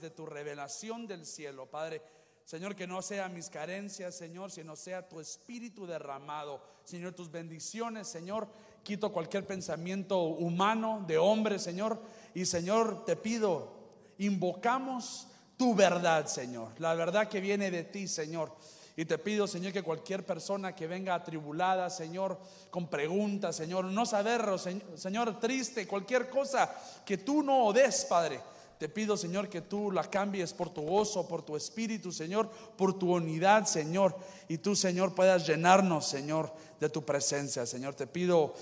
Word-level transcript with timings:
de 0.00 0.10
tu 0.10 0.26
revelación 0.26 1.06
del 1.06 1.26
cielo, 1.26 1.66
Padre. 1.66 2.02
Señor, 2.44 2.74
que 2.74 2.86
no 2.86 3.02
sea 3.02 3.28
mis 3.28 3.50
carencias, 3.50 4.14
Señor, 4.14 4.50
sino 4.50 4.74
sea 4.74 5.06
tu 5.06 5.20
espíritu 5.20 5.86
derramado. 5.86 6.62
Señor, 6.82 7.12
tus 7.12 7.30
bendiciones, 7.30 8.08
Señor. 8.08 8.48
Quito 8.82 9.12
cualquier 9.12 9.46
pensamiento 9.46 10.22
humano, 10.22 11.04
de 11.06 11.18
hombre, 11.18 11.58
Señor. 11.58 12.00
Y 12.32 12.46
Señor, 12.46 13.04
te 13.04 13.16
pido, 13.16 13.70
invocamos 14.16 15.28
tu 15.58 15.74
verdad, 15.74 16.26
Señor. 16.26 16.72
La 16.78 16.94
verdad 16.94 17.28
que 17.28 17.42
viene 17.42 17.70
de 17.70 17.84
ti, 17.84 18.08
Señor. 18.08 18.56
Y 18.96 19.04
te 19.04 19.18
pido, 19.18 19.46
Señor, 19.46 19.72
que 19.72 19.82
cualquier 19.82 20.24
persona 20.24 20.74
que 20.74 20.86
venga 20.86 21.14
atribulada, 21.14 21.90
Señor, 21.90 22.36
con 22.70 22.88
preguntas, 22.88 23.54
Señor, 23.54 23.84
no 23.84 24.06
saberlo, 24.06 24.56
Señor, 24.58 25.38
triste, 25.38 25.86
cualquier 25.86 26.30
cosa 26.30 26.74
que 27.04 27.18
tú 27.18 27.42
no 27.42 27.72
des, 27.72 28.06
Padre. 28.06 28.40
Te 28.78 28.88
pido, 28.88 29.16
Señor, 29.16 29.48
que 29.48 29.60
tú 29.60 29.90
la 29.90 30.04
cambies 30.04 30.52
por 30.52 30.70
tu 30.70 30.82
gozo, 30.82 31.26
por 31.26 31.42
tu 31.42 31.56
espíritu, 31.56 32.12
Señor, 32.12 32.48
por 32.76 32.96
tu 32.96 33.12
unidad, 33.12 33.66
Señor. 33.66 34.16
Y 34.46 34.58
tú, 34.58 34.76
Señor, 34.76 35.16
puedas 35.16 35.46
llenarnos, 35.46 36.06
Señor, 36.06 36.52
de 36.78 36.88
tu 36.88 37.04
presencia, 37.04 37.66
Señor. 37.66 37.94
Te 37.94 38.06
pido, 38.06 38.54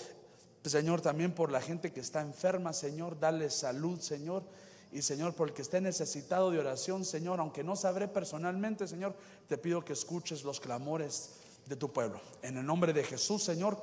Señor, 0.65 1.03
también 1.03 1.33
por 1.33 1.53
la 1.53 1.61
gente 1.61 1.93
que 1.93 2.01
está 2.01 2.23
enferma, 2.23 2.73
Señor, 2.73 3.21
dale 3.21 3.51
salud, 3.51 4.01
Señor. 4.01 4.43
Y 4.91 5.03
Señor, 5.03 5.35
por 5.35 5.49
el 5.49 5.55
que 5.55 5.61
esté 5.61 5.83
necesitado 5.83 6.51
de 6.51 6.61
oración, 6.61 7.05
Señor, 7.05 7.39
aunque 7.39 7.63
no 7.63 7.77
sabré 7.77 8.09
personalmente, 8.09 8.89
Señor, 8.89 9.15
te 9.47 9.59
pido 9.59 9.85
que 9.85 9.93
escuches 9.93 10.45
los 10.45 10.61
clamores 10.61 11.33
de 11.67 11.77
tu 11.77 11.93
pueblo. 11.93 12.21
En 12.41 12.57
el 12.57 12.65
nombre 12.65 12.95
de 12.95 13.05
Jesús, 13.05 13.43
Señor, 13.43 13.83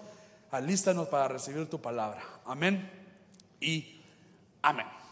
alístanos 0.50 1.10
para 1.10 1.27
recibir 1.27 1.70
tu 1.70 1.80
palabra. 1.80 2.24
Amén 2.46 2.90
y 3.60 4.02
amén. 4.63 5.02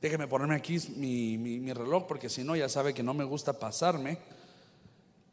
Déjeme 0.00 0.26
ponerme 0.26 0.54
aquí 0.54 0.78
mi, 0.96 1.72
reloj 1.74 2.06
porque 2.06 2.30
si 2.30 2.42
no 2.42 2.56
ya 2.56 2.70
sabe 2.70 2.94
que 2.94 3.02
no 3.02 3.12
me 3.12 3.24
gusta 3.24 3.52
pasarme. 3.52 4.16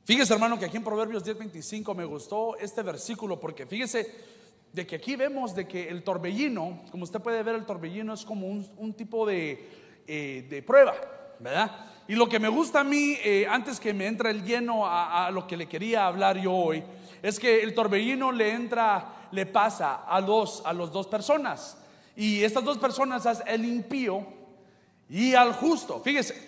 Fíjese 0.03 0.33
hermano 0.33 0.59
que 0.59 0.65
aquí 0.65 0.75
en 0.75 0.83
Proverbios 0.83 1.23
10:25 1.23 1.95
me 1.95 2.03
gustó 2.03 2.57
este 2.57 2.83
versículo 2.83 3.39
porque 3.39 3.65
fíjese 3.65 4.13
de 4.73 4.85
que 4.85 4.97
aquí 4.97 5.15
vemos 5.15 5.55
de 5.55 5.67
que 5.67 5.87
el 5.87 6.03
torbellino, 6.03 6.81
como 6.91 7.05
usted 7.05 7.21
puede 7.21 7.41
ver 7.43 7.55
el 7.55 7.65
torbellino 7.65 8.13
es 8.13 8.25
como 8.25 8.45
un, 8.45 8.93
tipo 8.93 9.25
de, 9.25 9.69
eh, 10.05 10.45
de, 10.49 10.61
prueba, 10.61 10.95
¿verdad? 11.39 11.85
Y 12.09 12.15
lo 12.15 12.27
que 12.27 12.37
me 12.37 12.49
gusta 12.49 12.81
a 12.81 12.83
mí, 12.83 13.17
eh, 13.23 13.47
antes 13.49 13.79
que 13.79 13.93
me 13.93 14.07
entre 14.07 14.31
el 14.31 14.43
lleno 14.43 14.85
a, 14.85 15.31
lo 15.31 15.47
que 15.47 15.55
le 15.55 15.67
quería 15.67 16.07
hablar 16.07 16.37
yo 16.37 16.53
hoy, 16.53 16.83
es 17.21 17.39
que 17.39 17.63
el 17.63 17.73
torbellino 17.73 18.33
le 18.33 18.51
entra, 18.51 19.29
le 19.31 19.45
pasa 19.45 20.03
a 20.05 20.21
dos, 20.21 20.61
a 20.65 20.73
los 20.73 20.91
dos 20.91 21.07
personas. 21.07 21.77
Y 22.17 22.43
estas 22.43 22.63
dos 22.63 22.77
personas 22.77 23.25
el 23.47 23.65
impío 23.65 24.36
y 25.09 25.35
al 25.35 25.53
justo. 25.53 26.01
Fíjese 26.01 26.47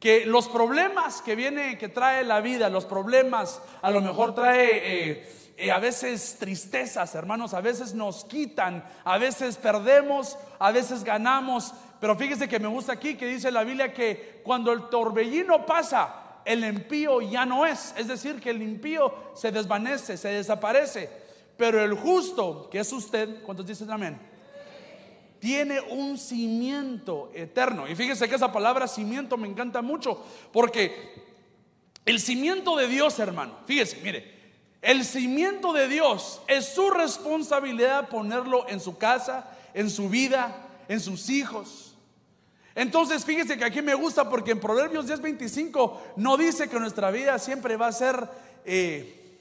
que 0.00 0.26
los 0.26 0.48
problemas 0.48 1.22
que 1.22 1.34
viene, 1.34 1.78
que 1.78 1.88
trae 1.88 2.24
la 2.24 2.40
vida, 2.40 2.68
los 2.68 2.84
problemas 2.84 3.60
a 3.82 3.90
lo 3.90 4.00
mejor 4.00 4.34
trae 4.34 5.10
eh, 5.10 5.28
eh, 5.56 5.70
a 5.70 5.78
veces 5.78 6.36
tristezas, 6.38 7.14
hermanos, 7.14 7.54
a 7.54 7.60
veces 7.60 7.94
nos 7.94 8.24
quitan, 8.24 8.84
a 9.04 9.16
veces 9.16 9.56
perdemos, 9.56 10.36
a 10.58 10.70
veces 10.70 11.02
ganamos. 11.02 11.72
Pero 11.98 12.14
fíjese 12.14 12.48
que 12.48 12.60
me 12.60 12.68
gusta 12.68 12.92
aquí 12.92 13.14
que 13.14 13.26
dice 13.26 13.50
la 13.50 13.64
Biblia 13.64 13.92
que 13.92 14.42
cuando 14.44 14.70
el 14.70 14.88
torbellino 14.90 15.64
pasa, 15.64 16.40
el 16.44 16.62
impío 16.62 17.22
ya 17.22 17.46
no 17.46 17.64
es. 17.64 17.94
Es 17.96 18.06
decir, 18.06 18.38
que 18.40 18.50
el 18.50 18.60
impío 18.60 19.12
se 19.34 19.50
desvanece, 19.50 20.18
se 20.18 20.28
desaparece. 20.28 21.08
Pero 21.56 21.82
el 21.82 21.94
justo, 21.94 22.68
que 22.70 22.80
es 22.80 22.92
usted, 22.92 23.42
¿cuántos 23.42 23.66
dicen 23.66 23.90
amén? 23.90 24.35
Tiene 25.46 25.80
un 25.80 26.18
cimiento 26.18 27.30
eterno. 27.32 27.86
Y 27.86 27.94
fíjese 27.94 28.28
que 28.28 28.34
esa 28.34 28.50
palabra 28.50 28.88
cimiento 28.88 29.36
me 29.36 29.46
encanta 29.46 29.80
mucho, 29.80 30.20
porque 30.52 31.14
el 32.04 32.18
cimiento 32.18 32.74
de 32.74 32.88
Dios, 32.88 33.16
hermano, 33.20 33.56
fíjese, 33.64 34.00
mire, 34.02 34.34
el 34.82 35.04
cimiento 35.04 35.72
de 35.72 35.86
Dios 35.86 36.40
es 36.48 36.66
su 36.66 36.90
responsabilidad 36.90 38.08
ponerlo 38.08 38.68
en 38.68 38.80
su 38.80 38.98
casa, 38.98 39.48
en 39.72 39.88
su 39.88 40.08
vida, 40.08 40.66
en 40.88 40.98
sus 40.98 41.30
hijos. 41.30 41.94
Entonces, 42.74 43.24
fíjese 43.24 43.56
que 43.56 43.66
aquí 43.66 43.82
me 43.82 43.94
gusta 43.94 44.28
porque 44.28 44.50
en 44.50 44.58
Proverbios 44.58 45.06
10:25 45.06 46.14
no 46.16 46.36
dice 46.36 46.68
que 46.68 46.80
nuestra 46.80 47.12
vida 47.12 47.38
siempre 47.38 47.76
va 47.76 47.86
a 47.86 47.92
ser, 47.92 48.28
eh, 48.64 49.38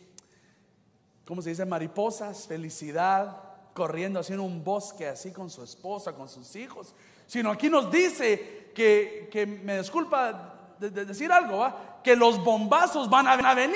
¿cómo 1.25 1.41
se 1.41 1.49
dice? 1.49 1.65
Mariposas, 1.65 2.45
felicidad, 2.45 3.44
corriendo 3.75 4.21
así 4.21 4.31
en 4.31 4.39
un 4.39 4.63
bosque, 4.63 5.05
así 5.05 5.33
con 5.33 5.49
su 5.49 5.61
esposa, 5.61 6.13
con 6.13 6.29
sus 6.29 6.55
hijos, 6.55 6.95
sino 7.27 7.51
aquí 7.51 7.69
nos 7.69 7.91
dice 7.91 8.71
que, 8.73 9.27
que 9.29 9.45
me 9.45 9.77
disculpa 9.77 10.75
de, 10.79 10.89
decir 10.89 11.29
algo, 11.29 11.57
¿va? 11.57 11.99
que 12.01 12.15
los 12.15 12.41
bombazos 12.41 13.09
van 13.09 13.27
a 13.27 13.53
venir, 13.53 13.75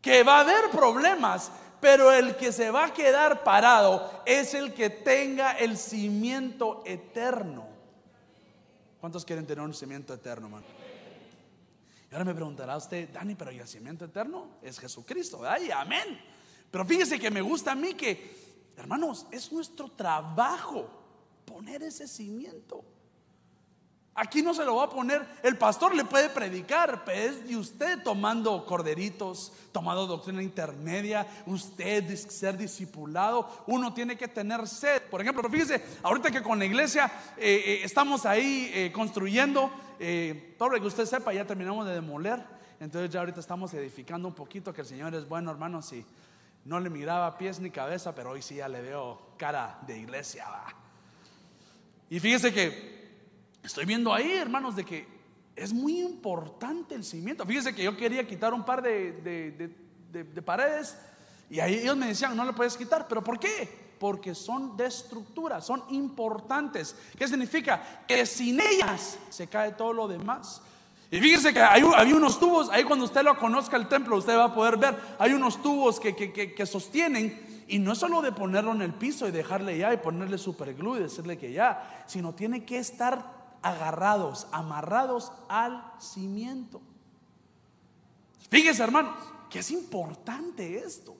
que 0.00 0.22
va 0.22 0.38
a 0.38 0.40
haber 0.40 0.70
problemas, 0.70 1.52
pero 1.82 2.10
el 2.10 2.34
que 2.36 2.50
se 2.50 2.70
va 2.70 2.86
a 2.86 2.92
quedar 2.94 3.44
parado 3.44 4.22
es 4.24 4.54
el 4.54 4.72
que 4.72 4.88
tenga 4.88 5.52
el 5.52 5.76
cimiento 5.76 6.82
eterno. 6.86 7.66
¿Cuántos 9.00 9.22
quieren 9.22 9.46
tener 9.46 9.62
un 9.62 9.74
cimiento 9.74 10.14
eterno, 10.14 10.48
man? 10.48 10.64
Y 12.10 12.14
ahora 12.14 12.24
me 12.24 12.34
preguntará 12.34 12.74
usted, 12.74 13.10
Dani, 13.10 13.34
pero 13.34 13.52
¿y 13.52 13.58
el 13.58 13.68
cimiento 13.68 14.06
eterno? 14.06 14.48
Es 14.62 14.78
Jesucristo, 14.78 15.42
ay, 15.46 15.70
amén. 15.70 16.37
Pero 16.70 16.84
fíjese 16.84 17.18
que 17.18 17.30
me 17.30 17.40
gusta 17.40 17.72
a 17.72 17.74
mí 17.74 17.94
que, 17.94 18.36
hermanos, 18.76 19.26
es 19.30 19.52
nuestro 19.52 19.88
trabajo 19.90 20.88
poner 21.44 21.82
ese 21.82 22.06
cimiento. 22.06 22.84
Aquí 24.20 24.42
no 24.42 24.52
se 24.52 24.64
lo 24.64 24.74
va 24.74 24.86
a 24.86 24.90
poner, 24.90 25.24
el 25.44 25.56
pastor 25.56 25.94
le 25.94 26.04
puede 26.04 26.28
predicar, 26.28 27.04
pero 27.04 27.30
es 27.30 27.46
de 27.46 27.56
usted 27.56 28.02
tomando 28.02 28.66
corderitos, 28.66 29.52
tomando 29.70 30.08
doctrina 30.08 30.42
intermedia, 30.42 31.24
usted 31.46 32.16
ser 32.16 32.58
discipulado, 32.58 33.48
uno 33.68 33.94
tiene 33.94 34.16
que 34.16 34.26
tener 34.26 34.66
sed. 34.66 35.02
Por 35.02 35.20
ejemplo, 35.20 35.48
fíjese, 35.48 35.84
ahorita 36.02 36.32
que 36.32 36.42
con 36.42 36.58
la 36.58 36.64
iglesia 36.64 37.06
eh, 37.36 37.62
eh, 37.64 37.80
estamos 37.84 38.26
ahí 38.26 38.72
eh, 38.74 38.90
construyendo, 38.92 39.70
todo 40.58 40.70
que 40.70 40.86
usted 40.88 41.06
sepa, 41.06 41.32
ya 41.32 41.46
terminamos 41.46 41.86
de 41.86 41.94
demoler, 41.94 42.42
entonces 42.80 43.10
ya 43.10 43.20
ahorita 43.20 43.38
estamos 43.38 43.72
edificando 43.74 44.26
un 44.26 44.34
poquito, 44.34 44.72
que 44.72 44.80
el 44.80 44.86
Señor 44.88 45.14
es 45.14 45.28
bueno, 45.28 45.52
hermanos, 45.52 45.92
y 45.92 46.04
no 46.68 46.78
le 46.78 46.90
miraba 46.90 47.38
pies 47.38 47.58
ni 47.60 47.70
cabeza, 47.70 48.14
pero 48.14 48.32
hoy 48.32 48.42
sí 48.42 48.56
ya 48.56 48.68
le 48.68 48.82
veo 48.82 49.18
cara 49.38 49.78
de 49.86 49.98
iglesia. 49.98 50.44
Y 52.10 52.20
fíjese 52.20 52.52
que 52.52 53.08
estoy 53.62 53.86
viendo 53.86 54.12
ahí, 54.12 54.32
hermanos, 54.32 54.76
de 54.76 54.84
que 54.84 55.08
es 55.56 55.72
muy 55.72 55.98
importante 55.98 56.94
el 56.94 57.04
cimiento. 57.04 57.46
Fíjese 57.46 57.74
que 57.74 57.82
yo 57.82 57.96
quería 57.96 58.26
quitar 58.26 58.52
un 58.52 58.66
par 58.66 58.82
de, 58.82 59.72
paredes 60.44 60.98
y 61.48 61.58
ahí 61.58 61.76
ellos 61.76 61.96
me 61.96 62.08
decían, 62.08 62.36
no 62.36 62.44
le 62.44 62.52
puedes 62.52 62.76
quitar, 62.76 63.08
pero 63.08 63.24
¿por 63.24 63.40
qué? 63.40 63.94
Porque 63.98 64.34
son 64.34 64.76
de 64.76 64.88
estructura, 64.88 65.62
son 65.62 65.82
importantes. 65.88 66.94
¿Qué 67.16 67.26
significa? 67.26 68.04
Que 68.06 68.26
sin 68.26 68.60
ellas 68.60 69.18
se 69.30 69.46
cae 69.46 69.72
todo 69.72 69.94
lo 69.94 70.06
demás. 70.06 70.60
Y 71.10 71.20
fíjense 71.20 71.54
que 71.54 71.60
hay, 71.60 71.82
unos 72.12 72.38
tubos, 72.38 72.68
ahí 72.70 72.84
cuando 72.84 73.06
usted 73.06 73.22
lo 73.22 73.38
conozca 73.38 73.76
el 73.76 73.88
templo, 73.88 74.16
usted 74.16 74.36
va 74.36 74.44
a 74.44 74.54
poder 74.54 74.76
ver, 74.76 74.96
hay 75.18 75.32
unos 75.32 75.62
tubos 75.62 75.98
que, 75.98 76.66
sostienen, 76.66 77.64
y 77.66 77.78
no 77.78 77.92
es 77.92 77.98
solo 77.98 78.20
de 78.20 78.32
ponerlo 78.32 78.72
en 78.72 78.82
el 78.82 78.92
piso 78.92 79.26
y 79.26 79.30
dejarle 79.30 79.78
ya 79.78 79.92
y 79.92 79.98
ponerle 79.98 80.36
superglue 80.36 80.98
y 80.98 81.02
decirle 81.02 81.38
que 81.38 81.52
ya, 81.52 82.04
sino 82.06 82.34
tiene 82.34 82.64
que 82.64 82.78
estar 82.78 83.38
agarrados, 83.62 84.46
amarrados 84.52 85.32
al 85.48 85.82
cimiento. 85.98 86.80
Fíjese 88.50 88.82
hermanos, 88.82 89.14
que 89.48 89.60
es 89.60 89.70
importante 89.70 90.78
esto. 90.78 91.16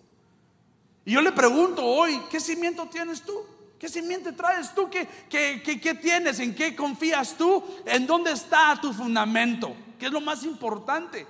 Y 1.04 1.12
yo 1.12 1.22
le 1.22 1.32
pregunto 1.32 1.84
hoy, 1.84 2.20
¿qué 2.30 2.40
cimiento 2.40 2.86
tienes 2.86 3.22
tú? 3.22 3.34
¿Qué 3.78 3.88
simiente 3.88 4.32
traes 4.32 4.74
tú? 4.74 4.90
¿Qué, 4.90 5.06
qué, 5.30 5.94
tienes? 5.94 6.40
¿En 6.40 6.54
qué 6.54 6.74
confías 6.74 7.36
tú? 7.36 7.62
¿En 7.86 8.06
dónde 8.06 8.32
está 8.32 8.78
tu 8.80 8.92
fundamento? 8.92 9.74
¿Qué 9.98 10.06
es 10.06 10.12
lo 10.12 10.20
más 10.20 10.42
importante? 10.42 11.26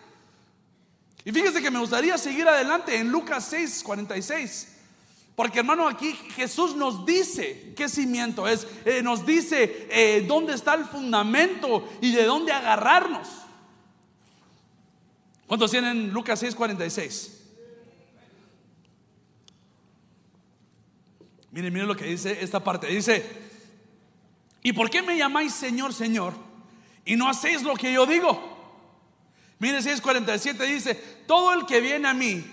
Y 1.25 1.33
fíjese 1.33 1.61
que 1.61 1.71
me 1.71 1.79
gustaría 1.79 2.17
seguir 2.17 2.49
adelante 2.49 2.97
en 2.97 3.11
Lucas 3.11 3.47
6, 3.51 3.83
46. 3.83 4.77
Porque 5.37 5.59
hermano, 5.59 5.87
aquí 5.87 6.15
Jesús 6.35 6.75
nos 6.75 7.05
dice 7.05 7.75
qué 7.77 7.89
cimiento 7.89 8.49
es. 8.49 8.67
Eh, 8.87 9.03
nos 9.03 9.27
dice 9.27 9.87
eh, 9.91 10.25
dónde 10.27 10.55
está 10.55 10.75
el 10.75 10.87
fundamento 10.87 11.87
y 12.01 12.13
de 12.13 12.25
dónde 12.25 12.53
agarrarnos. 12.53 13.29
¿Cuántos 15.47 15.71
tienen 15.71 16.13
Lucas 16.13 16.41
6, 16.41 16.55
46? 16.55 17.38
Miren, 21.51 21.73
miren 21.73 21.89
lo 21.89 21.97
que 21.97 22.05
dice 22.05 22.39
esta 22.43 22.63
parte. 22.63 22.87
Dice, 22.87 23.25
¿y 24.63 24.73
por 24.73 24.91
qué 24.91 25.03
me 25.03 25.17
llamáis 25.17 25.55
Señor, 25.55 25.95
Señor? 25.95 26.35
Y 27.05 27.17
no 27.17 27.29
hacéis 27.29 27.63
lo 27.63 27.75
que 27.75 27.93
yo 27.93 28.07
digo. 28.07 28.57
Mire 29.59 29.79
6:47 29.79 30.59
dice, 30.67 30.95
todo 31.27 31.53
el 31.53 31.67
que 31.67 31.81
viene 31.81 32.07
a 32.07 32.15
mí 32.15 32.45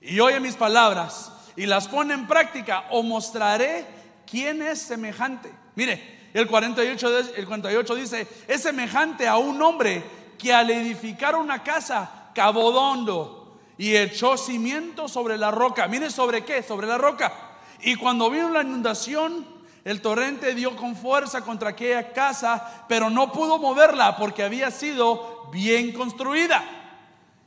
y 0.00 0.20
oye 0.20 0.40
mis 0.40 0.54
palabras 0.54 1.32
y 1.56 1.66
las 1.66 1.88
pone 1.88 2.14
en 2.14 2.26
práctica, 2.26 2.86
o 2.90 3.02
mostraré 3.02 3.84
quién 4.26 4.62
es 4.62 4.80
semejante. 4.80 5.52
Mire, 5.74 6.20
El 6.32 6.46
48, 6.46 7.18
el 7.36 7.46
48 7.46 7.94
dice, 7.96 8.26
es 8.46 8.62
semejante 8.62 9.26
a 9.26 9.36
un 9.36 9.60
hombre 9.60 10.02
que 10.38 10.52
al 10.52 10.70
edificar 10.70 11.34
una 11.34 11.62
casa 11.62 12.30
cavó 12.34 12.68
hondo 12.68 13.58
y 13.76 13.96
echó 13.96 14.36
cimiento 14.36 15.08
sobre 15.08 15.36
la 15.36 15.50
roca. 15.50 15.88
Mire 15.88 16.10
sobre 16.10 16.44
qué, 16.44 16.62
sobre 16.62 16.86
la 16.86 16.98
roca. 16.98 17.49
Y 17.82 17.96
cuando 17.96 18.30
vino 18.30 18.50
la 18.50 18.62
inundación, 18.62 19.46
el 19.84 20.00
torrente 20.02 20.54
dio 20.54 20.76
con 20.76 20.94
fuerza 20.94 21.40
contra 21.40 21.70
aquella 21.70 22.12
casa, 22.12 22.84
pero 22.88 23.08
no 23.08 23.32
pudo 23.32 23.58
moverla 23.58 24.16
porque 24.16 24.42
había 24.42 24.70
sido 24.70 25.48
bien 25.52 25.92
construida. 25.92 26.62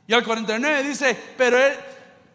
Y 0.06 0.12
al 0.12 0.24
49 0.24 0.82
dice, 0.82 1.18
pero, 1.36 1.58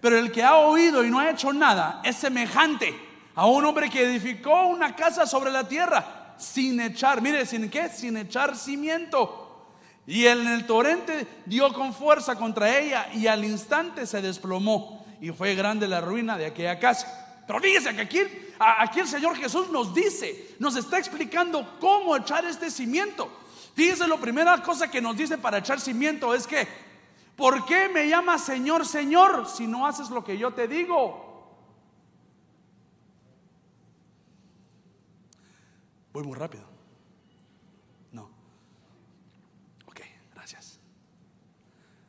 pero 0.02 0.18
el 0.18 0.32
que 0.32 0.44
ha 0.44 0.56
oído 0.56 1.04
y 1.04 1.10
no 1.10 1.20
ha 1.20 1.30
hecho 1.30 1.54
nada 1.54 2.02
es 2.04 2.16
semejante 2.16 3.08
a 3.36 3.46
un 3.46 3.64
hombre 3.66 3.90
que 3.90 4.04
edificó 4.04 4.68
una 4.68 4.96
casa 4.96 5.26
sobre 5.26 5.52
la 5.52 5.68
tierra 5.68 6.34
sin 6.38 6.80
echar, 6.80 7.22
mire, 7.22 7.46
sin 7.46 7.70
qué, 7.70 7.90
sin 7.90 8.18
echar 8.18 8.56
cimiento. 8.56 9.46
Y 10.08 10.26
el 10.26 10.66
torrente 10.66 11.28
dio 11.46 11.72
con 11.74 11.94
fuerza 11.94 12.36
contra 12.36 12.80
ella 12.80 13.10
y 13.14 13.28
al 13.28 13.46
instante 13.46 14.08
se 14.08 14.22
desplomó 14.22 15.06
y 15.22 15.30
fue 15.30 15.54
grande 15.54 15.88
la 15.88 16.02
ruina 16.02 16.38
de 16.38 16.48
aquella 16.48 16.80
casa. 16.80 17.29
Pero 17.50 17.62
fíjese 17.62 17.96
que 17.96 18.02
aquí, 18.02 19.00
el 19.00 19.08
Señor 19.08 19.36
Jesús 19.36 19.72
nos 19.72 19.92
dice, 19.92 20.56
nos 20.60 20.76
está 20.76 21.00
explicando 21.00 21.80
cómo 21.80 22.16
echar 22.16 22.46
este 22.46 22.70
cimiento. 22.70 23.28
Fíjese, 23.74 24.08
la 24.08 24.18
primera 24.18 24.62
cosa 24.62 24.92
que 24.92 25.02
nos 25.02 25.18
dice 25.18 25.36
para 25.40 25.58
echar 25.58 25.82
cimiento 25.82 26.36
es 26.36 26.46
que, 26.46 26.68
¿por 27.36 27.66
qué 27.66 27.90
me 27.90 28.08
llamas 28.08 28.46
Señor, 28.46 28.86
Señor 28.86 29.50
si 29.50 29.66
no 29.66 29.88
haces 29.88 30.12
lo 30.12 30.24
que 30.24 30.38
yo 30.38 30.54
te 30.54 30.68
digo? 30.68 31.58
Voy 36.14 36.24
muy 36.24 36.38
rápido. 36.38 36.66
No. 38.12 38.30
Ok, 39.88 40.02
gracias. 40.36 40.80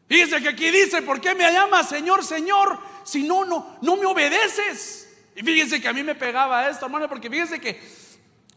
Fíjese 0.06 0.42
que 0.42 0.50
aquí 0.50 0.70
dice, 0.70 1.00
¿por 1.00 1.18
qué 1.18 1.34
me 1.34 1.50
llamas 1.50 1.88
Señor, 1.88 2.22
Señor 2.22 2.78
si 3.04 3.22
no, 3.22 3.46
no, 3.46 3.78
no 3.80 3.96
me 3.96 4.04
obedeces? 4.04 4.99
Y 5.40 5.42
fíjense 5.42 5.80
que 5.80 5.88
a 5.88 5.94
mí 5.94 6.02
me 6.02 6.14
pegaba 6.14 6.68
esto, 6.68 6.84
hermano, 6.84 7.08
porque 7.08 7.30
fíjense 7.30 7.58
que 7.58 7.80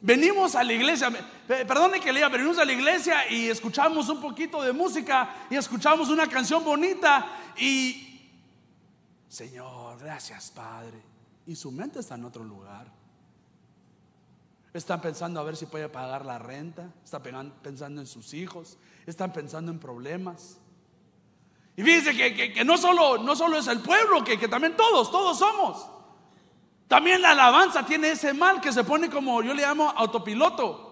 venimos 0.02 0.54
a 0.54 0.66
la 0.66 0.74
iglesia, 0.74 1.10
perdone 1.48 2.02
que 2.02 2.12
lea, 2.12 2.28
venimos 2.28 2.58
a 2.58 2.66
la 2.66 2.74
iglesia 2.74 3.32
y 3.32 3.48
escuchamos 3.48 4.10
un 4.10 4.20
poquito 4.20 4.62
de 4.62 4.74
música 4.74 5.48
y 5.50 5.56
escuchamos 5.56 6.10
una 6.10 6.28
canción 6.28 6.62
bonita 6.62 7.26
y, 7.56 8.30
Señor, 9.30 9.98
gracias 9.98 10.52
Padre. 10.52 11.02
Y 11.46 11.56
su 11.56 11.72
mente 11.72 12.02
está 12.02 12.16
en 12.16 12.26
otro 12.26 12.44
lugar. 12.44 12.92
Están 14.74 15.00
pensando 15.00 15.40
a 15.40 15.44
ver 15.44 15.56
si 15.56 15.68
puede 15.68 15.88
pagar 15.88 16.26
la 16.26 16.38
renta, 16.38 16.92
están 17.02 17.54
pensando 17.64 18.02
en 18.02 18.08
sus 18.08 18.34
hijos, 18.34 18.78
están 19.06 19.32
pensando 19.32 19.72
en 19.72 19.80
problemas. 19.80 20.58
Y 21.78 21.82
fíjense 21.82 22.14
que, 22.14 22.66
no, 22.66 22.78
solo, 22.78 23.20
no 23.20 23.38
solo 23.38 23.58
es 23.58 23.68
el 23.68 23.80
pueblo, 23.80 24.22
que, 24.22 24.38
que 24.38 24.50
también 24.50 24.76
todos, 24.76 25.10
todos 25.10 25.40
somos. 25.40 25.93
También 26.88 27.22
la 27.22 27.32
alabanza 27.32 27.86
tiene 27.86 28.12
ese 28.12 28.34
mal 28.34 28.62
que 28.62 28.72
se 28.72 28.84
pone 28.84 29.10
como 29.10 29.42
yo 29.42 29.54
le 29.54 29.64
llamo 29.64 29.90
autopiloto. 29.90 30.92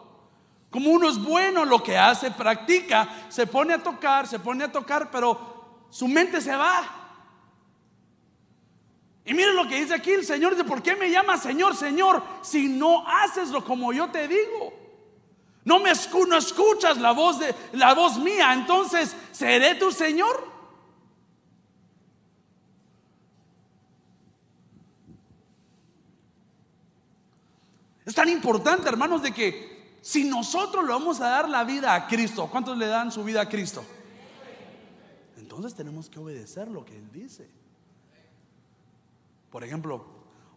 Como 0.69 0.89
uno 0.89 1.09
es 1.09 1.21
bueno, 1.21 1.65
lo 1.65 1.83
que 1.83 1.97
hace, 1.97 2.31
practica, 2.31 3.25
se 3.29 3.45
pone 3.45 3.73
a 3.73 3.83
tocar, 3.83 4.25
se 4.25 4.39
pone 4.39 4.63
a 4.63 4.71
tocar, 4.71 5.11
pero 5.11 5.87
su 5.89 6.07
mente 6.07 6.39
se 6.39 6.55
va. 6.55 7.01
Y 9.25 9.33
miren 9.33 9.55
lo 9.55 9.67
que 9.67 9.81
dice 9.81 9.93
aquí 9.93 10.11
el 10.11 10.25
Señor, 10.25 10.55
dice, 10.55 10.63
¿por 10.63 10.81
qué 10.81 10.95
me 10.95 11.11
llamas 11.11 11.43
Señor, 11.43 11.75
Señor, 11.75 12.23
si 12.41 12.67
no 12.67 13.05
haces 13.07 13.49
lo 13.49 13.63
como 13.63 13.93
yo 13.93 14.09
te 14.09 14.27
digo? 14.27 14.73
No 15.63 15.79
me 15.79 15.91
no 16.27 16.37
escuchas 16.37 16.97
la 16.97 17.11
voz 17.11 17.37
de 17.39 17.53
la 17.73 17.93
voz 17.93 18.17
mía, 18.17 18.51
entonces 18.53 19.15
seré 19.31 19.75
tu 19.75 19.91
Señor. 19.91 20.50
Es 28.05 28.15
tan 28.15 28.29
importante, 28.29 28.89
hermanos, 28.89 29.21
de 29.21 29.31
que 29.31 29.97
si 30.01 30.23
nosotros 30.23 30.83
le 30.83 30.91
vamos 30.91 31.21
a 31.21 31.29
dar 31.29 31.49
la 31.49 31.63
vida 31.63 31.93
a 31.93 32.07
Cristo, 32.07 32.47
¿cuántos 32.49 32.77
le 32.77 32.87
dan 32.87 33.11
su 33.11 33.23
vida 33.23 33.41
a 33.41 33.49
Cristo? 33.49 33.83
Entonces 35.37 35.75
tenemos 35.75 36.09
que 36.09 36.19
obedecer 36.19 36.67
lo 36.67 36.83
que 36.83 36.97
Él 36.97 37.11
dice. 37.11 37.47
Por 39.51 39.63
ejemplo, 39.63 40.05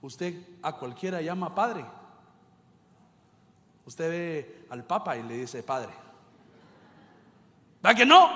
usted 0.00 0.34
a 0.62 0.72
cualquiera 0.76 1.20
llama 1.20 1.54
padre. 1.54 1.84
Usted 3.84 4.08
ve 4.08 4.66
al 4.70 4.84
Papa 4.84 5.16
y 5.16 5.22
le 5.24 5.36
dice 5.36 5.62
padre. 5.62 5.92
¿Va 7.84 7.94
que 7.94 8.06
no? 8.06 8.30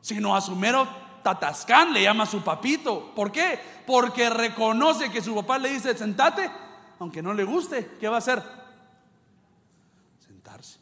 Sino 0.00 0.34
a 0.34 0.40
su 0.40 0.56
mero 0.56 0.88
tatascán 1.22 1.92
le 1.92 2.02
llama 2.02 2.24
su 2.24 2.42
papito. 2.42 3.12
¿Por 3.14 3.30
qué? 3.30 3.58
Porque 3.86 4.30
reconoce 4.30 5.10
que 5.10 5.20
su 5.20 5.34
papá 5.34 5.58
le 5.58 5.70
dice 5.70 5.96
sentate 5.98 6.50
aunque 6.98 7.22
no 7.22 7.34
le 7.34 7.44
guste, 7.44 7.96
¿qué 8.00 8.08
va 8.08 8.16
a 8.16 8.18
hacer? 8.18 8.42
Sentarse. 10.26 10.78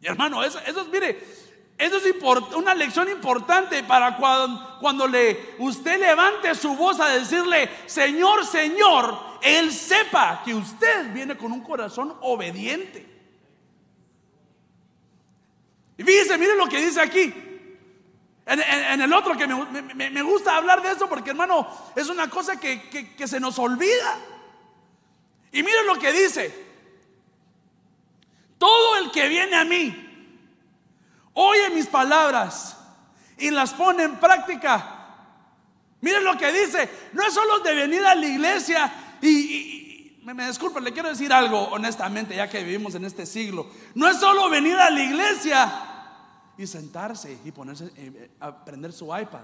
Y 0.00 0.06
hermano, 0.06 0.42
eso, 0.42 0.58
eso 0.60 0.82
es, 0.82 0.88
mire, 0.88 1.18
eso 1.78 1.96
es 1.96 2.54
una 2.54 2.74
lección 2.74 3.08
importante 3.08 3.82
para 3.82 4.16
cuando, 4.16 4.78
cuando 4.80 5.06
le, 5.06 5.54
usted 5.58 5.98
levante 5.98 6.54
su 6.54 6.76
voz 6.76 7.00
a 7.00 7.08
decirle, 7.08 7.68
Señor, 7.86 8.44
Señor, 8.46 9.18
Él 9.42 9.72
sepa 9.72 10.42
que 10.44 10.54
usted 10.54 11.12
viene 11.12 11.36
con 11.36 11.50
un 11.50 11.60
corazón 11.60 12.16
obediente. 12.20 13.08
Y 15.98 16.04
fíjese, 16.04 16.38
mire 16.38 16.56
lo 16.56 16.68
que 16.68 16.80
dice 16.80 17.00
aquí. 17.00 17.51
En, 18.44 19.00
el 19.00 19.12
otro 19.12 19.36
que 19.36 19.46
me, 19.46 20.22
gusta 20.22 20.56
hablar 20.56 20.82
de 20.82 20.90
eso 20.90 21.08
porque 21.08 21.30
hermano 21.30 21.68
es 21.94 22.08
una 22.08 22.28
cosa 22.28 22.58
que, 22.58 23.14
se 23.24 23.40
nos 23.40 23.58
olvida. 23.58 24.18
Y 25.52 25.62
miren 25.62 25.86
lo 25.86 25.98
que 25.98 26.12
dice. 26.12 26.72
Todo 28.58 28.96
el 28.96 29.10
que 29.10 29.28
viene 29.28 29.56
a 29.56 29.64
mí, 29.64 30.38
oye 31.34 31.70
mis 31.70 31.86
palabras 31.86 32.76
y 33.38 33.50
las 33.50 33.74
pone 33.74 34.04
en 34.04 34.16
práctica. 34.16 34.98
Miren 36.00 36.24
lo 36.24 36.36
que 36.36 36.52
dice. 36.52 36.90
No 37.12 37.24
es 37.24 37.34
solo 37.34 37.60
de 37.60 37.74
venir 37.74 38.04
a 38.04 38.14
la 38.14 38.26
iglesia 38.26 38.92
y, 39.20 40.18
me, 40.24 40.34
me 40.34 40.46
disculpen, 40.46 40.82
le 40.82 40.92
quiero 40.92 41.08
decir 41.08 41.32
algo 41.32 41.60
honestamente, 41.68 42.34
ya 42.34 42.48
que 42.48 42.62
vivimos 42.62 42.94
en 42.96 43.04
este 43.04 43.24
siglo. 43.26 43.70
No 43.94 44.08
es 44.08 44.18
solo 44.18 44.48
venir 44.48 44.76
a 44.76 44.90
la 44.90 45.00
iglesia 45.00 45.91
y 46.58 46.66
sentarse 46.66 47.38
y 47.44 47.50
ponerse 47.52 47.86
eh, 47.86 47.92
eh, 47.96 48.30
a 48.40 48.64
prender 48.64 48.92
su 48.92 49.06
iPad. 49.06 49.42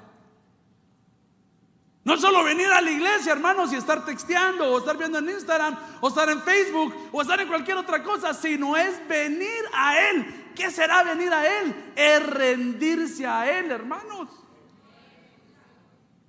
No 2.04 2.16
solo 2.16 2.42
venir 2.42 2.68
a 2.68 2.80
la 2.80 2.90
iglesia, 2.90 3.32
hermanos, 3.32 3.72
y 3.72 3.76
estar 3.76 4.04
texteando, 4.04 4.72
o 4.72 4.78
estar 4.78 4.96
viendo 4.96 5.18
en 5.18 5.28
Instagram, 5.28 5.76
o 6.00 6.08
estar 6.08 6.28
en 6.30 6.40
Facebook, 6.42 6.94
o 7.12 7.20
estar 7.20 7.38
en 7.40 7.48
cualquier 7.48 7.76
otra 7.76 8.02
cosa, 8.02 8.32
sino 8.32 8.76
es 8.76 9.06
venir 9.06 9.64
a 9.74 10.08
Él. 10.08 10.52
¿Qué 10.54 10.70
será 10.70 11.02
venir 11.02 11.32
a 11.32 11.60
Él? 11.60 11.92
Es 11.94 12.26
rendirse 12.26 13.26
a 13.26 13.58
Él, 13.58 13.70
hermanos. 13.70 14.30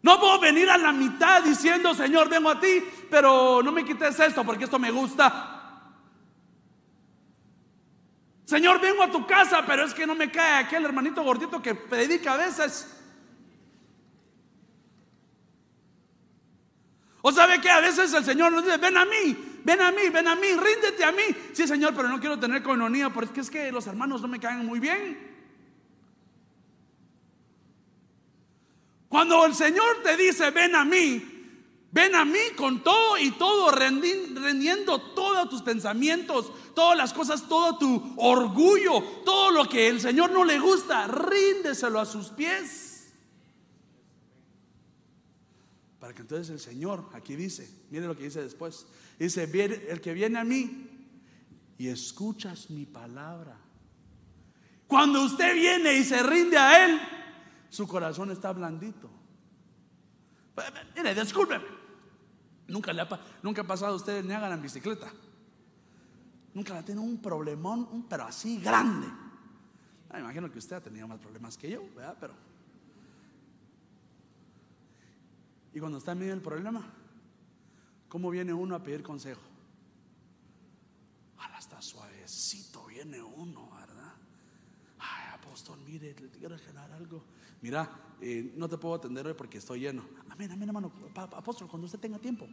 No 0.01 0.19
puedo 0.19 0.39
venir 0.39 0.69
a 0.69 0.77
la 0.77 0.91
mitad 0.91 1.43
diciendo, 1.43 1.93
Señor, 1.93 2.29
vengo 2.29 2.49
a 2.49 2.59
ti, 2.59 2.83
pero 3.09 3.61
no 3.63 3.71
me 3.71 3.85
quites 3.85 4.19
esto 4.19 4.45
porque 4.45 4.65
esto 4.65 4.79
me 4.79 4.91
gusta. 4.91 5.58
Señor, 8.49 8.81
vengo 8.81 9.03
a 9.03 9.11
tu 9.11 9.27
casa, 9.27 9.63
pero 9.63 9.85
es 9.85 9.93
que 9.93 10.07
no 10.07 10.15
me 10.15 10.31
cae 10.31 10.63
aquel 10.63 10.83
hermanito 10.83 11.21
gordito 11.21 11.61
que 11.61 11.75
predica 11.75 12.33
a 12.33 12.37
veces. 12.37 12.91
O 17.21 17.31
sabe 17.31 17.61
que 17.61 17.69
a 17.69 17.79
veces 17.79 18.11
el 18.11 18.25
Señor 18.25 18.51
nos 18.51 18.65
dice, 18.65 18.77
ven 18.77 18.97
a 18.97 19.05
mí, 19.05 19.37
ven 19.63 19.79
a 19.79 19.91
mí, 19.91 20.09
ven 20.11 20.27
a 20.27 20.33
mí, 20.33 20.47
ríndete 20.47 21.03
a 21.03 21.11
mí. 21.11 21.25
Sí, 21.53 21.67
Señor, 21.67 21.93
pero 21.95 22.09
no 22.09 22.19
quiero 22.19 22.39
tener 22.39 22.63
coinonía 22.63 23.11
porque 23.11 23.41
es 23.41 23.51
que 23.51 23.71
los 23.71 23.85
hermanos 23.85 24.19
no 24.19 24.27
me 24.27 24.39
caen 24.39 24.65
muy 24.65 24.79
bien. 24.79 25.29
Cuando 29.09 29.45
el 29.45 29.53
Señor 29.53 30.01
te 30.01 30.17
dice, 30.17 30.49
ven 30.49 30.73
a 30.73 30.83
mí, 30.83 31.38
Ven 31.91 32.13
a 32.13 32.23
mí 32.23 32.39
con 32.55 32.83
todo 32.83 33.17
y 33.17 33.31
todo, 33.31 33.71
rendiendo 33.71 35.01
todos 35.13 35.49
tus 35.49 35.63
pensamientos, 35.63 36.51
todas 36.75 36.95
las 36.95 37.13
cosas, 37.13 37.47
todo 37.47 37.79
tu 37.79 38.13
orgullo, 38.17 39.01
todo 39.25 39.49
lo 39.49 39.67
que 39.67 39.87
el 39.87 39.99
Señor 39.99 40.29
no 40.31 40.45
le 40.45 40.59
gusta, 40.59 41.07
ríndeselo 41.07 41.99
a 41.99 42.05
sus 42.05 42.27
pies. 42.29 43.11
Para 45.99 46.13
que 46.13 46.21
entonces 46.21 46.49
el 46.51 46.59
Señor, 46.59 47.09
aquí 47.13 47.35
dice, 47.35 47.67
mire 47.89 48.05
lo 48.05 48.15
que 48.15 48.25
dice 48.25 48.43
después, 48.43 48.85
dice, 49.17 49.43
el 49.89 49.99
que 49.99 50.13
viene 50.13 50.37
a 50.37 50.43
mí 50.43 50.89
y 51.79 51.87
escuchas 51.87 52.69
mi 52.69 52.85
palabra. 52.85 53.57
Cuando 54.85 55.23
usted 55.23 55.55
viene 55.55 55.97
y 55.97 56.03
se 56.03 56.21
rinde 56.21 56.57
a 56.57 56.85
Él, 56.85 56.99
su 57.69 57.87
corazón 57.87 58.29
está 58.29 58.51
blandito. 58.51 59.09
Mire, 60.95 61.15
discúlpeme. 61.15 61.78
Nunca, 62.69 62.93
le 62.93 63.01
ha, 63.01 63.67
pasado 63.67 63.93
a 63.93 63.95
usted 63.95 64.19
en 64.19 64.27
Niágara 64.27 64.53
en 64.53 64.61
bicicleta. 64.61 65.11
nunca 66.53 66.77
ha 66.77 66.85
tenido 66.85 67.03
un 67.03 67.19
problemón, 67.21 68.05
pero 68.07 68.23
así 68.25 68.59
grande. 68.59 69.07
Ah, 70.09 70.19
imagino 70.19 70.51
que 70.51 70.59
usted 70.59 70.75
ha 70.75 70.81
tenido 70.81 71.07
más 71.07 71.19
problemas 71.19 71.57
que 71.57 71.69
yo, 71.69 71.83
¿verdad? 71.95 72.15
Pero. 72.19 72.33
Y 75.73 75.79
cuando 75.79 75.97
está 75.97 76.11
en 76.11 76.19
medio 76.19 76.31
del 76.31 76.41
problema, 76.41 76.83
¿cómo 78.07 78.29
viene 78.29 78.53
uno 78.53 78.75
a 78.75 78.83
pedir 78.83 79.01
consejo? 79.03 79.41
Ahora 81.37 81.57
está 81.57 81.81
suavecito, 81.81 82.85
viene 82.85 83.21
uno, 83.21 83.69
¿verdad? 83.71 84.13
Ay, 84.99 85.33
apóstol, 85.33 85.79
mire, 85.85 86.15
le 86.19 86.29
quiero 86.29 86.57
generar 86.57 86.91
algo. 86.91 87.23
Mira, 87.61 87.89
eh, 88.21 88.53
no 88.55 88.67
te 88.67 88.77
puedo 88.77 88.95
atender 88.95 89.25
hoy 89.27 89.33
porque 89.33 89.57
estoy 89.57 89.81
lleno. 89.81 90.03
Amén, 90.29 90.51
amén, 90.51 90.69
hermano. 90.69 90.91
Apóstol, 91.15 91.67
cuando 91.67 91.85
usted 91.85 91.99
tenga 91.99 92.19
tiempo. 92.19 92.47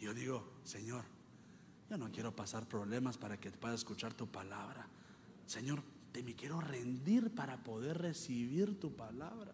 Yo 0.00 0.12
digo, 0.12 0.44
Señor, 0.64 1.04
yo 1.88 1.96
no 1.96 2.10
quiero 2.10 2.34
pasar 2.34 2.66
problemas 2.68 3.16
para 3.16 3.38
que 3.38 3.50
pueda 3.50 3.74
escuchar 3.74 4.12
tu 4.12 4.26
palabra. 4.26 4.86
Señor, 5.46 5.82
te 6.12 6.22
me 6.22 6.34
quiero 6.34 6.60
rendir 6.60 7.34
para 7.34 7.62
poder 7.62 7.98
recibir 7.98 8.78
tu 8.78 8.92
palabra. 8.92 9.52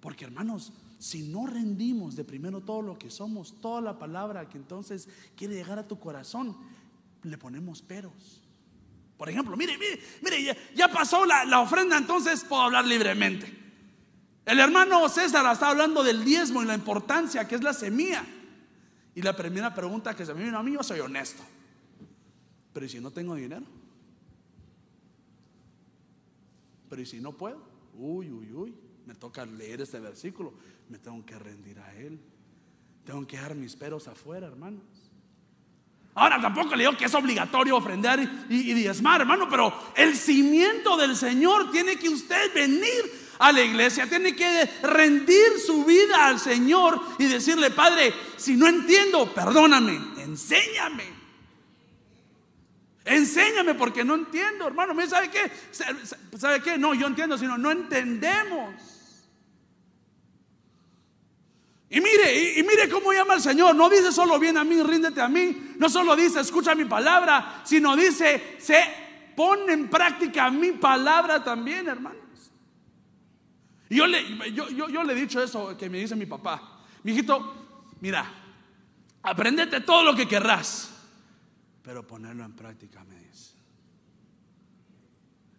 Porque 0.00 0.24
hermanos, 0.24 0.72
si 0.98 1.22
no 1.22 1.46
rendimos 1.46 2.14
de 2.14 2.24
primero 2.24 2.60
todo 2.60 2.82
lo 2.82 2.98
que 2.98 3.10
somos, 3.10 3.60
toda 3.60 3.80
la 3.80 3.98
palabra 3.98 4.48
que 4.48 4.58
entonces 4.58 5.08
quiere 5.36 5.54
llegar 5.54 5.78
a 5.78 5.88
tu 5.88 5.98
corazón, 5.98 6.56
le 7.22 7.38
ponemos 7.38 7.82
peros. 7.82 8.43
Por 9.16 9.28
ejemplo, 9.28 9.56
mire, 9.56 9.78
mire, 9.78 10.00
mire, 10.22 10.56
ya, 10.74 10.88
pasó 10.88 11.24
la, 11.24 11.44
la, 11.44 11.60
ofrenda, 11.60 11.96
entonces 11.96 12.44
puedo 12.44 12.62
hablar 12.62 12.84
libremente. 12.84 13.52
El 14.44 14.58
hermano 14.58 15.08
César 15.08 15.50
está 15.52 15.70
hablando 15.70 16.02
del 16.02 16.24
diezmo 16.24 16.62
y 16.62 16.66
la 16.66 16.74
importancia 16.74 17.46
que 17.46 17.54
es 17.54 17.62
la 17.62 17.72
semilla. 17.72 18.24
Y 19.14 19.22
la 19.22 19.36
primera 19.36 19.72
pregunta 19.72 20.14
que 20.14 20.26
se 20.26 20.34
me 20.34 20.44
vino 20.44 20.58
a 20.58 20.62
mí, 20.62 20.72
yo 20.72 20.82
soy 20.82 21.00
honesto. 21.00 21.42
Pero 22.72 22.84
¿y 22.84 22.88
si 22.88 23.00
no 23.00 23.12
tengo 23.12 23.36
dinero? 23.36 23.64
Pero 26.90 27.00
¿y 27.00 27.06
si 27.06 27.20
no 27.20 27.32
puedo? 27.32 27.62
Uy, 27.96 28.30
uy, 28.30 28.52
uy. 28.52 28.74
Me 29.06 29.14
toca 29.14 29.46
leer 29.46 29.80
este 29.80 30.00
versículo. 30.00 30.54
Me 30.88 30.98
tengo 30.98 31.24
que 31.24 31.38
rendir 31.38 31.78
a 31.78 31.94
Él. 31.94 32.18
Tengo 33.04 33.24
que 33.26 33.36
dejar 33.36 33.54
mis 33.54 33.76
peros 33.76 34.08
afuera, 34.08 34.48
hermanos. 34.48 34.82
Ahora 36.14 36.40
tampoco 36.40 36.76
le 36.76 36.84
digo 36.84 36.96
que 36.96 37.06
es 37.06 37.14
obligatorio 37.14 37.76
ofrendar 37.76 38.20
y, 38.20 38.54
y, 38.70 38.74
diezmar, 38.74 39.22
hermano, 39.22 39.48
pero 39.48 39.72
el 39.96 40.16
cimiento 40.16 40.96
del 40.96 41.16
Señor 41.16 41.72
tiene 41.72 41.96
que 41.96 42.08
usted 42.08 42.54
venir 42.54 43.24
a 43.38 43.50
la 43.50 43.62
iglesia, 43.62 44.08
tiene 44.08 44.36
que 44.36 44.64
rendir 44.82 45.58
su 45.66 45.84
vida 45.84 46.26
al 46.26 46.38
Señor 46.38 47.00
y 47.18 47.24
decirle, 47.24 47.70
Padre, 47.70 48.14
si 48.36 48.54
no 48.54 48.68
entiendo, 48.68 49.32
perdóname, 49.34 50.00
enséñame. 50.18 51.14
Enséñame 53.04 53.74
porque 53.74 54.04
no 54.04 54.14
entiendo, 54.14 54.66
hermano. 54.66 54.94
¿Sabe 55.06 55.30
qué? 55.30 55.50
¿Sabe 56.38 56.60
qué? 56.60 56.78
No, 56.78 56.94
yo 56.94 57.06
entiendo, 57.06 57.36
sino 57.36 57.58
no 57.58 57.70
entendemos. 57.70 58.74
Y 61.90 62.00
mire, 62.00 62.58
y, 62.58 62.62
mire 62.62 62.88
cómo 62.88 63.12
llama 63.12 63.34
el 63.34 63.40
Señor. 63.40 63.74
No 63.74 63.88
dice 63.88 64.10
solo 64.10 64.38
viene 64.38 64.58
a 64.58 64.64
mí, 64.64 64.82
ríndete 64.82 65.20
a 65.20 65.28
mí. 65.28 65.74
No 65.78 65.88
solo 65.88 66.16
dice 66.16 66.40
escucha 66.40 66.74
mi 66.74 66.86
palabra, 66.86 67.62
sino 67.64 67.94
dice 67.96 68.56
se 68.58 68.82
pone 69.36 69.72
en 69.72 69.88
práctica 69.88 70.50
mi 70.50 70.72
palabra 70.72 71.42
también, 71.42 71.88
hermano. 71.88 72.24
Y 73.88 73.96
yo 73.96 74.06
le, 74.06 74.52
yo, 74.52 74.68
yo, 74.70 75.04
le 75.04 75.12
he 75.12 75.16
dicho 75.16 75.42
eso 75.42 75.76
que 75.76 75.90
me 75.90 75.98
dice 75.98 76.16
mi 76.16 76.26
papá. 76.26 76.80
Mi 77.02 77.12
hijito, 77.12 77.94
mira, 78.00 78.28
aprendete 79.22 79.80
todo 79.82 80.02
lo 80.02 80.16
que 80.16 80.26
querrás, 80.26 80.90
pero 81.82 82.06
ponerlo 82.06 82.44
en 82.44 82.54
práctica, 82.54 83.04
me 83.04 83.16
dice. 83.16 83.52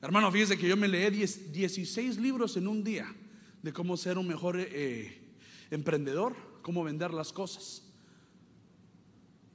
Hermano, 0.01 0.31
fíjese 0.31 0.57
que 0.57 0.67
yo 0.67 0.75
me 0.75 0.87
leí 0.87 1.09
16 1.09 2.17
libros 2.17 2.57
en 2.57 2.67
un 2.67 2.83
día 2.83 3.13
de 3.61 3.73
cómo 3.73 3.95
ser 3.95 4.17
un 4.17 4.27
mejor 4.27 4.57
eh, 4.59 5.24
emprendedor, 5.71 6.35
cómo 6.61 6.83
vender 6.83 7.13
las 7.13 7.33
cosas. 7.33 7.83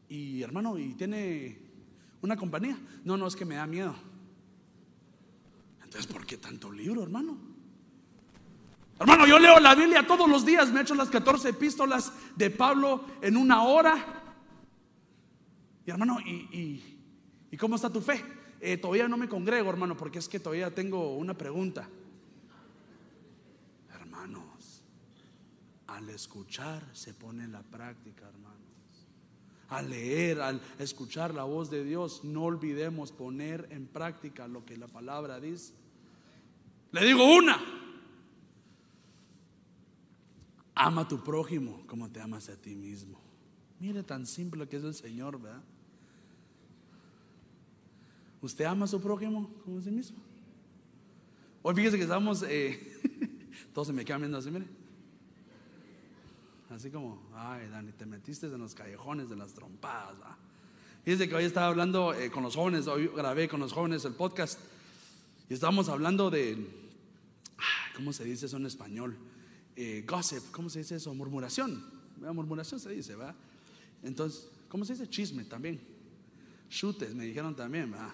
Y 0.09 0.43
hermano, 0.43 0.79
¿y 0.79 0.95
tiene 0.95 1.61
una 2.23 2.37
compañía? 2.37 2.76
No, 3.05 3.17
no, 3.17 3.26
es 3.26 3.37
que 3.37 3.45
me 3.45 3.55
da 3.55 3.67
miedo. 3.67 3.95
Entonces, 5.85 6.07
¿por 6.07 6.26
qué 6.26 6.37
tanto 6.37 6.71
libro, 6.71 7.02
hermano? 7.02 7.50
Hermano, 9.00 9.26
yo 9.26 9.38
leo 9.38 9.59
la 9.59 9.75
Biblia 9.75 10.07
todos 10.07 10.29
los 10.29 10.45
días, 10.45 10.71
me 10.71 10.81
he 10.81 10.83
hecho 10.83 10.95
las 10.95 11.09
14 11.09 11.49
epístolas 11.49 12.12
de 12.37 12.50
Pablo 12.50 13.07
en 13.23 13.37
una 13.37 13.62
hora. 13.62 14.23
Y 15.87 15.90
hermano, 15.90 16.19
¿y, 16.21 16.83
cómo 17.59 17.76
está 17.76 17.90
tu 17.90 18.00
fe? 18.00 18.23
Eh, 18.61 18.76
todavía 18.76 19.09
no 19.09 19.17
me 19.17 19.29
congrego, 19.29 19.71
hermano, 19.71 19.97
porque 19.97 20.19
es 20.19 20.29
que 20.29 20.38
todavía 20.38 20.75
tengo 20.75 21.17
una 21.17 21.33
pregunta. 21.33 21.88
Hermanos, 23.95 24.83
al 26.00 26.09
escuchar 26.09 26.83
se 26.95 27.12
pone 27.12 27.45
en 27.45 27.52
la 27.52 27.62
práctica, 27.62 28.26
hermanos. 28.26 28.59
Al 29.69 29.90
leer, 29.90 30.40
al 30.40 30.61
escuchar 30.78 31.35
la 31.35 31.45
voz 31.45 31.71
de 31.71 31.85
Dios, 31.85 32.25
no 32.25 32.45
olvidemos 32.45 33.12
poner 33.12 33.69
en 33.71 33.87
práctica 33.87 34.49
lo 34.49 34.64
que 34.64 34.76
la 34.76 34.88
palabra 34.88 35.38
dice. 35.38 35.75
Le 36.92 37.04
digo 37.04 37.25
una, 37.25 37.61
Ama 40.75 41.02
a 41.02 41.09
tu 41.09 41.23
prójimo 41.23 41.85
como 41.87 42.11
te 42.11 42.23
amas 42.23 42.49
a 42.49 42.57
ti 42.57 42.75
mismo. 42.75 43.21
Mire 43.78 44.02
tan 44.02 44.26
simple 44.26 44.66
que 44.66 44.78
es 44.78 44.85
el 44.85 44.95
Señor, 44.95 45.38
¿verdad? 45.38 45.62
¿Usted 48.40 48.64
ama 48.64 48.87
a 48.87 48.88
su 48.88 48.99
prójimo 48.99 49.52
como 49.62 49.78
a 49.78 49.83
sí 49.83 49.90
mismo? 49.90 50.16
Hoy 51.61 51.75
fíjese 51.75 51.99
que 51.99 52.04
estamos, 52.04 52.42
eh, 52.49 52.97
todos 53.75 53.88
se 53.88 53.92
me 53.92 54.07
quedan 54.07 54.23
viendo 54.23 54.38
así, 54.38 54.50
mire. 54.50 54.79
Así 56.71 56.91
como, 56.91 57.29
ay, 57.35 57.69
Dani, 57.69 57.91
te 57.93 58.07
metiste 58.07 58.47
en 58.47 58.59
los 58.59 58.75
callejones 58.75 59.29
de 59.29 59.37
las 59.37 59.53
trompadas. 59.53 60.17
¿verdad? 60.19 60.37
Fíjese 61.05 61.29
que 61.29 61.35
hoy 61.35 61.45
estaba 61.45 61.67
hablando 61.67 62.15
eh, 62.15 62.31
con 62.31 62.45
los 62.45 62.55
jóvenes, 62.55 62.87
hoy 62.87 63.09
grabé 63.09 63.49
con 63.49 63.59
los 63.59 63.73
jóvenes 63.73 64.05
el 64.05 64.15
podcast 64.15 64.61
y 65.49 65.55
estábamos 65.55 65.89
hablando 65.89 66.31
de, 66.31 66.65
¿cómo 67.97 68.12
se 68.12 68.25
dice 68.25 68.47
eso 68.47 68.57
en 68.57 68.67
español? 68.67 69.17
Eh, 69.75 70.05
gossip, 70.07 70.53
¿cómo 70.53 70.71
se 70.71 70.79
dice 70.79 70.95
eso? 70.95 71.12
Murmuración. 71.12 71.85
Murmuración 72.19 72.79
se 72.79 72.91
dice, 72.91 73.17
¿verdad? 73.17 73.35
Entonces, 74.05 74.49
¿cómo 74.69 74.85
se 74.85 74.93
dice? 74.93 75.09
Chisme 75.09 75.45
también. 75.45 75.81
Chutes, 76.69 77.15
me 77.17 77.25
dijeron 77.25 77.57
también, 77.57 77.91
¿verdad? 77.91 78.12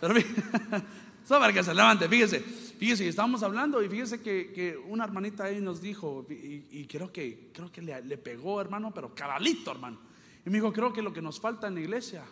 Pero 0.00 0.14
solo 1.24 1.40
para 1.40 1.52
que 1.52 1.62
se 1.62 1.74
levante, 1.74 2.08
fíjese, 2.08 2.40
fíjese, 2.40 3.08
estábamos 3.08 3.42
hablando 3.42 3.82
y 3.82 3.88
fíjese 3.88 4.20
que, 4.20 4.80
una 4.88 5.04
hermanita 5.04 5.44
ahí 5.44 5.60
nos 5.60 5.80
dijo, 5.80 6.26
y, 6.28 6.86
creo 6.86 7.12
que, 7.12 7.50
creo 7.52 7.70
que 7.70 7.82
le, 7.82 8.18
pegó, 8.18 8.60
hermano, 8.60 8.92
pero 8.92 9.14
cabalito, 9.14 9.70
hermano. 9.70 10.00
Y 10.44 10.50
me 10.50 10.56
dijo, 10.56 10.72
creo 10.72 10.92
que 10.92 11.02
lo 11.02 11.12
que 11.12 11.22
nos 11.22 11.40
falta 11.40 11.68
en 11.68 11.74
la 11.74 11.80
iglesia 11.80 12.24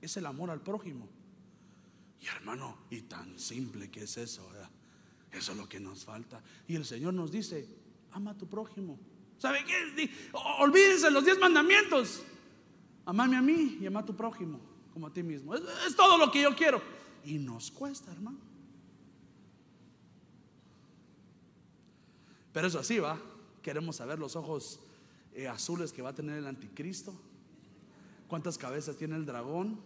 es 0.00 0.16
el 0.16 0.26
amor 0.26 0.50
al 0.50 0.60
prójimo. 0.60 1.08
Y 2.20 2.26
hermano, 2.26 2.78
y 2.90 3.02
tan 3.02 3.38
simple 3.38 3.90
que 3.90 4.04
es 4.04 4.16
eso, 4.16 4.48
¿verdad? 4.50 4.70
Eso 5.30 5.52
es 5.52 5.58
lo 5.58 5.68
que 5.68 5.78
nos 5.78 6.04
falta. 6.04 6.42
Y 6.66 6.76
el 6.76 6.84
Señor 6.84 7.14
nos 7.14 7.30
dice, 7.30 7.68
ama 8.12 8.32
a 8.32 8.34
tu 8.34 8.48
prójimo. 8.48 8.98
¿Sabe 9.38 9.64
qué? 9.64 10.10
Olvídense 10.60 11.10
los 11.10 11.24
diez 11.24 11.38
mandamientos. 11.38 12.22
Amame 13.04 13.36
a 13.36 13.42
mí 13.42 13.78
y 13.80 13.86
ama 13.86 14.00
a 14.00 14.04
tu 14.04 14.16
prójimo 14.16 14.60
como 14.92 15.06
a 15.06 15.12
ti 15.12 15.22
mismo. 15.22 15.54
Es, 15.54 15.94
todo 15.94 16.18
lo 16.18 16.30
que 16.30 16.42
yo 16.42 16.54
quiero. 16.56 16.82
Y 17.24 17.38
nos 17.38 17.70
cuesta, 17.70 18.12
hermano. 18.12 18.38
Pero 22.52 22.66
eso 22.66 22.78
así 22.78 22.98
va. 22.98 23.18
Queremos 23.62 23.96
saber 23.96 24.18
los 24.18 24.36
ojos 24.36 24.80
eh, 25.34 25.48
azules 25.48 25.92
que 25.92 26.02
va 26.02 26.10
a 26.10 26.14
tener 26.14 26.38
el 26.38 26.46
anticristo. 26.46 27.14
¿Cuántas 28.26 28.58
cabezas 28.58 28.96
tiene 28.96 29.16
el 29.16 29.26
dragón? 29.26 29.80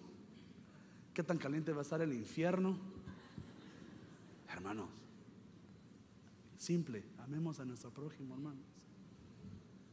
¿Qué 1.15 1.23
tan 1.23 1.39
caliente 1.39 1.73
va 1.73 1.81
a 1.81 1.83
estar 1.83 2.01
el 2.01 2.13
infierno? 2.13 2.77
Hermanos, 4.49 4.89
simple, 6.59 7.05
Amemos 7.33 7.61
a 7.61 7.65
nuestro 7.65 7.91
prójimo, 7.91 8.35
hermanos. 8.35 8.72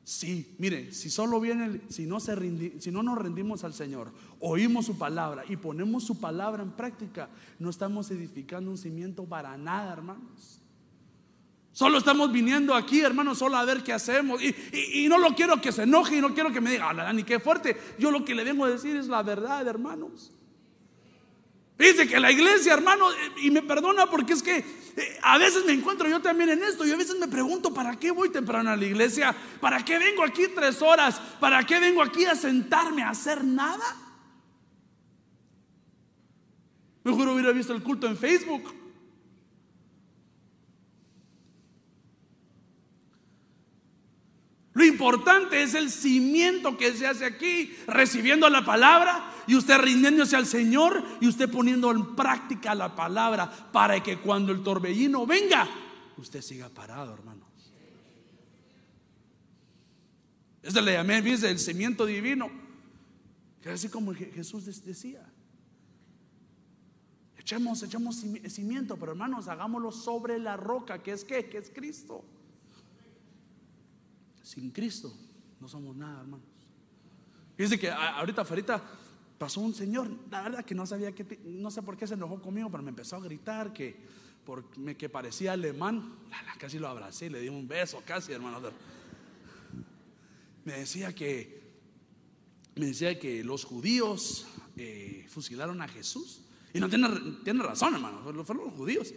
Sí, 0.10 0.56
mire, 0.58 0.92
si 0.92 1.08
solo 1.12 1.39
viene, 1.39 1.82
si 1.89 2.08
no, 2.08 2.20
se 2.20 2.36
si 2.82 2.89
no 2.89 3.04
nos 3.04 3.16
rendimos 3.16 3.63
al 3.63 3.75
Señor, 3.75 4.12
oímos 4.39 4.88
su 4.88 4.98
palabra 4.98 5.44
y 5.48 5.56
ponemos 5.56 6.04
su 6.04 6.20
palabra 6.20 6.63
en 6.63 6.72
práctica, 6.72 7.30
no 7.60 7.70
estamos 7.70 8.10
edificando 8.10 8.72
un 8.72 8.78
cimiento 8.80 9.25
para 9.25 9.56
nada, 9.56 9.94
hermanos. 9.94 10.62
Solo 11.74 12.00
estamos 12.00 12.32
viniendo 12.32 12.74
aquí, 12.74 13.01
hermanos, 13.01 13.38
solo 13.38 13.58
a 13.58 13.66
ver 13.66 13.84
qué 13.84 13.94
hacemos. 13.94 14.42
Y, 14.42 15.08
no 15.08 15.20
lo 15.20 15.36
quiero 15.36 15.62
que 15.62 15.72
se 15.72 15.84
enoje 15.84 16.18
y 16.18 16.22
no 16.22 16.34
quiero 16.34 16.51
que 16.51 16.60
me 16.60 16.72
diga, 16.72 17.13
ni 17.13 17.22
qué 17.22 17.39
fuerte. 17.39 17.78
Yo 18.00 18.10
lo 18.10 18.25
que 18.25 18.34
le 18.34 18.44
vengo 18.44 18.66
a 18.66 18.70
decir 18.72 18.96
es 18.96 19.06
la 19.06 19.22
verdad, 19.22 19.68
hermanos. 19.68 20.32
Dice 21.79 22.09
que 22.09 22.19
la 22.19 22.29
iglesia, 22.29 22.74
hermano, 22.74 23.09
eh, 23.09 23.15
y 23.43 23.51
me 23.51 23.62
perdona 23.62 24.05
porque 24.07 24.33
es 24.33 24.43
que 24.43 24.57
eh, 24.57 25.19
a 25.24 25.38
veces 25.38 25.63
me 25.63 25.71
encuentro 25.71 26.09
yo 26.09 26.21
también 26.21 26.50
en 26.50 26.62
esto 26.62 26.86
y 26.86 26.91
a 26.91 26.98
veces 26.98 27.17
me 27.17 27.29
pregunto, 27.29 27.74
¿para 27.74 27.98
qué 27.98 28.12
voy 28.12 28.29
temprano 28.29 28.69
a 28.69 28.75
la 28.75 28.86
iglesia? 28.86 29.33
¿Para 29.62 29.83
qué 29.86 29.98
vengo 29.98 30.21
aquí 30.25 30.48
tres 30.53 30.81
horas? 30.81 31.21
¿Para 31.39 31.63
qué 31.63 31.79
vengo 31.79 32.03
aquí 32.03 32.25
a 32.25 32.36
sentarme 32.36 33.01
a 33.01 33.12
hacer 33.12 33.45
nada? 33.45 33.95
Mejor 37.05 37.29
hubiera 37.29 37.53
visto 37.53 37.74
el 37.74 37.81
culto 37.81 38.07
en 38.07 38.17
Facebook. 38.17 38.78
Lo 44.73 44.85
importante 44.85 45.63
es 45.63 45.73
el 45.73 45.89
cimiento 45.89 46.77
que 46.77 46.93
se 46.93 47.07
hace 47.07 47.25
aquí, 47.25 47.75
recibiendo 47.88 48.49
la 48.49 48.63
palabra 48.63 49.33
y 49.47 49.55
usted 49.55 49.79
rindiéndose 49.79 50.35
al 50.35 50.45
Señor 50.45 51.03
y 51.19 51.27
usted 51.27 51.49
poniendo 51.49 51.89
en 51.91 52.15
práctica 52.15 52.75
la 52.75 52.95
palabra 52.95 53.49
para 53.71 54.01
que 54.03 54.19
cuando 54.19 54.51
el 54.51 54.61
torbellino 54.61 55.25
venga, 55.25 55.67
usted 56.17 56.41
siga 56.41 56.69
parado, 56.69 57.13
hermanos. 57.13 57.47
Eso 60.61 60.81
le 60.81 60.93
llamé, 60.93 61.21
dice, 61.21 61.49
el 61.49 61.57
cimiento 61.57 62.05
divino, 62.05 62.51
que 63.61 63.69
así 63.71 63.89
como 63.89 64.13
Jesús 64.13 64.65
decía. 64.85 65.27
Echemos, 67.38 67.81
echemos 67.81 68.23
cimiento, 68.49 68.97
pero 68.97 69.13
hermanos, 69.13 69.47
hagámoslo 69.47 69.91
sobre 69.91 70.38
la 70.38 70.57
roca, 70.57 71.01
que 71.01 71.13
es 71.13 71.23
que 71.23 71.49
es 71.51 71.71
Cristo. 71.73 72.23
Sin 74.50 74.72
Cristo 74.72 75.15
no 75.60 75.68
somos 75.68 75.96
nada, 75.96 76.22
hermanos. 76.22 76.48
Dice 77.56 77.77
que 77.77 77.91
ahorita, 77.91 78.41
ahorita 78.41 78.84
pasó 79.38 79.62
un 79.62 79.75
señor, 79.75 80.10
la 80.32 80.41
verdad 80.41 80.65
que 80.65 80.74
no 80.74 80.88
sabía 80.88 81.13
que, 81.13 81.39
no 81.46 81.70
sé 81.70 81.84
por 81.84 81.96
qué 81.96 82.08
se 82.08 82.15
enojó 82.15 82.41
conmigo, 82.41 82.68
pero 82.72 82.82
me 82.82 82.89
empezó 82.89 83.18
a 83.18 83.20
gritar 83.20 83.72
que, 83.72 83.96
porque, 84.44 84.98
que 84.98 85.08
parecía 85.08 85.53
alemán. 85.53 86.15
Casi 86.58 86.79
lo 86.79 86.88
abracé, 86.88 87.29
le 87.29 87.41
di 87.41 87.48
un 87.48 87.68
beso 87.68 88.01
casi, 88.03 88.32
hermano. 88.32 88.60
Me 90.65 90.79
decía 90.79 91.13
que, 91.13 91.62
me 92.74 92.88
decía 92.88 93.20
que 93.20 93.44
los 93.44 93.65
judíos 93.65 94.48
eh, 94.77 95.27
fusilaron 95.29 95.79
a 95.79 95.88
Jesús. 95.88 96.41
Y 96.74 96.79
no 96.79 96.89
tiene, 96.89 97.08
tiene 97.44 97.62
razón, 97.62 97.94
hermano, 97.94 98.22
fueron 98.24 98.65
los 98.65 98.74
judíos. 98.74 99.13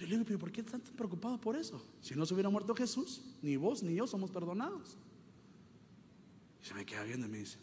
Pero 0.00 0.12
le 0.12 0.24
digo, 0.24 0.38
¿por 0.38 0.50
qué 0.50 0.62
están 0.62 0.80
tan 0.80 0.94
preocupados 0.94 1.38
por 1.40 1.56
eso? 1.56 1.84
Si 2.00 2.14
no 2.14 2.24
se 2.24 2.32
hubiera 2.32 2.48
muerto 2.48 2.74
Jesús, 2.74 3.20
ni 3.42 3.56
vos 3.56 3.82
ni 3.82 3.94
yo 3.94 4.06
somos 4.06 4.30
perdonados. 4.30 4.96
Y 6.62 6.66
se 6.66 6.72
me 6.72 6.86
queda 6.86 7.04
viendo 7.04 7.26
y 7.26 7.28
me 7.28 7.36
dice, 7.36 7.58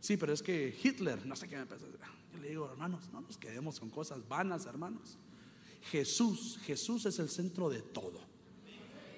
sí, 0.00 0.16
pero 0.16 0.32
es 0.32 0.42
que 0.42 0.74
Hitler, 0.82 1.26
no 1.26 1.36
sé 1.36 1.48
qué 1.48 1.58
me 1.58 1.66
pasa. 1.66 1.84
Yo 2.32 2.38
le 2.38 2.48
digo, 2.48 2.70
hermanos, 2.70 3.10
no 3.12 3.20
nos 3.20 3.36
quedemos 3.36 3.78
con 3.80 3.90
cosas 3.90 4.26
vanas, 4.26 4.64
hermanos. 4.64 5.18
Jesús, 5.90 6.58
Jesús 6.64 7.04
es 7.04 7.18
el 7.18 7.28
centro 7.28 7.68
de 7.68 7.82
todo. 7.82 8.18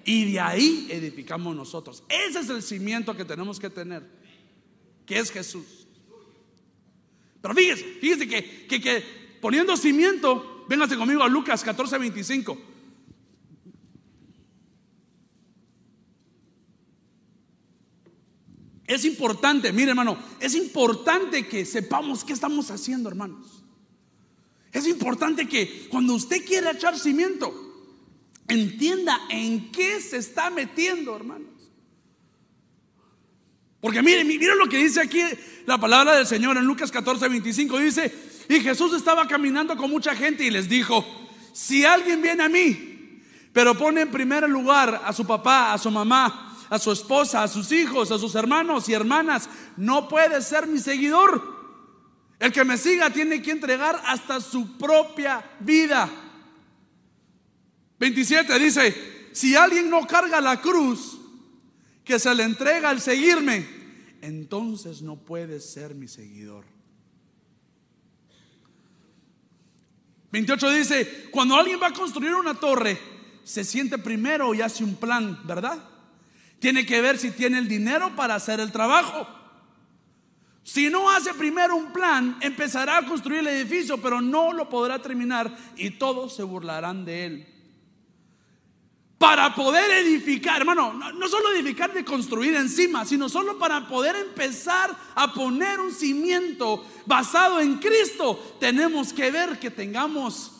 Y 0.03 0.33
de 0.33 0.41
ahí 0.41 0.89
edificamos 0.91 1.55
nosotros. 1.55 2.03
Ese 2.09 2.39
es 2.39 2.49
el 2.49 2.61
cimiento 2.61 3.15
que 3.15 3.23
tenemos 3.23 3.61
que 3.61 3.69
tener, 3.69 4.05
que 5.05 5.19
es 5.19 5.31
Jesús. 5.31 5.87
Pero 7.41 7.55
fíjese, 7.55 7.85
fíjese 8.01 8.27
que, 8.27 8.67
que 8.67 9.03
poniendo 9.39 9.77
cimiento 9.77 10.54
Véngase 10.67 10.97
conmigo 10.97 11.23
a 11.23 11.27
Lucas 11.27 11.63
14, 11.63 11.97
25. 11.97 12.57
Es 18.87 19.03
importante, 19.03 19.73
mire 19.73 19.89
hermano, 19.89 20.17
es 20.39 20.55
importante 20.55 21.47
que 21.47 21.65
sepamos 21.65 22.23
qué 22.23 22.33
estamos 22.33 22.69
haciendo, 22.69 23.09
hermanos. 23.09 23.63
Es 24.71 24.87
importante 24.87 25.47
que 25.47 25.87
cuando 25.89 26.13
usted 26.13 26.45
quiera 26.45 26.71
echar 26.71 26.97
cimiento, 26.99 27.53
entienda 28.47 29.19
en 29.29 29.71
qué 29.71 30.01
se 30.01 30.17
está 30.17 30.49
metiendo, 30.49 31.15
hermanos. 31.15 31.49
Porque 33.79 34.01
mire, 34.01 34.23
mire 34.23 34.55
lo 34.55 34.67
que 34.67 34.77
dice 34.77 34.99
aquí 34.99 35.21
la 35.65 35.79
palabra 35.79 36.15
del 36.15 36.27
Señor 36.27 36.57
en 36.57 36.65
Lucas 36.65 36.91
14, 36.91 37.27
25. 37.27 37.79
Dice, 37.79 38.13
y 38.47 38.59
Jesús 38.59 38.93
estaba 38.93 39.27
caminando 39.27 39.75
con 39.75 39.89
mucha 39.89 40.15
gente 40.15 40.43
y 40.43 40.51
les 40.51 40.69
dijo, 40.69 41.05
si 41.53 41.85
alguien 41.85 42.21
viene 42.21 42.43
a 42.43 42.49
mí, 42.49 43.21
pero 43.53 43.77
pone 43.77 44.01
en 44.01 44.11
primer 44.11 44.47
lugar 44.49 45.01
a 45.05 45.13
su 45.13 45.25
papá, 45.25 45.73
a 45.73 45.77
su 45.77 45.89
mamá, 45.89 46.57
a 46.69 46.77
su 46.77 46.91
esposa, 46.91 47.43
a 47.43 47.47
sus 47.47 47.71
hijos, 47.71 48.11
a 48.11 48.19
sus 48.19 48.35
hermanos 48.35 48.89
y 48.89 48.93
hermanas, 48.93 49.49
no 49.77 50.07
puede 50.07 50.41
ser 50.41 50.67
mi 50.67 50.79
seguidor. 50.79 51.55
El 52.39 52.51
que 52.51 52.65
me 52.65 52.77
siga 52.77 53.09
tiene 53.09 53.41
que 53.41 53.51
entregar 53.51 54.01
hasta 54.05 54.41
su 54.41 54.77
propia 54.77 55.43
vida. 55.61 56.09
27 57.97 58.59
dice, 58.59 59.29
si 59.31 59.55
alguien 59.55 59.89
no 59.89 60.05
carga 60.05 60.41
la 60.41 60.59
cruz 60.59 61.17
que 62.03 62.19
se 62.19 62.35
le 62.35 62.43
entrega 62.43 62.89
al 62.89 62.99
seguirme, 62.99 63.65
entonces 64.21 65.01
no 65.01 65.15
puede 65.15 65.59
ser 65.61 65.95
mi 65.95 66.07
seguidor. 66.07 66.74
28 70.35 70.69
dice, 70.71 71.27
cuando 71.31 71.55
alguien 71.55 71.79
va 71.81 71.87
a 71.87 71.93
construir 71.93 72.35
una 72.35 72.55
torre, 72.55 72.99
se 73.45 73.63
siente 73.63 73.97
primero 73.97 74.53
y 74.53 74.61
hace 74.61 74.83
un 74.83 74.97
plan, 74.97 75.39
¿verdad? 75.45 75.77
Tiene 76.59 76.85
que 76.85 76.99
ver 76.99 77.17
si 77.17 77.31
tiene 77.31 77.57
el 77.57 77.69
dinero 77.69 78.13
para 78.17 78.35
hacer 78.35 78.59
el 78.59 78.69
trabajo. 78.69 79.25
Si 80.61 80.89
no 80.89 81.09
hace 81.09 81.33
primero 81.35 81.77
un 81.77 81.93
plan, 81.93 82.37
empezará 82.41 82.97
a 82.97 83.05
construir 83.05 83.39
el 83.39 83.47
edificio, 83.47 84.01
pero 84.01 84.19
no 84.19 84.51
lo 84.51 84.67
podrá 84.67 85.01
terminar 85.01 85.55
y 85.77 85.91
todos 85.91 86.35
se 86.35 86.43
burlarán 86.43 87.05
de 87.05 87.25
él 87.25 87.54
para 89.17 89.55
poder 89.55 90.05
edificar, 90.05 90.61
hermano, 90.61 90.93
no, 90.93 91.27
solo 91.27 91.51
edificar 91.51 91.93
de 91.93 92.03
construir 92.03 92.55
encima, 92.55 93.05
sino 93.05 93.29
solo 93.29 93.57
para 93.57 93.87
poder 93.87 94.15
empezar 94.17 94.95
a 95.15 95.33
poner 95.33 95.79
un 95.79 95.93
cimiento 95.93 96.85
basado 97.05 97.61
en 97.61 97.77
Cristo, 97.77 98.57
tenemos 98.59 99.13
que 99.13 99.31
ver 99.31 99.57
que 99.57 99.71
tengamos, 99.71 100.51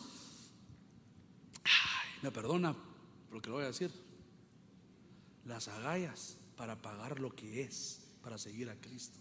me 2.22 2.32
perdona 2.32 2.76
lo 3.32 3.42
que 3.42 3.50
lo 3.50 3.56
voy 3.56 3.66
a 3.66 3.68
decir, 3.68 3.92
las 5.44 5.68
agallas 5.68 6.38
para 6.56 6.82
pagar 6.82 7.20
lo 7.20 7.36
que 7.36 7.62
es, 7.62 8.00
para 8.24 8.38
seguir 8.38 8.70
a 8.70 8.76
Cristo. 8.76 9.20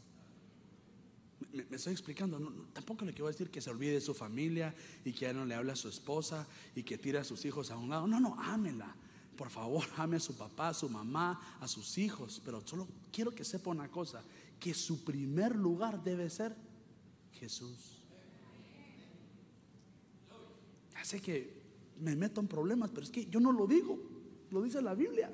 Me, 1.53 1.65
estoy 1.73 1.93
explicando, 1.93 2.39
tampoco 2.73 3.05
le 3.05 3.13
quiero 3.13 3.27
decir 3.27 3.51
que 3.51 3.61
se 3.61 3.69
olvide 3.69 3.95
de 3.95 4.01
su 4.01 4.15
familia 4.15 4.75
y 5.05 5.13
que 5.13 5.27
ya 5.27 5.33
no 5.33 5.45
le 5.45 5.55
hable 5.55 5.73
a 5.73 5.77
su 5.77 5.89
esposa 5.89 6.47
y 6.75 6.85
que 6.85 6.97
tire 6.97 7.19
a 7.19 7.25
sus 7.25 7.45
hijos 7.45 7.71
a 7.71 7.77
un 7.77 7.91
lado. 7.91 8.07
No, 8.07 8.21
no, 8.21 8.37
ámela 8.41 8.95
por 9.35 9.51
favor, 9.51 9.85
ame 9.97 10.17
a 10.17 10.21
su 10.21 10.37
papá, 10.37 10.69
a 10.69 10.75
su 10.75 10.89
mamá, 10.89 11.59
a 11.61 11.69
sus 11.69 11.99
hijos. 11.99 12.41
Pero 12.45 12.67
solo 12.67 12.89
quiero 13.13 13.35
que 13.35 13.45
sepa 13.45 13.71
una 13.71 13.91
cosa, 13.91 14.23
que 14.59 14.75
su 14.75 15.05
primer 15.05 15.55
lugar 15.55 16.03
debe 16.03 16.31
ser 16.31 16.57
Jesús. 17.33 18.03
Ya 20.93 21.05
sé 21.05 21.21
que 21.21 21.63
me 22.01 22.17
meto 22.17 22.41
en 22.41 22.49
problemas, 22.49 22.91
pero 22.91 23.03
es 23.03 23.11
que 23.11 23.27
yo 23.27 23.41
no 23.41 23.53
lo 23.53 23.67
digo, 23.67 23.99
lo 24.51 24.63
dice 24.63 24.81
la 24.81 24.95
Biblia. 24.95 25.31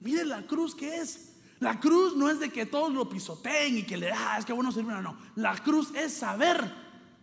Mire 0.00 0.24
la 0.24 0.46
cruz 0.46 0.74
que 0.74 0.96
es. 0.96 1.28
La 1.60 1.78
cruz 1.78 2.16
no 2.16 2.28
es 2.28 2.40
de 2.40 2.50
que 2.50 2.66
todos 2.66 2.92
lo 2.92 3.08
pisoteen 3.08 3.78
y 3.78 3.82
que 3.84 3.96
le 3.96 4.10
ah, 4.10 4.36
es 4.36 4.44
que 4.44 4.52
bueno 4.52 4.72
servir, 4.72 4.94
no. 4.94 5.16
La 5.36 5.56
cruz 5.62 5.94
es 5.94 6.12
saber 6.12 6.58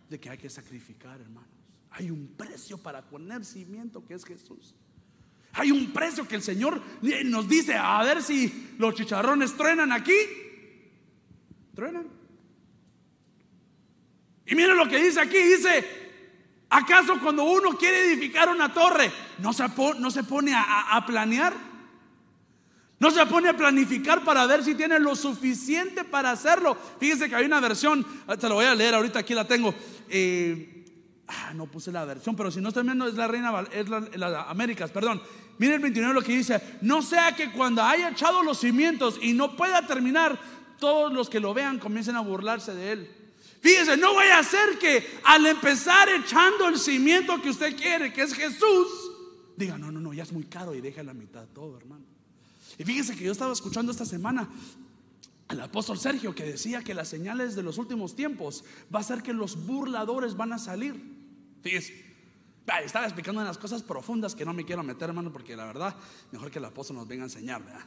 de 0.08 0.18
que 0.18 0.30
hay 0.30 0.38
que 0.38 0.48
sacrificar, 0.48 1.20
hermano. 1.20 1.39
Hay 1.90 2.10
un 2.10 2.28
precio 2.36 2.78
para 2.78 3.02
poner 3.02 3.44
cimiento 3.44 4.04
que 4.06 4.14
es 4.14 4.24
Jesús. 4.24 4.74
Hay 5.52 5.72
un 5.72 5.92
precio 5.92 6.26
que 6.28 6.36
el 6.36 6.42
Señor 6.42 6.80
nos 7.24 7.48
dice, 7.48 7.74
a 7.74 8.02
ver 8.04 8.22
si 8.22 8.74
los 8.78 8.94
chicharrones 8.94 9.56
truenan 9.56 9.90
aquí. 9.90 10.14
Truenan. 11.74 12.06
Y 14.46 14.54
miren 14.54 14.76
lo 14.76 14.88
que 14.88 15.02
dice 15.02 15.20
aquí, 15.20 15.38
dice, 15.38 15.84
¿acaso 16.68 17.18
cuando 17.20 17.44
uno 17.44 17.76
quiere 17.76 18.04
edificar 18.04 18.48
una 18.48 18.72
torre, 18.72 19.10
no 19.38 19.52
se, 19.52 19.64
no 19.98 20.10
se 20.10 20.24
pone 20.24 20.54
a, 20.54 20.96
a, 20.96 21.06
planear? 21.06 21.54
No 22.98 23.10
se 23.10 23.24
pone 23.26 23.48
a 23.48 23.56
planificar 23.56 24.24
para 24.24 24.46
ver 24.46 24.62
si 24.62 24.74
tiene 24.74 24.98
lo 25.00 25.16
suficiente 25.16 26.04
para 26.04 26.30
hacerlo. 26.30 26.76
Fíjense 26.98 27.28
que 27.28 27.34
hay 27.34 27.46
una 27.46 27.60
versión, 27.60 28.06
te 28.38 28.48
lo 28.48 28.56
voy 28.56 28.66
a 28.66 28.74
leer, 28.74 28.94
ahorita 28.94 29.20
aquí 29.20 29.34
la 29.34 29.46
tengo. 29.46 29.74
Eh, 30.08 30.79
Ah, 31.32 31.52
no 31.54 31.66
puse 31.66 31.92
la 31.92 32.04
versión, 32.04 32.34
pero 32.34 32.50
si 32.50 32.60
no 32.60 32.68
estoy 32.68 32.82
viendo 32.82 33.06
es 33.06 33.14
la 33.14 33.28
Reina, 33.28 33.64
es 33.72 33.88
la, 33.88 34.50
Américas, 34.50 34.90
perdón. 34.90 35.22
Miren 35.58 35.76
el 35.76 35.80
29 35.82 36.14
lo 36.14 36.22
que 36.22 36.36
dice, 36.36 36.60
no 36.80 37.02
sea 37.02 37.36
que 37.36 37.52
cuando 37.52 37.82
haya 37.82 38.08
echado 38.08 38.42
los 38.42 38.58
cimientos 38.58 39.16
y 39.22 39.32
no 39.32 39.54
pueda 39.54 39.86
terminar, 39.86 40.38
todos 40.80 41.12
los 41.12 41.30
que 41.30 41.38
lo 41.38 41.54
vean 41.54 41.78
comiencen 41.78 42.16
a 42.16 42.20
burlarse 42.20 42.74
de 42.74 42.92
él. 42.92 43.10
Fíjese, 43.60 43.96
no 43.96 44.14
voy 44.14 44.26
a 44.26 44.38
hacer 44.38 44.78
que 44.78 45.06
al 45.22 45.46
empezar 45.46 46.08
echando 46.08 46.66
el 46.66 46.78
cimiento 46.78 47.40
que 47.40 47.50
usted 47.50 47.76
quiere, 47.76 48.12
que 48.12 48.22
es 48.22 48.34
Jesús, 48.34 48.88
diga, 49.56 49.78
no, 49.78 49.92
no, 49.92 50.00
no, 50.00 50.12
ya 50.12 50.24
es 50.24 50.32
muy 50.32 50.44
caro 50.44 50.74
y 50.74 50.80
deja 50.80 51.02
la 51.02 51.14
mitad 51.14 51.46
todo, 51.48 51.76
hermano. 51.76 52.04
Y 52.78 52.84
fíjese 52.84 53.14
que 53.14 53.24
yo 53.24 53.32
estaba 53.32 53.52
escuchando 53.52 53.92
esta 53.92 54.06
semana 54.06 54.48
al 55.48 55.60
apóstol 55.60 55.98
Sergio 55.98 56.34
que 56.34 56.44
decía 56.44 56.82
que 56.82 56.94
las 56.94 57.08
señales 57.08 57.54
de 57.54 57.62
los 57.62 57.76
últimos 57.76 58.16
tiempos 58.16 58.64
va 58.92 59.00
a 59.00 59.04
ser 59.04 59.22
que 59.22 59.34
los 59.34 59.66
burladores 59.66 60.36
van 60.36 60.54
a 60.54 60.58
salir. 60.58 61.19
Fíjese, 61.62 62.10
estaba 62.84 63.06
explicando 63.06 63.40
unas 63.40 63.58
cosas 63.58 63.82
profundas 63.82 64.34
que 64.34 64.44
no 64.44 64.52
me 64.52 64.64
quiero 64.64 64.82
meter, 64.82 65.08
hermano, 65.08 65.32
porque 65.32 65.56
la 65.56 65.64
verdad, 65.64 65.94
mejor 66.32 66.50
que 66.50 66.58
el 66.58 66.64
apóstol 66.64 66.96
nos 66.96 67.08
venga 67.08 67.24
a 67.24 67.26
enseñar, 67.26 67.64
¿verdad? 67.64 67.84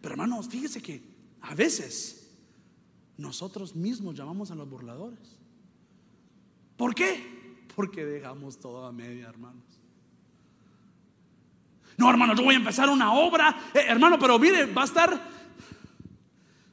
Pero 0.00 0.12
hermanos, 0.12 0.48
fíjese 0.48 0.82
que 0.82 1.02
a 1.42 1.54
veces 1.54 2.30
nosotros 3.16 3.74
mismos 3.74 4.16
llamamos 4.16 4.50
a 4.50 4.54
los 4.54 4.68
burladores. 4.68 5.38
¿Por 6.76 6.94
qué? 6.94 7.66
Porque 7.74 8.04
dejamos 8.04 8.58
todo 8.58 8.86
a 8.86 8.92
media, 8.92 9.28
hermanos. 9.28 9.64
No, 11.96 12.08
hermano, 12.08 12.34
yo 12.36 12.44
voy 12.44 12.54
a 12.54 12.58
empezar 12.58 12.88
una 12.88 13.12
obra, 13.12 13.56
eh, 13.74 13.84
hermano, 13.88 14.18
pero 14.18 14.38
mire, 14.38 14.66
va 14.66 14.82
a 14.82 14.84
estar. 14.84 15.20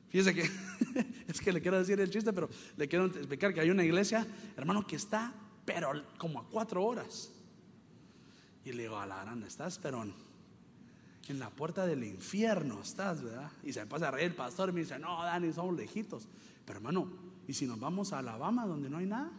Fíjese 0.09 0.35
que 0.35 0.41
es 1.27 1.41
que 1.41 1.51
le 1.51 1.61
quiero 1.61 1.79
decir 1.79 1.99
el 1.99 2.11
chiste, 2.11 2.31
pero 2.31 2.47
le 2.77 2.87
quiero 2.87 3.05
explicar 3.05 3.53
que 3.53 3.61
hay 3.61 3.71
una 3.71 3.83
iglesia, 3.83 4.25
hermano, 4.55 4.85
que 4.85 4.95
está, 4.95 5.33
pero 5.65 5.91
como 6.17 6.39
a 6.39 6.47
cuatro 6.47 6.85
horas. 6.85 7.31
Y 8.63 8.71
le 8.71 8.83
digo, 8.83 8.97
a 8.97 9.05
la 9.05 9.23
grande, 9.23 9.47
estás, 9.47 9.79
pero 9.79 10.03
en 10.03 11.39
la 11.39 11.49
puerta 11.49 11.85
del 11.85 12.03
infierno 12.03 12.81
estás, 12.81 13.23
¿verdad? 13.23 13.51
Y 13.63 13.73
se 13.73 13.81
me 13.81 13.87
pasa 13.87 14.07
a 14.07 14.11
reír 14.11 14.27
el 14.27 14.35
pastor 14.35 14.69
y 14.69 14.73
me 14.73 14.79
dice, 14.81 14.97
no, 14.99 15.23
Dani, 15.23 15.51
somos 15.51 15.75
lejitos. 15.75 16.27
Pero 16.65 16.77
hermano, 16.77 17.11
¿y 17.47 17.53
si 17.53 17.65
nos 17.65 17.79
vamos 17.79 18.13
a 18.13 18.19
Alabama 18.19 18.65
donde 18.65 18.89
no 18.89 18.97
hay 18.97 19.05
nada? 19.05 19.31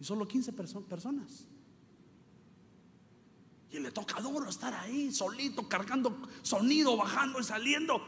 Y 0.00 0.04
solo 0.04 0.26
15 0.26 0.52
personas. 0.52 1.46
Y 3.70 3.80
le 3.80 3.90
toca 3.90 4.20
duro 4.20 4.48
estar 4.48 4.72
ahí, 4.72 5.12
solito, 5.12 5.68
cargando 5.68 6.22
sonido, 6.42 6.96
bajando 6.96 7.40
y 7.40 7.44
saliendo. 7.44 8.00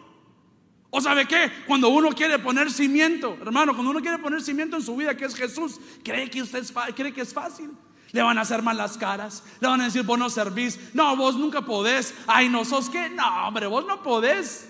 ¿O 0.90 1.00
sabe 1.00 1.26
qué? 1.26 1.50
Cuando 1.66 1.88
uno 1.88 2.10
quiere 2.10 2.38
poner 2.40 2.70
cimiento, 2.70 3.38
hermano, 3.40 3.74
cuando 3.74 3.90
uno 3.92 4.00
quiere 4.00 4.18
poner 4.18 4.42
cimiento 4.42 4.76
en 4.76 4.82
su 4.82 4.96
vida, 4.96 5.16
que 5.16 5.24
es 5.24 5.34
Jesús, 5.36 5.80
cree 6.02 6.28
que 6.28 6.42
usted 6.42 6.64
cree 6.96 7.12
que 7.12 7.20
es 7.20 7.32
fácil. 7.32 7.70
Le 8.12 8.22
van 8.22 8.38
a 8.38 8.40
hacer 8.40 8.60
mal 8.60 8.76
las 8.76 8.98
caras. 8.98 9.44
Le 9.60 9.68
van 9.68 9.80
a 9.80 9.84
decir, 9.84 10.02
vos 10.02 10.18
no 10.18 10.28
servís. 10.28 10.92
No, 10.94 11.16
vos 11.16 11.36
nunca 11.36 11.62
podés. 11.62 12.12
Ay, 12.26 12.48
no 12.48 12.64
sos 12.64 12.90
qué. 12.90 13.08
No, 13.08 13.46
hombre, 13.46 13.68
vos 13.68 13.86
no 13.86 14.02
podés. 14.02 14.68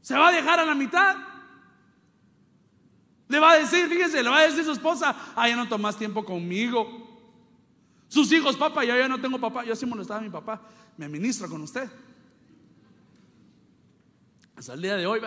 Se 0.00 0.16
va 0.16 0.28
a 0.28 0.32
dejar 0.32 0.60
a 0.60 0.64
la 0.64 0.74
mitad. 0.74 1.16
Le 3.28 3.38
va 3.38 3.52
a 3.52 3.58
decir, 3.58 3.86
fíjese, 3.86 4.22
le 4.22 4.30
va 4.30 4.38
a 4.38 4.46
decir 4.46 4.64
su 4.64 4.72
esposa, 4.72 5.14
ay, 5.36 5.50
ya 5.50 5.56
no 5.56 5.68
tomas 5.68 5.96
tiempo 5.96 6.24
conmigo. 6.24 7.06
Sus 8.08 8.32
hijos, 8.32 8.56
papá, 8.56 8.82
yo 8.82 8.96
ya 8.96 9.06
no 9.06 9.20
tengo 9.20 9.38
papá. 9.38 9.62
Yo 9.64 9.74
así 9.74 9.84
molestaba 9.84 10.20
a 10.20 10.22
mi 10.22 10.30
papá. 10.30 10.62
Me 10.96 11.06
ministro 11.06 11.48
con 11.50 11.60
usted. 11.60 11.88
Hasta 14.60 14.74
el 14.74 14.82
día 14.82 14.94
de 14.94 15.06
hoy, 15.06 15.22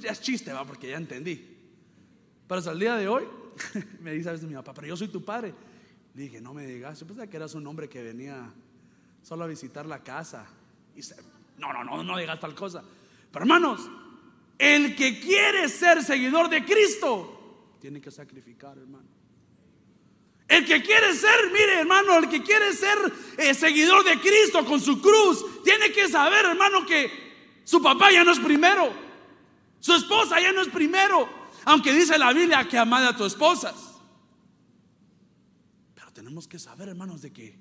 ya, 0.00 0.10
es 0.10 0.20
chiste, 0.20 0.52
va, 0.52 0.64
porque 0.64 0.88
ya 0.88 0.96
entendí. 0.96 1.56
Pero 2.48 2.58
hasta 2.58 2.72
el 2.72 2.80
día 2.80 2.96
de 2.96 3.06
hoy, 3.06 3.22
me 4.00 4.10
dice 4.10 4.28
a 4.28 4.32
veces 4.32 4.48
mi 4.48 4.54
papá, 4.54 4.74
pero 4.74 4.88
yo 4.88 4.96
soy 4.96 5.06
tu 5.06 5.24
padre. 5.24 5.54
Le 6.16 6.22
dije, 6.22 6.40
no 6.40 6.52
me 6.52 6.66
digas, 6.66 6.98
yo 6.98 7.28
que 7.28 7.36
eras 7.36 7.54
un 7.54 7.64
hombre 7.68 7.88
que 7.88 8.02
venía 8.02 8.52
solo 9.22 9.44
a 9.44 9.46
visitar 9.46 9.86
la 9.86 10.02
casa. 10.02 10.46
Y 10.96 11.00
no, 11.58 11.72
no, 11.72 11.84
no, 11.84 12.02
no 12.02 12.18
digas 12.18 12.40
tal 12.40 12.56
cosa. 12.56 12.82
Pero 13.30 13.44
hermanos, 13.44 13.88
el 14.58 14.96
que 14.96 15.20
quiere 15.20 15.68
ser 15.68 16.02
seguidor 16.02 16.48
de 16.48 16.64
Cristo, 16.64 17.76
tiene 17.80 18.00
que 18.00 18.10
sacrificar, 18.10 18.76
hermano. 18.78 19.06
El 20.48 20.64
que 20.66 20.82
quiere 20.82 21.14
ser, 21.14 21.52
mire 21.52 21.78
hermano, 21.78 22.18
el 22.18 22.28
que 22.28 22.42
quiere 22.42 22.72
ser 22.72 22.98
eh, 23.38 23.54
seguidor 23.54 24.04
de 24.04 24.18
Cristo 24.18 24.64
con 24.64 24.80
su 24.80 25.00
cruz, 25.00 25.62
tiene 25.62 25.92
que 25.92 26.08
saber, 26.08 26.46
hermano, 26.46 26.84
que 26.84 27.31
su 27.64 27.82
papá 27.82 28.10
ya 28.12 28.24
no 28.24 28.32
es 28.32 28.40
primero. 28.40 28.92
Su 29.80 29.94
esposa 29.94 30.40
ya 30.40 30.52
no 30.52 30.62
es 30.62 30.68
primero. 30.68 31.28
Aunque 31.64 31.92
dice 31.92 32.18
la 32.18 32.32
Biblia 32.32 32.66
que 32.68 32.78
amad 32.78 33.06
a 33.06 33.16
tus 33.16 33.28
esposas. 33.28 34.00
Pero 35.94 36.12
tenemos 36.12 36.48
que 36.48 36.58
saber, 36.58 36.88
hermanos, 36.88 37.22
de 37.22 37.32
que 37.32 37.58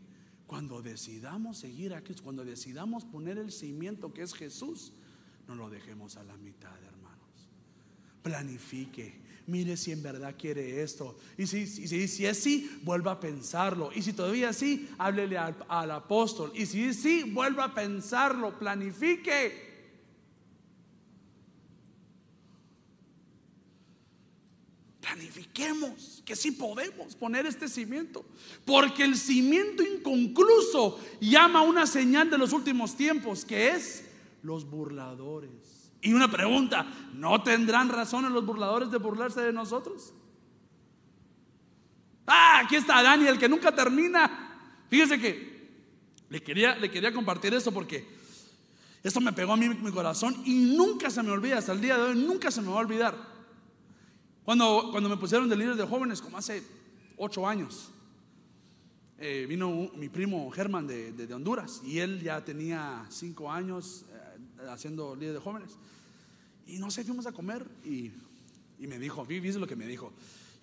cuando 0.47 0.81
decidamos 0.81 1.57
seguir 1.57 1.93
a 1.93 2.03
Cristo, 2.03 2.23
cuando 2.23 2.43
decidamos 2.43 3.05
poner 3.05 3.37
el 3.37 3.51
cimiento 3.51 4.13
que 4.13 4.21
es 4.21 4.33
Jesús, 4.33 4.93
no 5.47 5.55
lo 5.55 5.69
dejemos 5.69 6.17
a 6.17 6.23
la 6.23 6.37
mitad, 6.37 6.75
hermanos. 6.83 7.49
Planifique. 8.21 9.21
Mire 9.47 9.75
si 9.75 9.91
en 9.91 10.03
verdad 10.03 10.35
quiere 10.37 10.83
esto. 10.83 11.17
Y 11.37 11.47
si, 11.47 11.65
si, 11.65 12.25
es 12.25 12.39
sí, 12.39 12.79
vuelva 12.83 13.13
a 13.13 13.19
pensarlo. 13.19 13.91
Y 13.93 14.01
si 14.01 14.13
todavía 14.13 14.53
sí, 14.53 14.89
háblele 14.97 15.37
al, 15.37 15.55
al 15.67 15.91
apóstol. 15.91 16.51
Y 16.53 16.65
si 16.67 16.83
es 16.83 16.97
sí, 16.97 17.23
vuelva 17.23 17.65
a 17.65 17.73
pensarlo. 17.73 18.57
Planifique. 18.59 19.70
Planifiquemos 25.11 26.21
que 26.25 26.35
sí 26.35 26.51
podemos 26.51 27.15
poner 27.15 27.45
este 27.45 27.67
cimiento. 27.67 28.25
Porque 28.65 29.03
el 29.03 29.17
cimiento 29.17 29.83
inconcluso 29.83 30.99
llama 31.19 31.61
una 31.61 31.85
señal 31.85 32.29
de 32.29 32.37
los 32.37 32.53
últimos 32.53 32.95
tiempos, 32.95 33.43
que 33.43 33.69
es 33.69 34.05
los 34.41 34.69
burladores. 34.69 35.51
Y 36.01 36.13
una 36.13 36.31
pregunta, 36.31 36.87
¿no 37.13 37.43
tendrán 37.43 37.89
razón 37.89 38.31
los 38.31 38.45
burladores 38.45 38.89
de 38.89 38.97
burlarse 38.97 39.41
de 39.41 39.53
nosotros? 39.53 40.13
Ah, 42.25 42.61
aquí 42.63 42.77
está 42.77 43.03
Daniel, 43.03 43.37
que 43.37 43.49
nunca 43.49 43.75
termina. 43.75 44.85
Fíjese 44.89 45.19
que 45.19 45.69
le 46.29 46.41
quería, 46.41 46.75
le 46.75 46.89
quería 46.89 47.13
compartir 47.13 47.53
eso 47.53 47.71
porque 47.71 48.07
esto 49.03 49.19
me 49.19 49.33
pegó 49.33 49.53
a 49.53 49.57
mí 49.57 49.67
mi 49.67 49.91
corazón 49.91 50.41
y 50.45 50.75
nunca 50.75 51.09
se 51.09 51.21
me 51.21 51.31
olvida, 51.31 51.57
hasta 51.57 51.73
el 51.73 51.81
día 51.81 51.97
de 51.97 52.03
hoy, 52.03 52.15
nunca 52.15 52.49
se 52.49 52.61
me 52.61 52.69
va 52.69 52.75
a 52.75 52.79
olvidar. 52.79 53.30
Cuando, 54.43 54.89
cuando 54.91 55.09
me 55.09 55.17
pusieron 55.17 55.47
de 55.47 55.55
líder 55.55 55.75
de 55.75 55.85
jóvenes, 55.85 56.21
como 56.21 56.37
hace 56.37 56.63
ocho 57.17 57.47
años, 57.47 57.91
eh, 59.19 59.45
vino 59.47 59.91
mi 59.95 60.09
primo 60.09 60.49
Germán 60.49 60.87
de, 60.87 61.11
de, 61.11 61.31
Honduras 61.31 61.81
y 61.85 61.99
él 61.99 62.21
ya 62.21 62.43
tenía 62.43 63.05
cinco 63.09 63.51
años 63.51 64.05
eh, 64.09 64.67
haciendo 64.69 65.15
líder 65.15 65.33
de 65.35 65.39
jóvenes. 65.39 65.77
Y 66.65 66.79
no 66.79 66.89
sé, 66.89 67.03
fuimos 67.03 67.27
a 67.27 67.31
comer 67.31 67.65
y, 67.85 68.11
y 68.79 68.87
me 68.87 68.97
dijo, 68.97 69.23
¿viste 69.25 69.59
lo 69.59 69.67
que 69.67 69.75
me 69.75 69.85
dijo? 69.85 70.11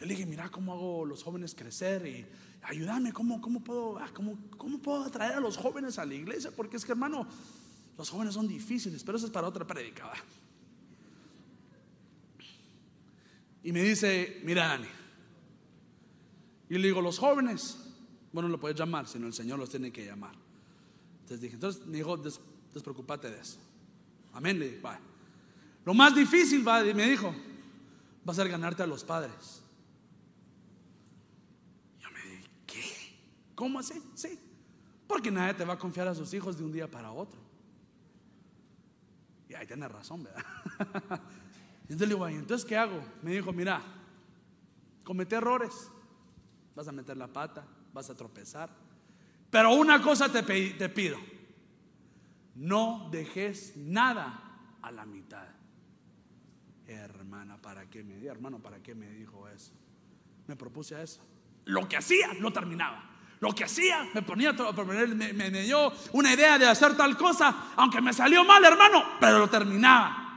Yo 0.00 0.06
le 0.06 0.14
dije, 0.14 0.26
mira 0.26 0.48
cómo 0.50 0.72
hago 0.72 1.06
los 1.06 1.22
jóvenes 1.22 1.54
crecer 1.54 2.04
y 2.04 2.26
ayúdame, 2.62 3.12
¿cómo, 3.12 3.40
cómo, 3.40 3.62
puedo, 3.62 3.98
ah, 3.98 4.10
cómo, 4.12 4.38
cómo 4.56 4.78
puedo 4.78 5.04
atraer 5.04 5.34
a 5.34 5.40
los 5.40 5.56
jóvenes 5.56 5.98
a 5.98 6.04
la 6.04 6.14
iglesia? 6.14 6.50
Porque 6.50 6.76
es 6.76 6.84
que, 6.84 6.92
hermano, 6.92 7.28
los 7.96 8.10
jóvenes 8.10 8.34
son 8.34 8.48
difíciles, 8.48 9.04
pero 9.04 9.18
eso 9.18 9.26
es 9.26 9.32
para 9.32 9.46
otra 9.46 9.64
predicada. 9.66 10.14
Y 13.68 13.72
me 13.72 13.82
dice, 13.82 14.40
mira 14.44 14.66
Dani. 14.66 14.88
Y 16.70 16.78
le 16.78 16.86
digo, 16.88 17.02
los 17.02 17.18
jóvenes, 17.18 17.76
bueno, 18.32 18.48
lo 18.48 18.58
puedes 18.58 18.78
llamar, 18.78 19.06
sino 19.06 19.26
el 19.26 19.34
Señor 19.34 19.58
los 19.58 19.68
tiene 19.68 19.92
que 19.92 20.06
llamar. 20.06 20.34
Entonces 21.20 21.42
dije, 21.42 21.56
entonces 21.56 21.86
me 21.86 21.98
dijo, 21.98 22.16
Des, 22.16 22.40
de 22.72 23.38
eso. 23.38 23.58
Amén, 24.32 24.58
le 24.58 24.70
dije, 24.70 24.80
va. 24.80 24.98
Lo 25.84 25.92
más 25.92 26.14
difícil, 26.14 26.66
va, 26.66 26.82
me 26.82 27.10
dijo, 27.10 27.30
va 28.26 28.32
a 28.32 28.34
ser 28.34 28.48
ganarte 28.48 28.82
a 28.84 28.86
los 28.86 29.04
padres. 29.04 29.60
Yo 32.00 32.10
me 32.10 32.22
dije, 32.22 32.50
¿qué? 32.66 33.18
¿Cómo 33.54 33.80
así? 33.80 34.02
Sí. 34.14 34.38
Porque 35.06 35.30
nadie 35.30 35.52
te 35.52 35.66
va 35.66 35.74
a 35.74 35.78
confiar 35.78 36.08
a 36.08 36.14
sus 36.14 36.32
hijos 36.32 36.56
de 36.56 36.64
un 36.64 36.72
día 36.72 36.90
para 36.90 37.12
otro. 37.12 37.38
Y 39.46 39.52
ahí 39.52 39.66
tiene 39.66 39.86
razón, 39.88 40.22
¿verdad? 40.24 40.42
Entonces 41.88 42.08
le 42.08 42.14
digo, 42.14 42.28
entonces 42.28 42.68
qué 42.68 42.76
hago? 42.76 43.00
Me 43.22 43.32
dijo, 43.32 43.50
mira, 43.50 43.82
comete 45.04 45.36
errores, 45.36 45.90
vas 46.74 46.86
a 46.86 46.92
meter 46.92 47.16
la 47.16 47.28
pata, 47.28 47.64
vas 47.94 48.10
a 48.10 48.14
tropezar. 48.14 48.68
Pero 49.50 49.72
una 49.72 50.02
cosa 50.02 50.30
te, 50.30 50.42
te 50.42 50.88
pido, 50.90 51.16
no 52.56 53.08
dejes 53.10 53.74
nada 53.76 54.76
a 54.82 54.92
la 54.92 55.06
mitad. 55.06 55.46
Hermana, 56.86 57.56
¿para 57.56 57.88
qué 57.88 58.04
me 58.04 58.16
dijo? 58.16 58.32
Hermano, 58.32 58.58
¿para 58.58 58.82
qué 58.82 58.94
me 58.94 59.10
dijo 59.10 59.48
eso? 59.48 59.72
Me 60.46 60.56
propuse 60.56 61.02
eso. 61.02 61.22
Lo 61.64 61.88
que 61.88 61.96
hacía, 61.96 62.34
lo 62.34 62.52
terminaba. 62.52 63.02
Lo 63.40 63.54
que 63.54 63.64
hacía, 63.64 64.10
me 64.12 64.20
ponía, 64.20 64.52
me, 64.52 65.32
me 65.32 65.62
dio 65.62 65.90
una 66.12 66.34
idea 66.34 66.58
de 66.58 66.66
hacer 66.66 66.96
tal 66.96 67.16
cosa, 67.16 67.72
aunque 67.76 68.02
me 68.02 68.12
salió 68.12 68.44
mal, 68.44 68.62
hermano, 68.62 69.02
pero 69.20 69.38
lo 69.38 69.48
terminaba. 69.48 70.27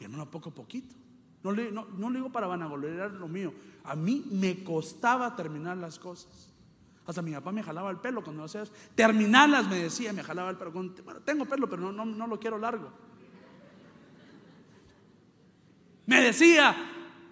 Y 0.00 0.04
hermano, 0.04 0.30
poco 0.30 0.50
a 0.50 0.54
poquito. 0.54 0.94
No 1.42 1.52
le, 1.52 1.70
no, 1.70 1.86
no 1.96 2.10
digo 2.10 2.30
para 2.30 2.46
vanagloriar 2.46 3.12
lo 3.12 3.28
mío. 3.28 3.52
A 3.84 3.94
mí 3.94 4.24
me 4.30 4.62
costaba 4.64 5.34
terminar 5.36 5.76
las 5.76 5.98
cosas. 5.98 6.48
Hasta 7.06 7.22
mi 7.22 7.32
papá 7.32 7.52
me 7.52 7.62
jalaba 7.62 7.90
el 7.90 7.96
pelo 7.96 8.22
cuando 8.22 8.44
hacías. 8.44 8.70
Terminarlas 8.94 9.66
me 9.66 9.78
decía, 9.78 10.12
me 10.12 10.22
jalaba 10.22 10.50
el 10.50 10.56
pelo. 10.56 10.72
Bueno, 10.72 11.20
tengo 11.24 11.46
pelo, 11.46 11.68
pero 11.68 11.90
no, 11.90 12.04
no, 12.04 12.26
lo 12.26 12.38
quiero 12.38 12.58
largo. 12.58 12.92
Me 16.04 16.20
decía, 16.20 16.76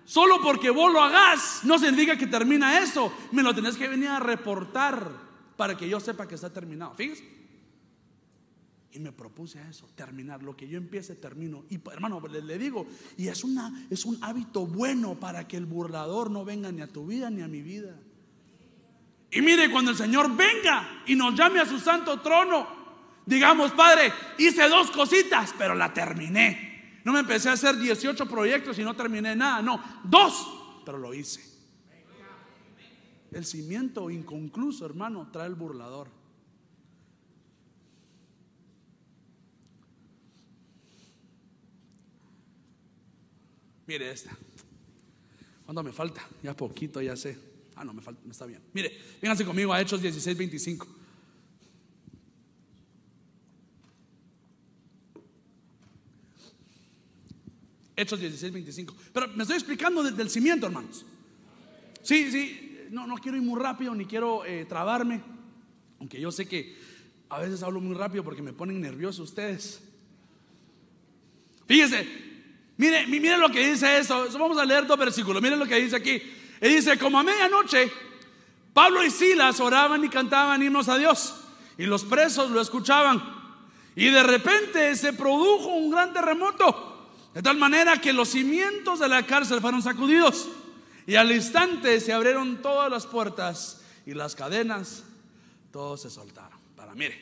solo 0.04 0.40
porque 0.42 0.70
vos 0.70 0.90
lo 0.90 1.02
hagas, 1.02 1.60
no 1.64 1.78
significa 1.78 2.16
que 2.16 2.26
termina 2.26 2.78
eso. 2.78 3.12
Me 3.32 3.42
lo 3.42 3.54
tenés 3.54 3.76
que 3.76 3.88
venir 3.88 4.08
a 4.08 4.18
reportar 4.18 5.10
para 5.58 5.76
que 5.76 5.88
yo 5.88 6.00
sepa 6.00 6.26
que 6.26 6.36
está 6.36 6.50
terminado. 6.50 6.94
Fíjese. 6.94 7.35
Y 8.96 8.98
me 8.98 9.12
propuse 9.12 9.58
a 9.58 9.68
eso, 9.68 9.86
terminar. 9.94 10.42
Lo 10.42 10.56
que 10.56 10.66
yo 10.66 10.78
empiece, 10.78 11.16
termino. 11.16 11.66
Y 11.68 11.78
hermano, 11.92 12.18
le, 12.32 12.40
le, 12.40 12.56
digo, 12.56 12.86
y 13.18 13.28
es, 13.28 13.44
una, 13.44 13.86
es 13.90 14.06
un 14.06 14.18
hábito 14.24 14.66
bueno 14.66 15.20
para 15.20 15.46
que 15.46 15.58
el 15.58 15.66
burlador 15.66 16.30
no 16.30 16.46
venga 16.46 16.72
ni 16.72 16.80
a 16.80 16.86
tu 16.86 17.06
vida 17.06 17.28
ni 17.28 17.42
a 17.42 17.46
mi 17.46 17.60
vida. 17.60 17.94
Y 19.30 19.42
mire, 19.42 19.70
cuando 19.70 19.90
el 19.90 19.98
Señor 19.98 20.34
venga 20.34 21.02
y 21.06 21.14
nos 21.14 21.34
llame 21.34 21.60
a 21.60 21.66
su 21.66 21.78
santo 21.78 22.22
trono, 22.22 22.66
digamos, 23.26 23.72
Padre, 23.72 24.10
hice 24.38 24.66
dos 24.66 24.90
cositas, 24.90 25.54
pero 25.58 25.74
la 25.74 25.92
terminé. 25.92 27.00
No 27.04 27.12
me 27.12 27.20
empecé 27.20 27.50
a 27.50 27.52
hacer 27.52 27.76
18 27.76 28.26
proyectos 28.26 28.78
y 28.78 28.82
no 28.82 28.96
terminé 28.96 29.36
nada, 29.36 29.60
no, 29.60 29.78
dos, 30.04 30.80
pero 30.86 30.96
lo 30.96 31.12
hice. 31.12 31.44
El 33.30 33.44
cimiento 33.44 34.08
inconcluso, 34.08 34.86
hermano, 34.86 35.28
trae 35.30 35.48
el 35.48 35.54
burlador. 35.54 36.15
Mire 43.86 44.10
esta. 44.10 44.36
¿Cuánto 45.64 45.82
me 45.82 45.92
falta? 45.92 46.26
Ya 46.42 46.56
poquito, 46.56 47.00
ya 47.00 47.16
sé. 47.16 47.36
Ah, 47.74 47.84
no, 47.84 47.92
me 47.92 48.02
falta, 48.02 48.20
me 48.24 48.32
está 48.32 48.46
bien. 48.46 48.62
Mire, 48.72 48.96
vénganse 49.20 49.44
conmigo 49.44 49.72
a 49.72 49.80
Hechos 49.80 50.00
16, 50.00 50.36
25. 50.36 50.86
Hechos 57.96 58.20
16, 58.20 58.52
25. 58.52 58.94
Pero 59.12 59.28
me 59.28 59.42
estoy 59.42 59.56
explicando 59.56 60.02
desde 60.02 60.22
el 60.22 60.30
cimiento, 60.30 60.66
hermanos. 60.66 61.04
Sí, 62.02 62.30
sí, 62.30 62.86
no, 62.90 63.06
no 63.06 63.16
quiero 63.16 63.36
ir 63.36 63.42
muy 63.42 63.60
rápido 63.60 63.94
ni 63.94 64.04
quiero 64.04 64.44
eh, 64.44 64.64
trabarme. 64.66 65.22
Aunque 65.98 66.20
yo 66.20 66.30
sé 66.30 66.46
que 66.46 66.76
a 67.28 67.40
veces 67.40 67.62
hablo 67.62 67.80
muy 67.80 67.94
rápido 67.94 68.22
porque 68.22 68.42
me 68.42 68.52
ponen 68.52 68.80
nerviosos 68.80 69.30
ustedes. 69.30 69.82
Fíjese, 71.66 72.25
mire, 72.76 73.06
mire 73.06 73.38
lo 73.38 73.50
que 73.50 73.70
dice 73.70 73.98
eso. 73.98 74.26
Vamos 74.32 74.58
a 74.58 74.64
leer 74.64 74.86
dos 74.86 74.98
versículos. 74.98 75.42
Miren 75.42 75.58
lo 75.58 75.66
que 75.66 75.76
dice 75.76 75.96
aquí. 75.96 76.22
Dice, 76.60 76.98
como 76.98 77.18
a 77.18 77.22
medianoche, 77.22 77.90
Pablo 78.72 79.04
y 79.04 79.10
Silas 79.10 79.60
oraban 79.60 80.04
y 80.04 80.08
cantaban 80.08 80.62
himnos 80.62 80.88
a 80.88 80.98
Dios. 80.98 81.34
Y 81.78 81.84
los 81.86 82.04
presos 82.04 82.50
lo 82.50 82.60
escuchaban. 82.60 83.22
Y 83.94 84.10
de 84.10 84.22
repente 84.22 84.94
se 84.96 85.12
produjo 85.12 85.68
un 85.68 85.90
gran 85.90 86.12
terremoto. 86.12 87.10
De 87.34 87.42
tal 87.42 87.56
manera 87.56 88.00
que 88.00 88.12
los 88.12 88.28
cimientos 88.28 88.98
de 88.98 89.08
la 89.08 89.26
cárcel 89.26 89.60
fueron 89.60 89.82
sacudidos. 89.82 90.48
Y 91.06 91.16
al 91.16 91.30
instante 91.32 92.00
se 92.00 92.12
abrieron 92.12 92.60
todas 92.62 92.90
las 92.90 93.06
puertas 93.06 93.82
y 94.04 94.14
las 94.14 94.34
cadenas. 94.34 95.04
Todos 95.70 96.02
se 96.02 96.10
soltaron. 96.10 96.58
Para, 96.74 96.94
mire, 96.94 97.18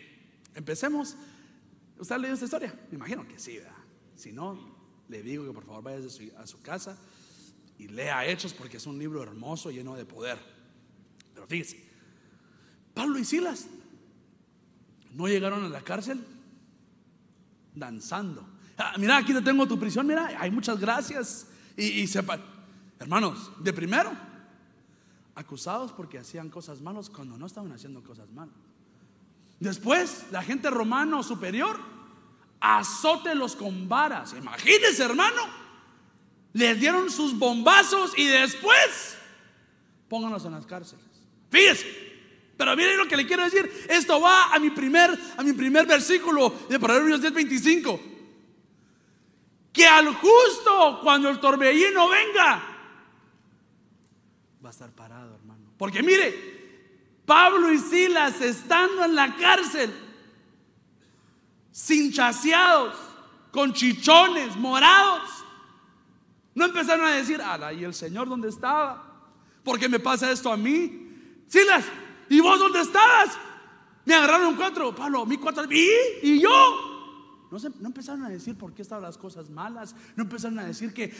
empecemos. 0.54 1.16
¿Usted 1.98 2.14
ha 2.14 2.18
leído 2.18 2.34
esta 2.34 2.46
historia? 2.46 2.74
Me 2.90 2.96
imagino 2.96 3.26
que 3.28 3.38
sí, 3.38 3.58
¿verdad? 3.58 3.72
Si 4.16 4.32
no, 4.32 4.73
le 5.08 5.22
digo 5.22 5.44
que 5.44 5.52
por 5.52 5.64
favor 5.64 5.82
vaya 5.82 5.98
a 6.38 6.46
su 6.46 6.60
casa 6.62 6.96
y 7.78 7.88
lea 7.88 8.26
Hechos 8.26 8.54
porque 8.54 8.76
es 8.76 8.86
un 8.86 8.98
libro 8.98 9.22
hermoso, 9.22 9.70
lleno 9.70 9.94
de 9.94 10.04
poder. 10.04 10.38
Pero 11.34 11.46
fíjese, 11.46 11.84
Pablo 12.94 13.18
y 13.18 13.24
Silas 13.24 13.66
no 15.12 15.26
llegaron 15.26 15.64
a 15.64 15.68
la 15.68 15.82
cárcel 15.82 16.24
danzando. 17.74 18.46
Ah, 18.76 18.94
mira, 18.98 19.16
aquí 19.16 19.32
te 19.32 19.42
tengo 19.42 19.66
tu 19.66 19.78
prisión, 19.78 20.06
mira, 20.06 20.30
hay 20.38 20.50
muchas 20.50 20.78
gracias. 20.80 21.48
Y, 21.76 22.06
sepa, 22.06 22.38
hermanos, 22.98 23.50
de 23.60 23.72
primero, 23.72 24.12
acusados 25.34 25.92
porque 25.92 26.18
hacían 26.18 26.50
cosas 26.50 26.80
malas 26.80 27.10
cuando 27.10 27.36
no 27.36 27.46
estaban 27.46 27.72
haciendo 27.72 28.02
cosas 28.02 28.30
malas. 28.30 28.54
Después, 29.58 30.26
la 30.30 30.42
gente 30.42 30.70
romano 30.70 31.22
superior, 31.22 31.78
azótelos 32.64 33.54
con 33.56 33.88
varas. 33.88 34.34
Imagínense, 34.34 35.02
hermano 35.02 35.64
les 36.54 36.78
dieron 36.78 37.10
sus 37.10 37.36
bombazos 37.36 38.16
y 38.16 38.26
después 38.26 39.18
pónganlos 40.08 40.44
en 40.44 40.52
las 40.52 40.64
cárceles. 40.64 41.04
Fíjense, 41.50 41.84
pero 42.56 42.76
miren 42.76 42.96
lo 42.96 43.08
que 43.08 43.16
le 43.16 43.26
quiero 43.26 43.44
decir. 43.44 43.86
Esto 43.88 44.20
va 44.20 44.54
a 44.54 44.58
mi 44.58 44.70
primer, 44.70 45.18
a 45.36 45.42
mi 45.42 45.52
primer 45.52 45.84
versículo 45.84 46.54
de 46.68 46.78
Proverbios 46.78 47.20
10:25. 47.20 48.00
Que 49.72 49.86
al 49.86 50.14
justo, 50.14 51.00
cuando 51.02 51.28
el 51.28 51.40
torbellino 51.40 52.08
venga, 52.08 52.62
va 54.64 54.68
a 54.68 54.72
estar 54.72 54.92
parado, 54.92 55.34
hermano. 55.34 55.72
Porque 55.76 56.04
mire, 56.04 57.18
Pablo 57.26 57.72
y 57.72 57.78
Silas 57.78 58.40
estando 58.40 59.04
en 59.04 59.16
la 59.16 59.34
cárcel, 59.34 59.92
sin 61.74 62.12
chaseados, 62.12 62.94
con 63.50 63.72
chichones, 63.72 64.54
morados, 64.54 65.28
no 66.54 66.66
empezaron 66.66 67.04
a 67.04 67.16
decir, 67.16 67.42
ala, 67.42 67.72
¿y 67.72 67.82
el 67.82 67.92
Señor 67.92 68.28
dónde 68.28 68.48
estaba? 68.48 69.02
¿Por 69.64 69.80
qué 69.80 69.88
me 69.88 69.98
pasa 69.98 70.30
esto 70.30 70.52
a 70.52 70.56
mí? 70.56 71.42
Silas, 71.48 71.84
¿y 72.28 72.40
vos 72.40 72.60
dónde 72.60 72.80
estabas? 72.80 73.36
Me 74.04 74.14
agarraron 74.14 74.54
cuatro, 74.54 74.94
Pablo, 74.94 75.26
mi 75.26 75.36
cuatro, 75.36 75.64
¿y? 75.68 75.88
¿Y 76.22 76.40
yo? 76.40 77.48
No, 77.50 77.58
no, 77.80 77.86
empezaron 77.88 78.22
a 78.24 78.28
decir 78.28 78.56
por 78.56 78.72
qué 78.72 78.82
estaban 78.82 79.02
las 79.02 79.18
cosas 79.18 79.50
malas. 79.50 79.96
No 80.14 80.22
empezaron 80.22 80.60
a 80.60 80.64
decir 80.64 80.94
que 80.94 81.12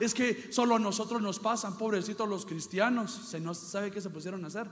es 0.00 0.12
que 0.12 0.52
solo 0.52 0.76
a 0.76 0.78
nosotros 0.78 1.22
nos 1.22 1.38
pasan, 1.38 1.78
pobrecitos 1.78 2.28
los 2.28 2.44
cristianos. 2.44 3.10
Se 3.10 3.40
no 3.40 3.54
sabe 3.54 3.90
qué 3.90 4.02
se 4.02 4.10
pusieron 4.10 4.44
a 4.44 4.48
hacer. 4.48 4.68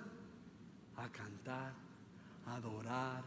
A 0.97 1.09
cantar, 1.09 1.73
a 2.47 2.55
adorar, 2.55 3.25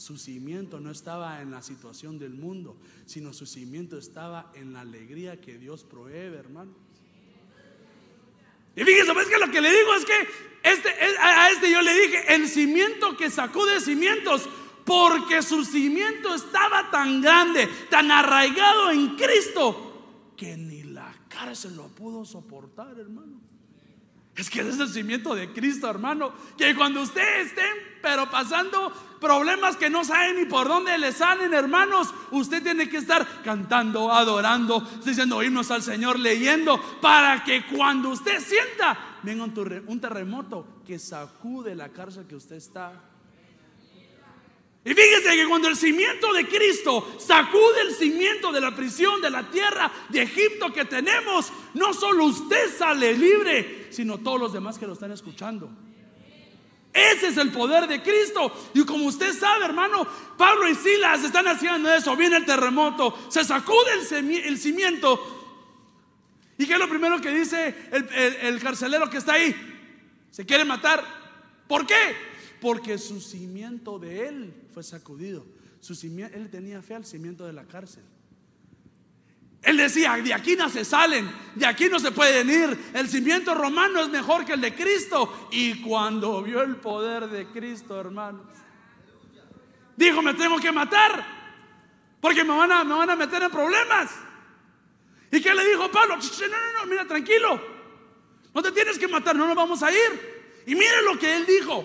su 0.00 0.16
cimiento 0.16 0.80
no 0.80 0.90
estaba 0.90 1.42
en 1.42 1.50
la 1.50 1.60
situación 1.60 2.18
del 2.18 2.32
mundo, 2.32 2.74
sino 3.04 3.34
su 3.34 3.44
cimiento 3.44 3.98
estaba 3.98 4.50
en 4.54 4.72
la 4.72 4.80
alegría 4.80 5.42
que 5.42 5.58
Dios 5.58 5.84
provee, 5.84 6.34
hermano. 6.34 6.72
Y 8.74 8.82
fíjense, 8.82 9.12
pues 9.12 9.28
que 9.28 9.36
lo 9.36 9.50
que 9.50 9.60
le 9.60 9.70
digo 9.70 9.94
es 9.94 10.06
que 10.06 10.28
este, 10.62 10.88
a 11.20 11.50
este 11.50 11.70
yo 11.70 11.82
le 11.82 11.92
dije, 11.92 12.34
el 12.34 12.48
cimiento 12.48 13.14
que 13.14 13.28
sacude 13.28 13.78
cimientos, 13.78 14.48
porque 14.86 15.42
su 15.42 15.66
cimiento 15.66 16.34
estaba 16.34 16.90
tan 16.90 17.20
grande, 17.20 17.68
tan 17.90 18.10
arraigado 18.10 18.90
en 18.92 19.16
Cristo, 19.16 20.32
que 20.34 20.56
ni 20.56 20.82
la 20.82 21.14
cárcel 21.28 21.76
lo 21.76 21.88
pudo 21.88 22.24
soportar, 22.24 22.98
hermano. 22.98 23.38
Es 24.40 24.48
que 24.48 24.60
es 24.60 24.80
el 24.80 24.88
cimiento 24.88 25.34
de 25.34 25.52
Cristo, 25.52 25.86
hermano. 25.90 26.32
Que 26.56 26.74
cuando 26.74 27.02
usted 27.02 27.42
esté, 27.42 27.62
pero 28.00 28.30
pasando 28.30 28.90
problemas 29.20 29.76
que 29.76 29.90
no 29.90 30.02
saben 30.02 30.36
ni 30.36 30.46
por 30.46 30.66
dónde 30.66 30.96
le 30.96 31.12
salen, 31.12 31.52
hermanos, 31.52 32.08
usted 32.30 32.62
tiene 32.62 32.88
que 32.88 32.96
estar 32.96 33.42
cantando, 33.42 34.10
adorando, 34.10 34.80
diciendo 35.04 35.42
himnos 35.42 35.70
al 35.70 35.82
Señor, 35.82 36.18
leyendo, 36.18 36.80
para 37.02 37.44
que 37.44 37.66
cuando 37.66 38.08
usted 38.08 38.40
sienta, 38.40 39.18
venga 39.22 39.44
un 39.44 40.00
terremoto 40.00 40.66
que 40.86 40.98
sacude 40.98 41.74
la 41.74 41.90
cárcel 41.90 42.26
que 42.26 42.36
usted 42.36 42.56
está. 42.56 43.09
Y 44.84 44.94
fíjese 44.94 45.36
que 45.36 45.46
cuando 45.46 45.68
el 45.68 45.76
cimiento 45.76 46.32
de 46.32 46.46
Cristo 46.46 47.16
sacude 47.18 47.82
el 47.82 47.94
cimiento 47.94 48.50
de 48.50 48.62
la 48.62 48.74
prisión, 48.74 49.20
de 49.20 49.28
la 49.28 49.50
tierra, 49.50 49.92
de 50.08 50.22
Egipto 50.22 50.72
que 50.72 50.86
tenemos, 50.86 51.52
no 51.74 51.92
solo 51.92 52.24
usted 52.24 52.74
sale 52.76 53.12
libre, 53.12 53.88
sino 53.90 54.18
todos 54.18 54.40
los 54.40 54.52
demás 54.54 54.78
que 54.78 54.86
lo 54.86 54.94
están 54.94 55.12
escuchando. 55.12 55.70
Ese 56.92 57.28
es 57.28 57.36
el 57.36 57.52
poder 57.52 57.86
de 57.86 58.02
Cristo. 58.02 58.52
Y 58.74 58.84
como 58.84 59.04
usted 59.04 59.32
sabe, 59.38 59.66
hermano, 59.66 60.06
Pablo 60.36 60.68
y 60.68 60.74
Silas 60.74 61.22
están 61.22 61.46
haciendo 61.46 61.92
eso. 61.92 62.16
Viene 62.16 62.38
el 62.38 62.46
terremoto, 62.46 63.16
se 63.28 63.44
sacude 63.44 63.92
el, 63.94 64.58
cimiento. 64.58 65.36
¿Y 66.58 66.66
qué 66.66 66.72
es 66.72 66.78
lo 66.78 66.88
primero 66.88 67.20
que 67.20 67.30
dice 67.30 67.74
el, 67.92 68.60
carcelero 68.60 69.08
que 69.08 69.18
está 69.18 69.34
ahí? 69.34 69.54
Se 70.30 70.44
quiere 70.44 70.64
matar. 70.64 71.04
¿Por 71.68 71.86
qué? 71.86 72.29
Porque 72.60 72.98
su 72.98 73.20
cimiento 73.20 73.98
de 73.98 74.28
él 74.28 74.54
fue 74.72 74.82
sacudido. 74.82 75.46
Su 75.80 75.94
él 75.94 76.50
tenía 76.50 76.82
fe 76.82 76.94
al 76.94 77.06
cimiento 77.06 77.46
de 77.46 77.52
la 77.52 77.64
cárcel. 77.64 78.04
Él 79.62 79.76
decía, 79.76 80.16
de 80.16 80.32
aquí 80.32 80.56
no 80.56 80.70
se 80.70 80.84
salen, 80.86 81.30
de 81.54 81.66
aquí 81.66 81.88
no 81.88 81.98
se 81.98 82.12
pueden 82.12 82.48
ir. 82.48 82.92
El 82.94 83.08
cimiento 83.08 83.54
romano 83.54 84.00
es 84.00 84.08
mejor 84.08 84.44
que 84.46 84.54
el 84.54 84.60
de 84.60 84.74
Cristo. 84.74 85.48
Y 85.50 85.82
cuando 85.82 86.42
vio 86.42 86.62
el 86.62 86.76
poder 86.76 87.28
de 87.28 87.46
Cristo, 87.46 88.00
hermanos, 88.00 88.46
dijo, 89.96 90.22
me 90.22 90.32
tengo 90.32 90.58
que 90.58 90.72
matar, 90.72 91.26
porque 92.20 92.42
me 92.42 92.56
van 92.56 92.72
a, 92.72 92.84
me 92.84 92.94
van 92.94 93.10
a 93.10 93.16
meter 93.16 93.42
en 93.42 93.50
problemas. 93.50 94.10
¿Y 95.30 95.42
qué 95.42 95.54
le 95.54 95.68
dijo 95.68 95.90
Pablo? 95.90 96.16
No, 96.16 96.48
no, 96.48 96.80
no, 96.80 96.86
mira, 96.86 97.06
tranquilo. 97.06 97.60
No 98.54 98.62
te 98.62 98.72
tienes 98.72 98.98
que 98.98 99.08
matar, 99.08 99.36
no 99.36 99.46
nos 99.46 99.56
vamos 99.56 99.82
a 99.82 99.92
ir. 99.92 100.64
Y 100.66 100.74
mire 100.74 101.02
lo 101.04 101.18
que 101.18 101.36
él 101.36 101.44
dijo. 101.44 101.84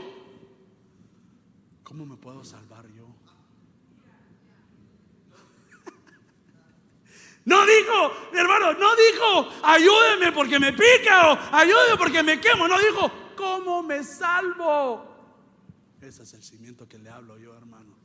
¿Cómo 1.84 2.06
me 2.06 2.16
puedo 2.16 2.44
salvar 2.44 2.88
yo? 2.88 3.06
No 7.46 7.64
dijo, 7.64 8.12
hermano, 8.34 8.74
no 8.74 8.88
dijo, 8.96 9.50
ayúdeme 9.64 10.32
porque 10.32 10.60
me 10.60 10.74
pica 10.74 11.32
o 11.32 11.40
ayúdeme 11.52 11.98
porque 11.98 12.24
me 12.24 12.42
quemo. 12.42 12.68
No 12.68 12.78
dijo, 12.80 13.12
¿cómo 13.36 13.84
me 13.84 14.04
salvo? 14.04 15.16
Ese 16.02 16.24
es 16.24 16.34
el 16.34 16.44
cimiento 16.44 16.88
que 16.88 16.98
le 16.98 17.10
hablo 17.10 17.38
yo, 17.38 17.56
hermanos. 17.56 17.96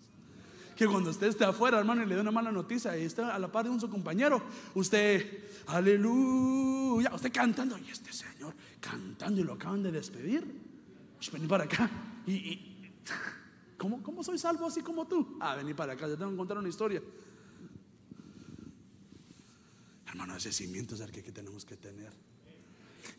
que 0.77 0.87
cuando 0.87 1.11
usted 1.11 1.29
esté 1.29 1.45
afuera, 1.45 1.79
hermano, 1.79 2.03
y 2.03 2.07
le 2.07 2.15
dé 2.15 2.21
una 2.21 2.31
mala 2.31 2.53
noticia 2.53 2.97
y 2.99 3.05
esté 3.05 3.23
a 3.23 3.39
la 3.39 3.51
par 3.51 3.65
de 3.65 3.71
un 3.71 3.81
su 3.81 3.89
compañero, 3.89 4.43
usted, 4.75 5.45
aleluya, 5.67 7.11
usted 7.15 7.33
cantando, 7.33 7.79
y 7.79 7.91
este 7.91 8.13
señor 8.13 8.55
cantando 8.81 9.41
y 9.41 9.45
lo 9.45 9.55
acaban 9.55 9.83
de 9.83 9.91
despedir. 9.91 10.71
Vení 11.33 11.47
para 11.47 11.65
acá. 11.65 11.91
Y, 12.27 12.91
¿cómo, 13.79 14.03
¿cómo, 14.03 14.23
soy 14.23 14.39
salvo 14.39 14.67
así 14.67 14.83
como 14.83 15.07
tú? 15.07 15.39
Ah, 15.41 15.55
vení 15.55 15.73
para 15.73 15.95
acá, 15.95 16.07
te 16.07 16.17
tengo 16.17 16.31
que 16.31 16.37
contar 16.37 16.59
una 16.59 16.69
historia. 16.69 17.03
Hermano, 20.11 20.37
ese 20.37 20.53
cimiento 20.53 20.97
es 20.97 21.01
el 21.03 21.13
que, 21.13 21.23
tenemos 21.23 21.65
que 21.65 21.77
tener. 21.77 22.13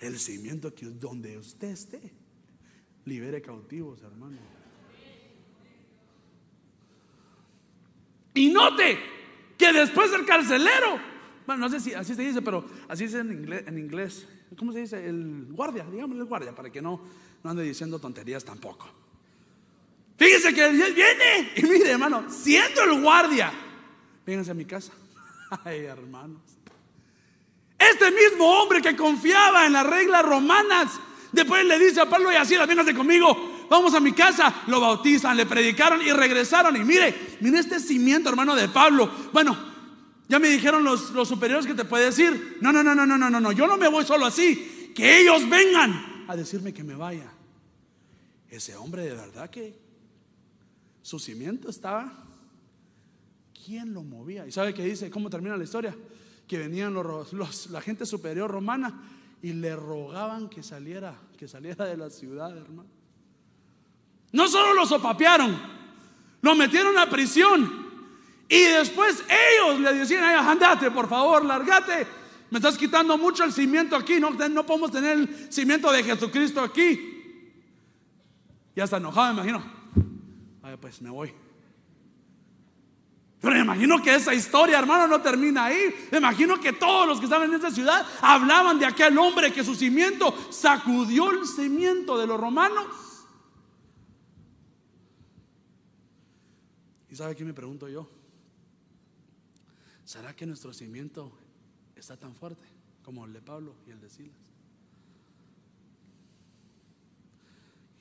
El 0.01 0.19
cimiento 0.19 0.75
que 0.75 0.85
donde 0.87 1.37
usted 1.37 1.69
esté, 1.69 2.01
libere 3.05 3.41
cautivos, 3.41 4.01
hermano. 4.01 4.37
Y 8.33 8.49
note 8.49 8.99
que 9.57 9.71
después 9.71 10.11
del 10.11 10.25
carcelero, 10.25 10.99
bueno, 11.47 11.61
no 11.61 11.69
sé 11.69 11.79
si 11.79 11.93
así 11.93 12.13
se 12.13 12.23
dice, 12.23 12.41
pero 12.41 12.65
así 12.89 13.05
es 13.05 13.13
en 13.13 13.31
inglés, 13.31 13.63
en 13.67 13.77
inglés. 13.77 14.27
¿Cómo 14.57 14.73
se 14.73 14.79
dice? 14.79 15.07
El 15.07 15.47
guardia, 15.49 15.85
digamos 15.85 16.17
el 16.17 16.25
guardia, 16.25 16.53
para 16.53 16.69
que 16.69 16.81
no, 16.81 17.01
no 17.41 17.49
ande 17.49 17.63
diciendo 17.63 17.99
tonterías 17.99 18.43
tampoco. 18.43 18.89
Fíjese 20.17 20.53
que 20.53 20.65
él 20.65 20.93
viene 20.93 21.53
y 21.55 21.63
mire, 21.63 21.91
hermano, 21.91 22.29
siendo 22.29 22.83
el 22.83 23.01
guardia, 23.01 23.51
vénganse 24.25 24.51
a 24.51 24.55
mi 24.55 24.65
casa. 24.65 24.91
Ay, 25.63 25.85
hermanos. 25.85 26.41
Este 27.91 28.11
mismo 28.11 28.45
hombre 28.61 28.81
que 28.81 28.95
confiaba 28.95 29.65
en 29.65 29.73
las 29.73 29.85
reglas 29.85 30.23
romanas, 30.23 30.99
después 31.31 31.65
le 31.65 31.79
dice 31.79 32.01
a 32.01 32.09
Pablo 32.09 32.31
y 32.31 32.35
así, 32.35 32.55
véngase 32.57 32.93
conmigo, 32.93 33.65
vamos 33.69 33.93
a 33.93 33.99
mi 33.99 34.13
casa. 34.13 34.63
Lo 34.67 34.79
bautizan, 34.79 35.37
le 35.37 35.45
predicaron 35.45 36.01
y 36.01 36.11
regresaron. 36.11 36.75
Y 36.75 36.83
mire, 36.83 37.37
mire 37.41 37.59
este 37.59 37.79
cimiento, 37.79 38.29
hermano, 38.29 38.55
de 38.55 38.69
Pablo. 38.69 39.09
Bueno, 39.33 39.57
ya 40.27 40.39
me 40.39 40.49
dijeron 40.49 40.83
los, 40.83 41.11
los 41.11 41.27
superiores 41.27 41.65
que 41.65 41.73
te 41.73 41.85
puede 41.85 42.05
decir, 42.05 42.57
no, 42.61 42.71
no, 42.71 42.83
no, 42.83 42.95
no, 42.95 43.05
no, 43.05 43.17
no, 43.17 43.29
no, 43.29 43.51
yo 43.51 43.67
no 43.67 43.77
me 43.77 43.87
voy 43.87 44.05
solo 44.05 44.25
así, 44.25 44.91
que 44.95 45.21
ellos 45.21 45.49
vengan 45.49 46.25
a 46.27 46.35
decirme 46.35 46.73
que 46.73 46.83
me 46.83 46.95
vaya. 46.95 47.31
Ese 48.49 48.75
hombre 48.75 49.03
de 49.03 49.15
verdad 49.15 49.49
que 49.49 49.79
su 51.01 51.19
cimiento 51.19 51.69
estaba 51.69 52.31
¿Quién 53.65 53.93
lo 53.93 54.03
movía? 54.03 54.47
¿Y 54.47 54.51
sabe 54.51 54.73
qué 54.73 54.83
dice? 54.83 55.09
¿Cómo 55.09 55.29
termina 55.29 55.55
la 55.55 55.63
historia? 55.63 55.95
Que 56.51 56.57
venían 56.57 56.93
los, 56.93 57.69
la 57.69 57.79
gente 57.79 58.05
superior 58.05 58.51
romana 58.51 58.93
y 59.41 59.53
le 59.53 59.73
rogaban 59.73 60.49
que 60.49 60.61
saliera, 60.61 61.15
que 61.37 61.47
saliera 61.47 61.85
de 61.85 61.95
la 61.95 62.09
ciudad, 62.09 62.51
hermano. 62.57 62.89
No 64.33 64.49
solo 64.49 64.73
lo 64.73 64.85
sopapearon, 64.85 65.57
lo 66.41 66.53
metieron 66.55 66.97
a 66.97 67.09
prisión. 67.09 67.71
Y 68.49 68.63
después 68.63 69.23
ellos 69.29 69.79
le 69.79 69.93
decían, 69.93 70.25
Ay, 70.25 70.35
andate, 70.45 70.91
por 70.91 71.07
favor, 71.07 71.45
largate. 71.45 72.05
Me 72.49 72.57
estás 72.57 72.77
quitando 72.77 73.17
mucho 73.17 73.45
el 73.45 73.53
cimiento 73.53 73.95
aquí. 73.95 74.19
No, 74.19 74.31
no 74.31 74.65
podemos 74.65 74.91
tener 74.91 75.19
el 75.19 75.53
cimiento 75.53 75.89
de 75.89 76.03
Jesucristo 76.03 76.59
aquí. 76.59 77.53
Ya 78.75 78.83
está 78.83 78.97
enojado, 78.97 79.35
me 79.35 79.39
imagino. 79.39 79.63
Ay, 80.61 80.75
pues 80.81 81.01
me 81.01 81.11
voy. 81.11 81.33
Pero 83.41 83.55
me 83.55 83.61
imagino 83.61 84.01
que 84.01 84.13
esa 84.13 84.35
historia, 84.35 84.77
hermano, 84.77 85.07
no 85.07 85.21
termina 85.21 85.65
ahí. 85.65 86.07
Me 86.11 86.19
imagino 86.19 86.59
que 86.59 86.73
todos 86.73 87.07
los 87.07 87.19
que 87.19 87.25
estaban 87.25 87.49
en 87.49 87.55
esa 87.55 87.71
ciudad 87.71 88.05
hablaban 88.21 88.77
de 88.77 88.85
aquel 88.85 89.17
hombre 89.17 89.51
que 89.51 89.63
su 89.63 89.73
cimiento 89.73 90.33
sacudió 90.51 91.31
el 91.31 91.47
cimiento 91.47 92.19
de 92.19 92.27
los 92.27 92.39
romanos. 92.39 92.85
¿Y 97.09 97.15
sabe 97.15 97.35
qué 97.35 97.43
me 97.43 97.53
pregunto 97.53 97.89
yo? 97.89 98.07
¿Será 100.05 100.35
que 100.35 100.45
nuestro 100.45 100.71
cimiento 100.71 101.31
está 101.95 102.17
tan 102.17 102.35
fuerte 102.35 102.67
como 103.03 103.25
el 103.25 103.33
de 103.33 103.41
Pablo 103.41 103.75
y 103.87 103.91
el 103.91 103.99
de 103.99 104.09
Silas? 104.09 104.35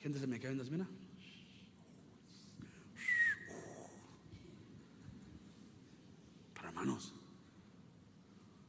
Gente 0.01 0.19
se 0.19 0.27
me 0.27 0.39
cae 0.39 0.51
en 0.51 0.57
las 0.57 0.69
minas. 0.69 0.87
Pero 6.53 6.70
hermanos, 6.81 7.13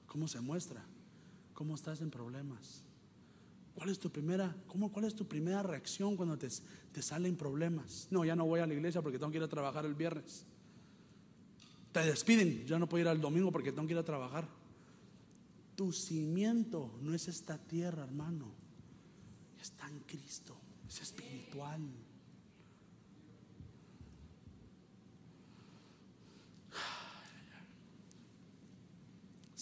¿cómo 0.06 0.28
se 0.28 0.38
muestra? 0.38 0.84
¿Cómo 1.54 1.74
estás 1.74 2.02
en 2.02 2.10
problemas? 2.10 2.82
¿Cuál 3.74 3.88
es 3.88 3.98
tu 3.98 4.10
primera, 4.10 4.54
cómo, 4.66 4.92
cuál 4.92 5.06
es 5.06 5.14
tu 5.14 5.26
primera 5.26 5.62
reacción 5.62 6.14
cuando 6.14 6.36
te, 6.36 6.48
te 6.92 7.00
salen 7.00 7.36
problemas? 7.36 8.08
No, 8.10 8.22
ya 8.22 8.36
no 8.36 8.44
voy 8.44 8.60
a 8.60 8.66
la 8.66 8.74
iglesia 8.74 9.00
porque 9.00 9.18
tengo 9.18 9.32
que 9.32 9.38
ir 9.38 9.42
a 9.42 9.48
trabajar 9.48 9.86
el 9.86 9.94
viernes. 9.94 10.44
Te 11.90 12.00
despiden, 12.00 12.66
ya 12.66 12.78
no 12.78 12.86
puedo 12.86 13.00
ir 13.00 13.08
al 13.08 13.18
domingo 13.18 13.50
porque 13.50 13.72
tengo 13.72 13.88
que 13.88 13.94
ir 13.94 13.98
a 13.98 14.04
trabajar. 14.04 14.46
Tu 15.74 15.90
cimiento 15.90 16.98
no 17.00 17.14
es 17.14 17.28
esta 17.28 17.56
tierra, 17.56 18.04
hermano. 18.04 18.52
Está 19.58 19.88
en 19.88 20.00
Cristo, 20.00 20.54
es 20.86 21.00
espiritual. 21.00 21.80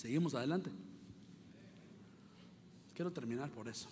Seguimos 0.01 0.35
adelante. 0.35 0.71
Quiero 2.95 3.13
terminar 3.13 3.51
por 3.51 3.69
eso. 3.69 3.87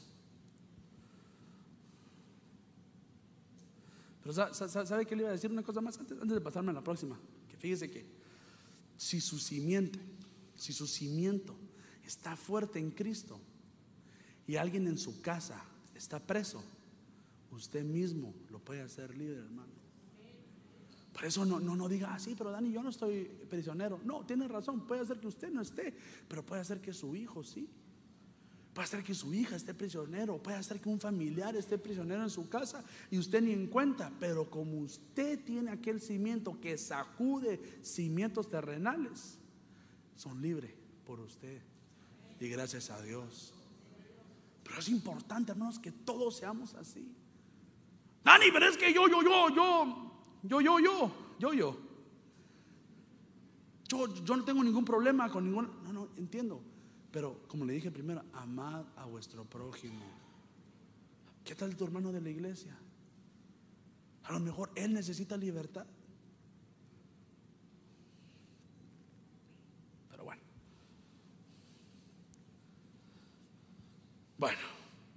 Pero 4.23 4.33
¿sabe 4.33 5.05
qué 5.05 5.15
le 5.15 5.25
iba 5.25 5.29
a 5.29 5.35
decir 5.35 5.51
una 5.51 5.63
cosa 5.63 5.83
más 5.83 5.99
antes, 5.99 6.19
de 6.19 6.41
pasarme 6.41 6.71
a 6.71 6.73
la 6.73 6.83
próxima? 6.83 7.21
Que 7.51 7.59
fíjese 7.59 7.91
que 7.91 8.07
si 8.97 9.21
su 9.21 9.39
cimiento, 9.39 9.99
si 10.57 10.73
su 10.73 10.87
cimiento 10.87 11.55
está 12.07 12.37
fuerte 12.37 12.79
en 12.79 12.91
Cristo 12.91 13.39
y 14.47 14.57
alguien 14.57 14.87
en 14.87 14.97
su 14.97 15.21
casa 15.21 15.63
está 15.95 16.27
preso, 16.27 16.65
usted 17.51 17.85
mismo 17.85 18.33
lo 18.49 18.61
puede 18.61 18.81
hacer 18.81 19.15
líder, 19.15 19.41
hermano. 19.41 19.73
Por 21.19 21.27
eso 21.27 21.45
no, 21.45 21.59
no, 21.59 21.75
no 21.75 21.89
diga, 21.89 22.15
así, 22.15 22.31
ah, 22.31 22.35
pero 22.39 22.53
Dani, 22.53 22.71
yo 22.71 22.81
no 22.81 22.91
estoy 22.91 23.25
prisionero. 23.51 24.01
No, 24.05 24.25
tiene 24.25 24.47
razón, 24.47 24.87
puede 24.87 25.01
hacer 25.01 25.19
que 25.19 25.27
usted 25.27 25.51
no 25.51 25.61
esté, 25.61 25.93
pero 26.29 26.47
puede 26.47 26.61
hacer 26.61 26.81
que 26.81 26.93
su 26.93 27.17
hijo 27.17 27.43
sí. 27.43 27.69
Puede 28.73 28.85
hacer 28.85 29.03
que 29.03 29.15
su 29.15 29.35
hija 29.35 29.57
esté 29.57 29.75
prisionero, 29.75 30.41
puede 30.41 30.59
hacer 30.59 30.81
que 30.81 30.89
un 30.89 31.01
familiar 31.01 31.57
esté 31.57 31.77
prisionero 31.77 32.23
en 32.23 32.31
su 32.31 32.49
casa 32.49 32.85
y 33.11 33.19
usted 33.19 33.43
ni 33.43 33.51
en 33.51 33.67
cuenta, 33.67 34.13
pero 34.21 34.49
como 34.49 34.79
usted 34.79 35.43
tiene 35.45 35.73
aquel 35.73 36.01
cimiento 36.01 36.61
que 36.61 36.79
sacude 36.79 37.81
cimientos 37.83 38.49
terrenales, 38.49 39.41
son 40.15 40.41
libres 40.41 40.71
por 41.05 41.19
usted. 41.19 41.61
Y 42.39 42.49
gracias 42.49 42.91
a 42.91 43.03
Dios. 43.03 43.53
Pero 44.63 44.79
es 44.79 44.89
importante, 44.89 45.51
hermanos, 45.51 45.81
que 45.81 45.91
todos 45.91 46.37
seamos 46.37 46.75
así. 46.75 47.13
Dani, 48.23 48.53
pero 48.53 48.69
es 48.69 48.77
que 48.77 48.95
yo, 48.95 49.09
yo, 49.09 49.21
yo, 49.21 49.49
yo, 49.53 50.08
yo, 50.49 50.61
yo, 50.61 50.79
yo, 50.81 51.13
yo, 51.39 51.53
yo. 51.53 51.77
Yo, 53.89 54.15
yo 54.25 54.37
no 54.37 54.45
tengo 54.45 54.63
ningún 54.65 54.85
problema 54.85 55.31
con 55.31 55.45
ningún. 55.45 55.71
No, 55.85 55.93
no, 55.93 56.09
entiendo. 56.17 56.61
Pero 57.11 57.43
como 57.49 57.65
le 57.65 57.75
dije 57.75 57.91
primero, 57.91 58.23
amad 58.33 58.85
a 58.97 59.05
vuestro 59.07 59.45
prójimo. 59.45 60.05
¿Qué 61.45 61.55
tal 61.55 61.75
tu 61.77 61.85
hermano 61.85 62.13
de 62.13 62.21
la 62.21 62.29
iglesia? 62.29 62.77
A 64.25 64.33
lo 64.33 64.41
mejor 64.41 64.71
él 64.75 64.93
necesita 64.93 65.37
libertad. 65.37 65.87
Pero 70.11 70.25
bueno. 70.25 70.43
Bueno, 74.37 74.59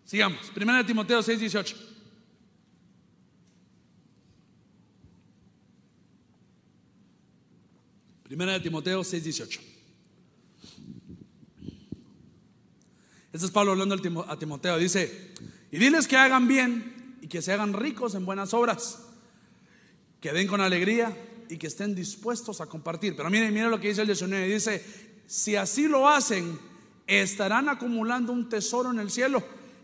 sigamos. 0.05 0.49
Primera 0.51 0.77
de 0.77 0.85
Timoteo 0.85 1.21
6, 1.21 1.39
18. 1.39 1.90
Primera 8.31 8.53
de 8.53 8.61
Timoteo 8.61 9.03
6, 9.03 9.25
18. 9.25 9.59
Este 13.33 13.45
es 13.45 13.51
Pablo 13.51 13.73
hablando 13.73 13.93
a 14.25 14.39
Timoteo. 14.39 14.77
Dice, 14.77 15.33
y 15.69 15.77
diles 15.77 16.07
que 16.07 16.15
hagan 16.15 16.47
bien 16.47 17.17
y 17.21 17.27
que 17.27 17.41
se 17.41 17.51
hagan 17.51 17.73
ricos 17.73 18.15
en 18.15 18.25
buenas 18.25 18.53
obras, 18.53 18.99
que 20.21 20.31
den 20.31 20.47
con 20.47 20.61
alegría 20.61 21.13
y 21.49 21.57
que 21.57 21.67
estén 21.67 21.93
dispuestos 21.93 22.61
a 22.61 22.67
compartir. 22.67 23.17
Pero 23.17 23.29
miren, 23.29 23.53
miren 23.53 23.69
lo 23.69 23.81
que 23.81 23.89
dice 23.89 23.99
el 23.99 24.07
19. 24.07 24.47
Dice, 24.47 24.81
si 25.27 25.57
así 25.57 25.89
lo 25.89 26.07
hacen, 26.07 26.57
estarán 27.07 27.67
acumulando 27.67 28.31
un 28.31 28.47
tesoro 28.47 28.91
en 28.91 28.99
el 28.99 29.11
cielo 29.11 29.43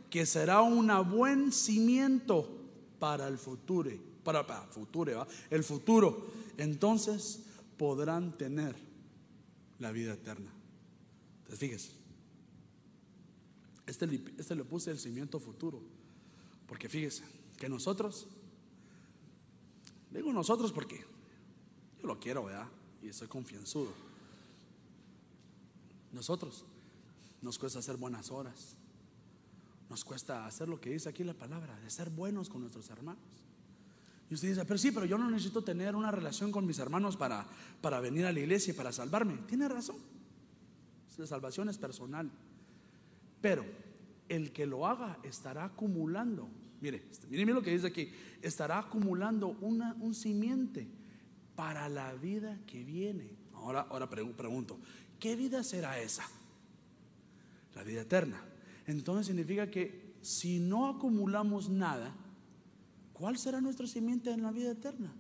que 0.10 0.26
será 0.26 0.62
un 0.62 0.88
buen 1.10 1.52
cimiento 1.52 2.50
para 2.98 3.28
el 3.28 3.38
futuro. 3.38 3.92
Para, 4.24 4.48
para 4.48 4.62
futuro, 4.68 5.28
el 5.50 5.66
futuro. 5.66 6.32
Entonces 6.58 7.42
podrán 7.78 8.38
tener 8.38 8.76
la 9.80 9.92
vida 9.92 10.14
eterna. 10.14 10.52
Entonces, 11.40 11.60
fíjese. 11.60 11.92
Este, 13.86 14.24
este 14.38 14.56
le 14.56 14.64
puse 14.66 14.92
el 14.92 15.00
cimiento 15.00 15.40
futuro. 15.40 15.82
Porque 16.68 16.90
fíjese, 16.90 17.24
que 17.58 17.70
nosotros, 17.70 18.28
digo 20.12 20.32
nosotros 20.32 20.72
porque 20.72 21.04
yo 22.02 22.08
lo 22.08 22.20
quiero, 22.20 22.46
¿verdad? 22.46 22.68
Y 23.02 23.08
estoy 23.08 23.28
confianzudo. 23.28 23.92
Nosotros 26.12 26.66
nos 27.42 27.58
cuesta 27.58 27.80
hacer 27.80 27.98
buenas 27.98 28.32
horas. 28.32 28.76
Nos 29.90 30.04
cuesta 30.04 30.46
hacer 30.46 30.68
lo 30.68 30.82
que 30.82 30.90
dice 30.90 31.08
aquí 31.08 31.24
la 31.24 31.34
palabra, 31.34 31.80
de 31.80 31.90
ser 31.90 32.10
buenos 32.10 32.50
con 32.50 32.62
nuestros 32.62 32.90
hermanos. 32.90 33.24
Y 34.30 34.34
usted 34.34 34.50
dice, 34.50 34.66
pero 34.66 34.78
sí, 34.78 34.92
pero 34.92 35.06
yo 35.06 35.18
no 35.18 35.30
necesito 35.30 35.64
tener 35.64 35.96
una 35.96 36.12
relación 36.12 36.52
con 36.52 36.66
mis 36.66 36.80
hermanos 36.80 37.16
para, 37.16 37.46
para 37.82 38.02
venir 38.02 38.26
a 38.26 38.32
la 38.32 38.40
iglesia 38.40 38.74
y 38.74 38.76
para 38.76 38.92
salvarme. 38.92 39.38
Tiene 39.48 39.68
razón. 39.70 39.96
La 41.18 41.26
salvación 41.26 41.70
es 41.70 41.78
personal. 41.78 42.30
Pero 43.42 43.66
el 44.30 44.52
que 44.52 44.66
lo 44.66 44.86
haga 44.86 45.18
estará 45.24 45.66
acumulando. 45.66 46.50
Mire, 46.82 47.04
mire, 47.30 47.54
lo 47.54 47.62
que 47.62 47.72
dice 47.72 47.88
aquí. 47.88 48.12
Estará 48.42 48.80
acumulando 48.80 49.58
una, 49.62 49.96
un 50.00 50.14
simiente 50.14 50.88
para 51.56 51.90
la 51.90 52.14
vida 52.14 52.60
que 52.68 52.84
viene. 52.84 53.32
Ahora, 53.54 53.88
ahora 53.90 54.10
pregunto, 54.10 54.80
¿qué 55.20 55.36
vida 55.36 55.64
será 55.64 56.00
esa? 56.00 56.24
La 57.76 57.84
vida 57.84 58.02
eterna. 58.02 58.44
Entonces 58.86 59.28
significa 59.28 59.72
que 59.72 60.14
si 60.22 60.60
no 60.60 60.88
acumulamos 60.88 61.70
nada, 61.70 62.14
¿cuál 63.18 63.38
será 63.38 63.60
nuestro 63.62 63.88
simiente 63.88 64.32
en 64.32 64.44
la 64.44 64.52
vida 64.52 64.72
eterna? 64.72 65.14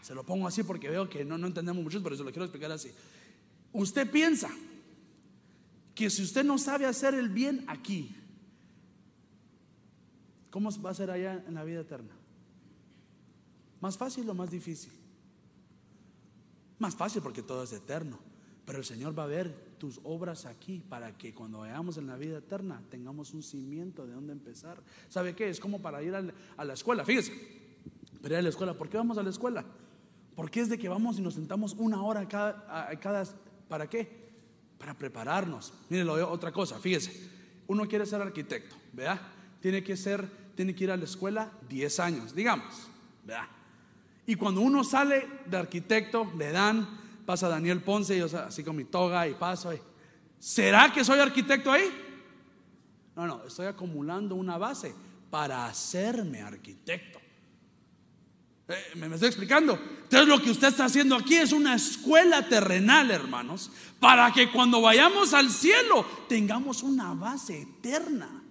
se 0.00 0.14
lo 0.14 0.24
pongo 0.24 0.46
así 0.46 0.62
porque 0.62 0.88
veo 0.88 1.08
que 1.08 1.24
no, 1.24 1.36
no 1.36 1.48
entendemos 1.48 1.82
mucho, 1.82 2.02
pero 2.02 2.14
eso 2.14 2.24
lo 2.24 2.30
quiero 2.30 2.44
explicar 2.44 2.72
así. 2.72 2.90
Usted 3.72 4.10
piensa 4.10 4.48
que 5.94 6.08
si 6.08 6.22
usted 6.22 6.44
no 6.44 6.58
sabe 6.58 6.86
hacer 6.86 7.14
el 7.14 7.28
bien 7.28 7.64
aquí, 7.68 8.16
¿cómo 10.50 10.70
va 10.80 10.90
a 10.90 10.94
ser 10.94 11.10
allá 11.10 11.44
en 11.46 11.54
la 11.54 11.64
vida 11.64 11.80
eterna? 11.80 12.14
¿Más 13.80 13.98
fácil 13.98 14.28
o 14.30 14.34
más 14.34 14.50
difícil? 14.50 14.92
Más 16.78 16.94
fácil 16.94 17.20
porque 17.20 17.42
todo 17.42 17.62
es 17.64 17.72
eterno. 17.72 18.18
Pero 18.64 18.78
el 18.78 18.84
Señor 18.84 19.18
va 19.18 19.24
a 19.24 19.28
ver 19.28 19.65
tus 19.78 20.00
obras 20.04 20.46
aquí 20.46 20.82
para 20.88 21.16
que 21.16 21.34
cuando 21.34 21.58
vayamos 21.58 21.96
en 21.98 22.06
la 22.06 22.16
vida 22.16 22.38
eterna 22.38 22.82
tengamos 22.90 23.34
un 23.34 23.42
cimiento 23.42 24.06
de 24.06 24.14
dónde 24.14 24.32
empezar. 24.32 24.82
¿Sabe 25.08 25.34
qué? 25.34 25.48
Es 25.48 25.60
como 25.60 25.80
para 25.80 26.02
ir 26.02 26.14
a 26.14 26.64
la 26.64 26.72
escuela. 26.72 27.04
Fíjese, 27.04 27.32
para 28.22 28.34
ir 28.34 28.38
a 28.38 28.42
la 28.42 28.48
escuela. 28.48 28.74
¿Por 28.74 28.88
qué 28.88 28.96
vamos 28.96 29.18
a 29.18 29.22
la 29.22 29.30
escuela? 29.30 29.64
Porque 30.34 30.60
es 30.60 30.68
de 30.68 30.78
que 30.78 30.88
vamos 30.88 31.18
y 31.18 31.22
nos 31.22 31.34
sentamos 31.34 31.74
una 31.74 32.02
hora 32.02 32.28
cada, 32.28 32.94
cada 33.00 33.24
¿para 33.68 33.88
qué? 33.88 34.26
Para 34.78 34.94
prepararnos. 34.94 35.72
Miren, 35.88 36.08
otra 36.08 36.52
cosa, 36.52 36.78
fíjese. 36.78 37.30
Uno 37.66 37.86
quiere 37.88 38.04
ser 38.06 38.20
arquitecto, 38.20 38.76
¿verdad? 38.92 39.20
Tiene 39.60 39.82
que 39.82 39.96
ser, 39.96 40.28
tiene 40.54 40.74
que 40.74 40.84
ir 40.84 40.90
a 40.90 40.96
la 40.96 41.04
escuela 41.04 41.50
10 41.68 42.00
años, 42.00 42.34
digamos, 42.34 42.88
¿verdad? 43.24 43.48
Y 44.26 44.34
cuando 44.34 44.60
uno 44.60 44.84
sale 44.84 45.26
de 45.46 45.56
arquitecto, 45.56 46.30
le 46.36 46.50
dan, 46.50 46.86
pasa 47.26 47.48
Daniel 47.48 47.82
Ponce, 47.82 48.16
yo 48.16 48.26
así 48.38 48.64
con 48.64 48.76
mi 48.76 48.84
toga 48.84 49.28
y 49.28 49.34
paso. 49.34 49.72
¿Será 50.38 50.92
que 50.92 51.04
soy 51.04 51.18
arquitecto 51.18 51.70
ahí? 51.70 51.84
No, 53.16 53.26
no, 53.26 53.44
estoy 53.46 53.66
acumulando 53.66 54.34
una 54.34 54.56
base 54.56 54.94
para 55.30 55.66
hacerme 55.66 56.40
arquitecto. 56.40 57.18
Eh, 58.68 58.74
¿Me, 58.96 59.06
estoy 59.06 59.28
explicando? 59.28 59.78
Entonces 60.02 60.28
lo 60.28 60.42
que 60.42 60.50
usted 60.50 60.68
está 60.68 60.86
haciendo 60.86 61.14
aquí 61.16 61.36
es 61.36 61.52
una 61.52 61.74
escuela 61.74 62.48
terrenal, 62.48 63.10
hermanos, 63.10 63.70
para 64.00 64.32
que 64.32 64.50
cuando 64.50 64.80
vayamos 64.80 65.34
al 65.34 65.50
cielo 65.50 66.04
tengamos 66.28 66.82
una 66.82 67.14
base 67.14 67.62
eterna. 67.62 68.42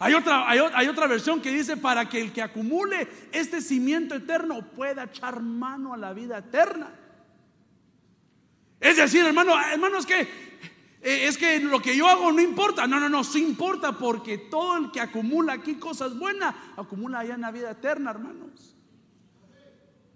Hay 0.00 0.14
otra, 0.14 0.48
hay, 0.48 0.88
otra 0.88 1.06
versión 1.06 1.42
que 1.42 1.52
dice 1.52 1.76
para 1.76 2.08
que 2.08 2.20
el 2.22 2.32
que 2.32 2.40
acumule 2.40 3.06
este 3.32 3.60
cimiento 3.60 4.14
eterno 4.14 4.62
pueda 4.62 5.04
echar 5.04 5.40
mano 5.40 5.92
a 5.92 5.98
la 5.98 6.14
vida 6.14 6.38
eterna. 6.38 6.90
Es 8.80 8.96
decir, 8.96 9.24
hermano, 9.24 9.54
hermanos, 9.60 10.06
que 10.06 10.22
eh, 11.02 11.26
es 11.26 11.38
que 11.38 11.60
lo 11.60 11.80
que 11.80 11.96
yo 11.96 12.08
hago 12.08 12.32
no 12.32 12.40
importa. 12.40 12.86
No, 12.86 13.00
no, 13.00 13.08
no, 13.08 13.24
sí 13.24 13.42
importa 13.42 13.96
porque 13.96 14.38
todo 14.38 14.76
el 14.76 14.90
que 14.90 15.00
acumula 15.00 15.54
aquí 15.54 15.74
cosas 15.74 16.18
buenas, 16.18 16.54
acumula 16.76 17.20
allá 17.20 17.34
en 17.34 17.42
la 17.42 17.50
vida 17.50 17.70
eterna, 17.70 18.10
hermanos. 18.10 18.76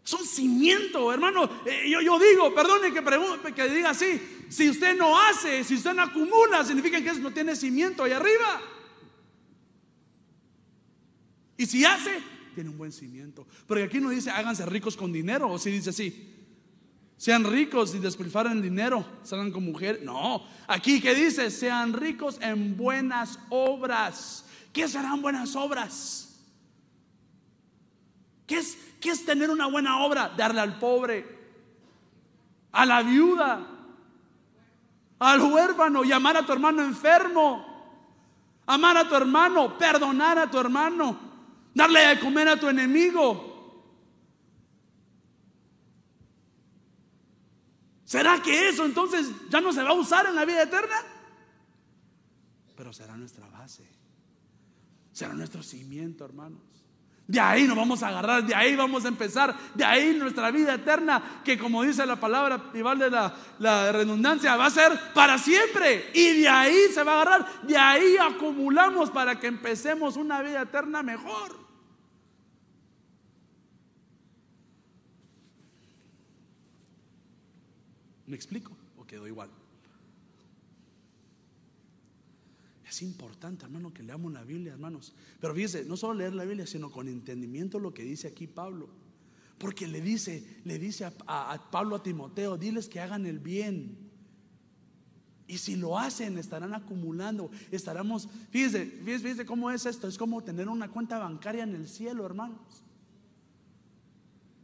Son 0.02 0.24
cimiento, 0.26 1.10
hermano. 1.12 1.48
Eh, 1.64 1.88
yo, 1.90 2.02
yo, 2.02 2.18
digo, 2.18 2.54
perdone 2.54 2.92
que, 2.92 3.54
que 3.54 3.68
diga 3.68 3.90
así. 3.90 4.46
Si 4.50 4.68
usted 4.68 4.96
no 4.96 5.18
hace, 5.18 5.64
si 5.64 5.74
usted 5.74 5.94
no 5.94 6.02
acumula, 6.02 6.62
significa 6.64 7.00
que 7.00 7.14
no 7.14 7.32
tiene 7.32 7.56
cimiento 7.56 8.04
ahí 8.04 8.12
arriba. 8.12 8.60
Y 11.56 11.64
si 11.64 11.84
hace, 11.84 12.20
tiene 12.54 12.68
un 12.68 12.76
buen 12.76 12.92
cimiento. 12.92 13.46
Pero 13.66 13.82
aquí 13.82 13.98
no 14.00 14.10
dice 14.10 14.30
háganse 14.30 14.66
ricos 14.66 14.96
con 14.96 15.10
dinero, 15.10 15.50
o 15.50 15.58
si 15.58 15.70
dice 15.70 15.90
así. 15.90 16.33
Sean 17.16 17.44
ricos 17.44 17.94
y 17.94 17.98
despilfarren 17.98 18.60
dinero, 18.60 19.04
salgan 19.22 19.52
con 19.52 19.64
mujer. 19.64 20.00
No, 20.02 20.44
aquí 20.66 21.00
que 21.00 21.14
dice, 21.14 21.50
sean 21.50 21.92
ricos 21.92 22.38
en 22.40 22.76
buenas 22.76 23.38
obras. 23.50 24.44
¿Qué 24.72 24.88
serán 24.88 25.22
buenas 25.22 25.54
obras? 25.54 26.42
¿Qué 28.46 28.58
es, 28.58 28.76
¿Qué 29.00 29.10
es 29.10 29.24
tener 29.24 29.50
una 29.50 29.66
buena 29.66 30.04
obra? 30.04 30.32
Darle 30.36 30.60
al 30.60 30.78
pobre, 30.78 31.26
a 32.72 32.84
la 32.84 33.02
viuda, 33.02 33.66
al 35.18 35.40
huérfano, 35.40 36.02
llamar 36.02 36.36
a 36.36 36.44
tu 36.44 36.52
hermano 36.52 36.82
enfermo, 36.82 37.64
amar 38.66 38.96
a 38.98 39.08
tu 39.08 39.14
hermano, 39.14 39.78
perdonar 39.78 40.38
a 40.38 40.50
tu 40.50 40.58
hermano, 40.58 41.16
darle 41.72 42.00
de 42.00 42.20
comer 42.20 42.48
a 42.48 42.56
tu 42.58 42.68
enemigo. 42.68 43.53
¿Será 48.14 48.40
que 48.40 48.68
eso 48.68 48.84
entonces 48.84 49.28
ya 49.48 49.60
no 49.60 49.72
se 49.72 49.82
va 49.82 49.90
a 49.90 49.94
usar 49.94 50.24
en 50.26 50.36
la 50.36 50.44
vida 50.44 50.62
eterna? 50.62 50.94
Pero 52.76 52.92
será 52.92 53.16
nuestra 53.16 53.48
base, 53.48 53.84
será 55.10 55.34
nuestro 55.34 55.64
cimiento, 55.64 56.24
hermanos. 56.24 56.62
De 57.26 57.40
ahí 57.40 57.64
nos 57.64 57.76
vamos 57.76 58.04
a 58.04 58.08
agarrar, 58.10 58.46
de 58.46 58.54
ahí 58.54 58.76
vamos 58.76 59.04
a 59.04 59.08
empezar, 59.08 59.56
de 59.74 59.84
ahí 59.84 60.14
nuestra 60.16 60.52
vida 60.52 60.74
eterna, 60.74 61.40
que 61.44 61.58
como 61.58 61.82
dice 61.82 62.06
la 62.06 62.14
palabra, 62.14 62.70
y 62.72 62.82
vale 62.82 63.10
la, 63.10 63.34
la 63.58 63.90
redundancia, 63.90 64.54
va 64.54 64.66
a 64.66 64.70
ser 64.70 64.92
para 65.12 65.36
siempre. 65.36 66.12
Y 66.14 66.42
de 66.42 66.48
ahí 66.48 66.78
se 66.94 67.02
va 67.02 67.14
a 67.14 67.22
agarrar, 67.22 67.62
de 67.62 67.76
ahí 67.76 68.16
acumulamos 68.16 69.10
para 69.10 69.40
que 69.40 69.48
empecemos 69.48 70.16
una 70.16 70.40
vida 70.40 70.62
eterna 70.62 71.02
mejor. 71.02 71.63
¿Me 78.34 78.36
explico? 78.36 78.76
¿O 78.96 79.06
quedó 79.06 79.28
igual? 79.28 79.48
Es 82.84 83.00
importante, 83.02 83.64
hermano, 83.64 83.94
que 83.94 84.02
leamos 84.02 84.32
la 84.32 84.42
Biblia, 84.42 84.72
hermanos. 84.72 85.14
Pero 85.40 85.54
fíjese, 85.54 85.84
no 85.84 85.96
solo 85.96 86.14
leer 86.14 86.34
la 86.34 86.44
Biblia, 86.44 86.66
sino 86.66 86.90
con 86.90 87.06
entendimiento 87.06 87.78
lo 87.78 87.94
que 87.94 88.02
dice 88.02 88.26
aquí 88.26 88.48
Pablo. 88.48 88.88
Porque 89.56 89.86
le 89.86 90.00
dice, 90.00 90.60
le 90.64 90.80
dice 90.80 91.04
a, 91.04 91.70
Pablo 91.70 91.94
a 91.94 92.02
Timoteo, 92.02 92.56
diles 92.56 92.88
que 92.88 92.98
hagan 92.98 93.24
el 93.24 93.38
bien. 93.38 93.96
Y 95.46 95.58
si 95.58 95.76
lo 95.76 95.96
hacen, 95.96 96.36
estarán 96.36 96.74
acumulando, 96.74 97.52
estaremos, 97.70 98.28
fíjese, 98.50 98.84
fíjese, 99.04 99.46
cómo 99.46 99.70
es 99.70 99.86
esto, 99.86 100.08
es 100.08 100.18
como 100.18 100.42
tener 100.42 100.68
una 100.68 100.90
cuenta 100.90 101.20
bancaria 101.20 101.62
en 101.62 101.76
el 101.76 101.86
cielo, 101.86 102.26
hermanos. 102.26 102.82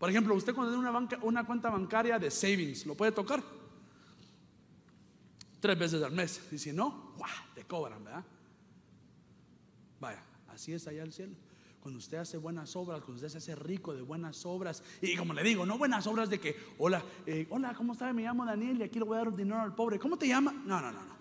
Por 0.01 0.11
ejemplo, 0.11 0.35
usted 0.35 0.57
cuando 0.57 0.73
tiene 0.73 0.81
una, 0.81 0.91
banca, 0.91 1.21
una 1.23 1.47
cuenta 1.47 1.71
bancaria 1.71 2.19
de 2.19 2.33
savings, 2.33 2.85
¿lo 2.85 2.97
puede 2.97 3.13
tocar? 3.13 3.60
Tres 5.61 5.79
veces 5.79 6.03
al 6.03 6.13
mes. 6.13 6.41
Y 6.51 6.59
si 6.59 6.73
no, 6.73 7.15
te 7.55 7.65
cobran, 7.65 8.03
¿verdad? 8.03 8.25
Vaya, 10.01 10.23
así 10.49 10.73
es 10.73 10.87
allá 10.87 11.03
el 11.03 11.13
cielo. 11.13 11.37
Cuando 11.81 11.99
usted 11.99 12.19
hace 12.19 12.37
buenas 12.37 12.77
obras, 12.77 13.01
cuando 13.01 13.15
usted 13.15 13.29
se 13.29 13.39
hace 13.39 13.55
rico 13.55 13.95
de 13.95 14.03
buenas 14.03 14.45
obras, 14.45 14.83
y 15.01 15.17
como 15.17 15.33
le 15.33 15.43
digo, 15.43 15.65
no 15.65 15.79
buenas 15.79 16.07
obras 16.07 16.29
de 16.29 16.39
que, 16.39 16.57
hola, 16.79 17.03
eh, 17.27 17.47
hola, 17.51 17.75
¿cómo 17.75 17.95
está? 17.95 18.13
Me 18.13 18.23
llamo 18.23 18.45
Daniel 18.45 18.79
y 18.81 18.83
aquí 18.83 18.99
le 18.99 19.05
voy 19.05 19.17
a 19.17 19.25
dar 19.25 19.35
dinero 19.35 19.61
al 19.61 19.75
pobre. 19.75 19.99
¿Cómo 19.99 20.19
te 20.19 20.29
llama? 20.29 20.53
No, 20.53 20.81
no, 20.81 20.93
no, 20.93 21.05
no. 21.05 21.21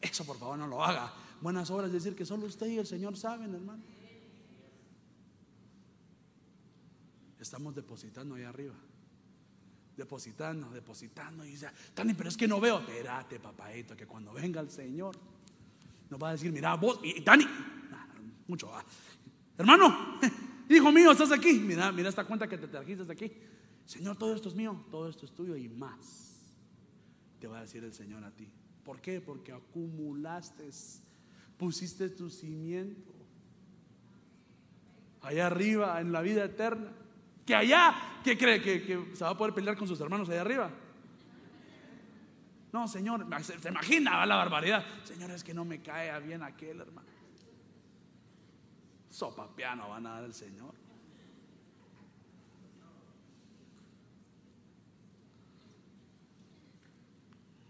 Eso 0.00 0.24
por 0.24 0.38
favor 0.38 0.58
no 0.58 0.66
lo 0.66 0.84
haga. 0.84 1.12
Buenas 1.40 1.70
obras 1.70 1.88
es 1.88 1.94
decir 1.94 2.16
que 2.16 2.24
solo 2.24 2.46
usted 2.46 2.66
y 2.66 2.78
el 2.78 2.86
Señor 2.86 3.16
saben, 3.16 3.54
hermano. 3.54 3.82
estamos 7.44 7.74
depositando 7.74 8.34
ahí 8.34 8.42
arriba. 8.42 8.74
Depositando, 9.96 10.70
depositando. 10.70 11.44
Y 11.44 11.50
dice, 11.50 11.68
Tani, 11.94 12.14
pero 12.14 12.28
es 12.28 12.36
que 12.36 12.48
no 12.48 12.60
veo. 12.60 12.80
Espérate, 12.80 13.38
papadito, 13.38 13.96
que 13.96 14.06
cuando 14.06 14.32
venga 14.32 14.60
el 14.60 14.70
Señor, 14.70 15.16
nos 16.10 16.22
va 16.22 16.30
a 16.30 16.32
decir, 16.32 16.52
mira, 16.52 16.74
vos, 16.74 17.00
y, 17.02 17.20
Tani, 17.20 17.46
mucho 18.46 18.68
va. 18.68 18.84
Hermano, 19.56 20.18
hijo 20.68 20.92
mío, 20.92 21.12
estás 21.12 21.32
aquí. 21.32 21.54
Mira, 21.54 21.92
mira 21.92 22.08
esta 22.08 22.24
cuenta 22.24 22.48
que 22.48 22.58
te 22.58 22.68
trajiste 22.68 23.10
aquí. 23.10 23.32
Señor, 23.86 24.16
todo 24.16 24.34
esto 24.34 24.48
es 24.48 24.54
mío, 24.54 24.84
todo 24.90 25.08
esto 25.08 25.26
es 25.26 25.32
tuyo 25.32 25.56
y 25.56 25.68
más. 25.68 26.54
Te 27.40 27.46
va 27.46 27.58
a 27.58 27.60
decir 27.62 27.84
el 27.84 27.92
Señor 27.92 28.24
a 28.24 28.30
ti. 28.30 28.50
¿Por 28.84 29.00
qué? 29.00 29.20
Porque 29.20 29.52
acumulaste, 29.52 30.68
pusiste 31.56 32.08
tu 32.10 32.30
cimiento 32.30 33.14
allá 35.24 35.46
arriba 35.46 36.00
en 36.00 36.12
la 36.12 36.20
vida 36.20 36.44
eterna. 36.44 36.92
Que 37.46 37.54
allá, 37.54 37.94
¿qué 38.22 38.38
cree? 38.38 38.62
¿Que, 38.62 39.10
se 39.14 39.24
va 39.24 39.30
a 39.30 39.36
poder 39.36 39.54
pelear 39.54 39.76
con 39.76 39.86
sus 39.86 40.00
hermanos 40.00 40.28
allá 40.28 40.40
arriba? 40.40 40.70
No, 42.72 42.88
Señor, 42.88 43.26
se, 43.42 43.68
imagina 43.68 44.24
la 44.26 44.36
barbaridad. 44.36 44.84
Señor, 45.04 45.30
es 45.30 45.44
que 45.44 45.54
no 45.54 45.64
me 45.64 45.80
cae 45.80 46.18
bien 46.20 46.42
aquel 46.42 46.80
hermano. 46.80 47.08
Sopa 49.10 49.46
piano 49.54 49.88
van 49.90 50.06
a 50.06 50.14
dar 50.14 50.24
el 50.24 50.34
Señor. 50.34 50.74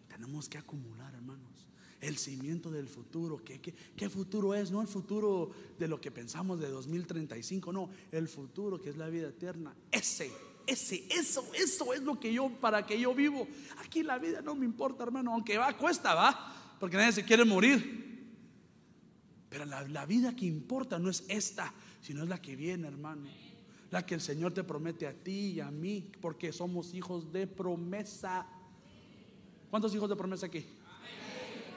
Tenemos 0.09 0.49
que 0.49 0.57
acumular, 0.57 1.13
hermanos, 1.13 1.69
el 2.05 2.19
cimiento 2.19 2.71
del 2.71 2.87
futuro. 2.87 3.43
¿Qué, 3.43 3.61
qué, 3.61 4.09
futuro 4.11 4.55
es? 4.55 4.71
No 4.71 4.83
el 4.83 4.89
futuro 4.89 5.51
de 5.79 5.89
lo 5.89 6.01
que 6.01 6.11
pensamos 6.11 6.61
de 6.61 6.69
2035, 6.69 7.73
no, 7.73 7.89
el 8.13 8.29
futuro 8.29 8.81
que 8.81 8.91
es 8.91 8.97
la 8.97 9.09
vida 9.09 9.29
eterna. 9.29 9.75
Ese, 9.91 10.31
ese, 10.67 11.07
eso, 11.11 11.45
eso 11.55 11.95
es 11.95 12.03
lo 12.03 12.21
que 12.21 12.33
yo, 12.33 12.51
para 12.61 12.85
que 12.85 13.01
yo 13.01 13.15
vivo. 13.15 13.49
Aquí 13.79 14.03
la 14.03 14.19
vida 14.19 14.43
no 14.43 14.55
me 14.55 14.67
importa, 14.67 15.03
hermano, 15.03 15.33
aunque 15.33 15.57
va, 15.57 15.75
cuesta, 15.77 16.15
va, 16.15 16.77
porque 16.79 16.97
nadie 16.97 17.13
se 17.13 17.25
quiere 17.25 17.45
morir. 17.45 18.05
Pero 19.49 19.65
la, 19.65 19.89
la 19.89 20.05
vida 20.05 20.37
que 20.37 20.45
importa 20.45 20.99
no 20.99 21.09
es 21.09 21.25
esta, 21.29 21.73
sino 22.03 22.23
es 22.23 22.29
la 22.29 22.41
que 22.41 22.55
viene, 22.55 22.87
hermano. 22.87 23.29
La 23.91 24.05
que 24.05 24.15
el 24.15 24.21
Señor 24.21 24.53
te 24.53 24.65
promete 24.65 25.07
a 25.07 25.15
ti 25.15 25.53
y 25.53 25.61
a 25.61 25.71
mí, 25.71 26.11
porque 26.21 26.53
somos 26.53 26.93
hijos 26.93 27.33
de 27.33 27.47
promesa. 27.47 28.47
¿Cuántos 29.71 29.95
hijos 29.95 30.11
de 30.11 30.17
promesa 30.17 30.47
aquí? 30.47 30.67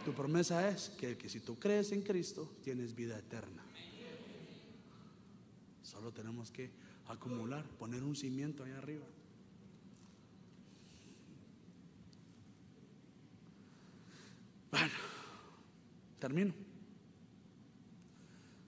Tu 0.08 0.14
promesa 0.14 0.70
es 0.70 0.88
que, 0.98 1.18
que 1.18 1.28
si 1.28 1.42
tú 1.42 1.60
crees 1.60 1.92
en 1.92 2.02
Cristo, 2.02 2.50
tienes 2.64 2.96
vida 2.96 3.20
eterna. 3.20 3.62
Solo 5.84 6.14
tenemos 6.14 6.50
que 6.50 6.72
acumular, 7.10 7.66
poner 7.78 8.02
un 8.06 8.16
cimiento 8.16 8.64
ahí 8.64 8.72
arriba. 8.72 9.04
Bueno, 14.72 14.94
termino. 16.20 16.54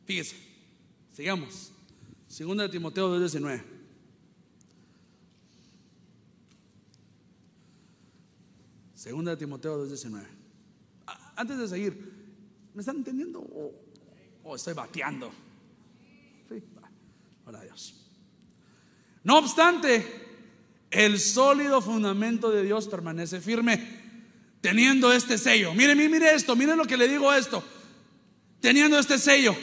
Fíjese, 0.04 0.36
sigamos. 1.14 1.72
Segunda 2.28 2.64
de 2.64 2.70
Timoteo 2.70 3.18
2.19. 3.18 3.64
Segunda 8.94 9.32
de 9.32 9.38
Timoteo 9.38 9.88
2.19. 9.88 10.39
Antes 11.40 11.58
de 11.58 11.70
seguir, 11.70 11.94
¿me 12.74 12.82
están 12.82 12.98
entendiendo 12.98 13.40
o, 14.44 14.56
estoy 14.58 14.74
bateando? 14.74 15.32
Sí, 16.50 16.62
hola 17.46 17.64
Dios. 17.64 17.96
No 19.24 19.38
obstante, 19.38 20.06
el 20.92 21.18
sólido 21.18 21.82
fundamento 21.82 22.52
de 22.52 22.64
Dios 22.64 22.90
permanece 22.90 23.40
firme, 23.40 23.80
teniendo 24.60 25.14
este 25.14 25.38
sello. 25.38 25.74
Mire, 25.74 25.96
mire, 25.96 26.36
esto, 26.36 26.58
mire 26.58 26.76
lo 26.76 26.84
que 26.84 26.98
le 26.98 27.08
digo 27.08 27.32
esto. 27.32 27.64
Teniendo 28.60 29.00
este 29.00 29.18
sello, 29.18 29.56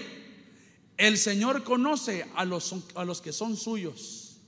el 0.97 1.18
Señor 1.18 1.62
conoce 1.62 2.24
a 2.37 2.47
los, 2.47 2.74
a 2.95 3.05
los 3.05 3.20
que 3.20 3.35
son 3.35 3.55
suyos 3.55 4.41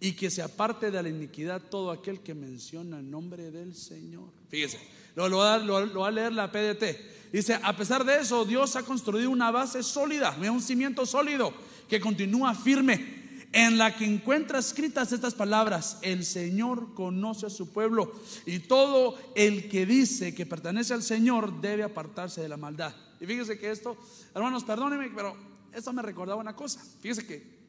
y 0.00 0.12
que 0.12 0.30
se 0.30 0.40
aparte 0.40 0.90
de 0.90 1.02
la 1.02 1.10
iniquidad 1.10 1.60
todo 1.60 1.90
aquel 1.90 2.20
que 2.20 2.32
menciona 2.32 3.00
el 3.00 3.10
nombre 3.10 3.50
del 3.50 3.74
Señor. 3.74 4.30
Fíjese, 4.48 4.80
lo, 5.28 5.38
va 5.38 6.08
a 6.08 6.10
leer 6.10 6.32
la 6.32 6.50
PDT. 6.50 7.32
Dice, 7.32 7.58
a 7.62 7.76
pesar 7.76 8.04
de 8.04 8.18
eso, 8.18 8.44
Dios 8.44 8.76
ha 8.76 8.82
construido 8.82 9.30
una 9.30 9.50
base 9.50 9.82
sólida, 9.82 10.36
un 10.50 10.60
cimiento 10.60 11.06
sólido 11.06 11.52
que 11.88 12.00
continúa 12.00 12.54
firme, 12.54 13.20
en 13.52 13.78
la 13.78 13.96
que 13.96 14.04
encuentra 14.04 14.60
escritas 14.60 15.12
estas 15.12 15.34
palabras, 15.34 15.98
el 16.02 16.24
Señor 16.24 16.94
conoce 16.94 17.46
a 17.46 17.50
su 17.50 17.72
pueblo 17.72 18.12
y 18.46 18.60
todo 18.60 19.18
el 19.34 19.68
que 19.68 19.86
dice 19.86 20.34
que 20.36 20.46
pertenece 20.46 20.94
al 20.94 21.02
Señor 21.02 21.60
debe 21.60 21.82
apartarse 21.82 22.40
de 22.40 22.48
la 22.48 22.56
maldad. 22.56 22.94
Y 23.20 23.26
fíjese 23.26 23.58
que 23.58 23.72
esto, 23.72 23.96
hermanos, 24.34 24.62
perdónenme, 24.62 25.10
pero 25.10 25.36
esto 25.72 25.92
me 25.92 26.02
recordaba 26.02 26.40
una 26.40 26.54
cosa. 26.54 26.80
Fíjese 27.00 27.26
que 27.26 27.60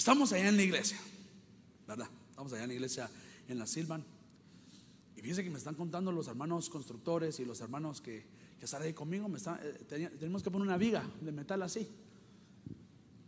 Estamos 0.00 0.32
allá 0.32 0.48
en 0.48 0.56
la 0.56 0.62
iglesia, 0.62 0.98
¿verdad? 1.86 2.08
Estamos 2.30 2.50
allá 2.54 2.62
en 2.62 2.68
la 2.68 2.74
iglesia 2.74 3.10
en 3.48 3.58
la 3.58 3.66
Silvan. 3.66 4.02
Y 5.20 5.22
fíjense 5.22 5.44
que 5.44 5.50
me 5.50 5.58
están 5.58 5.74
contando 5.74 6.10
los 6.12 6.28
hermanos 6.28 6.70
constructores 6.70 7.40
y 7.40 7.44
los 7.44 7.60
hermanos 7.60 8.00
que, 8.00 8.24
que 8.58 8.64
están 8.64 8.80
ahí 8.80 8.94
conmigo. 8.94 9.28
Eh, 9.28 9.84
tenemos 10.18 10.42
que 10.42 10.50
poner 10.50 10.66
una 10.66 10.78
viga 10.78 11.04
de 11.20 11.30
metal 11.30 11.62
así. 11.62 11.86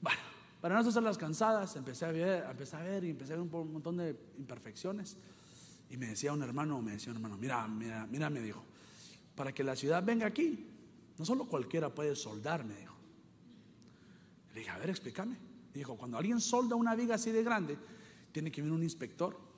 Bueno, 0.00 0.18
para 0.62 0.74
no 0.74 0.88
hacer 0.88 1.02
las 1.02 1.18
cansadas, 1.18 1.76
empecé 1.76 2.06
a 2.06 2.12
ver, 2.12 2.46
empecé 2.48 2.76
a 2.76 2.82
ver 2.82 3.04
y 3.04 3.10
empecé 3.10 3.34
a 3.34 3.36
ver 3.36 3.46
un 3.46 3.72
montón 3.74 3.98
de 3.98 4.16
imperfecciones. 4.38 5.18
Y 5.90 5.98
me 5.98 6.06
decía 6.06 6.32
un 6.32 6.42
hermano, 6.42 6.80
me 6.80 6.92
decía 6.92 7.10
un 7.10 7.18
hermano, 7.18 7.36
mira, 7.36 7.68
mira, 7.68 8.06
mira, 8.06 8.30
me 8.30 8.40
dijo, 8.40 8.64
para 9.34 9.52
que 9.52 9.62
la 9.62 9.76
ciudad 9.76 10.02
venga 10.02 10.26
aquí, 10.26 10.66
no 11.18 11.26
solo 11.26 11.44
cualquiera 11.44 11.94
puede 11.94 12.16
soldar, 12.16 12.64
me 12.64 12.74
dijo. 12.74 12.96
Le 14.54 14.60
dije, 14.60 14.70
a 14.70 14.78
ver, 14.78 14.88
explícame. 14.88 15.36
Dijo, 15.74 15.98
cuando 15.98 16.16
alguien 16.16 16.40
solda 16.40 16.74
una 16.74 16.94
viga 16.94 17.16
así 17.16 17.32
de 17.32 17.42
grande, 17.42 17.76
tiene 18.32 18.50
que 18.50 18.62
venir 18.62 18.74
un 18.74 18.82
inspector, 18.82 19.51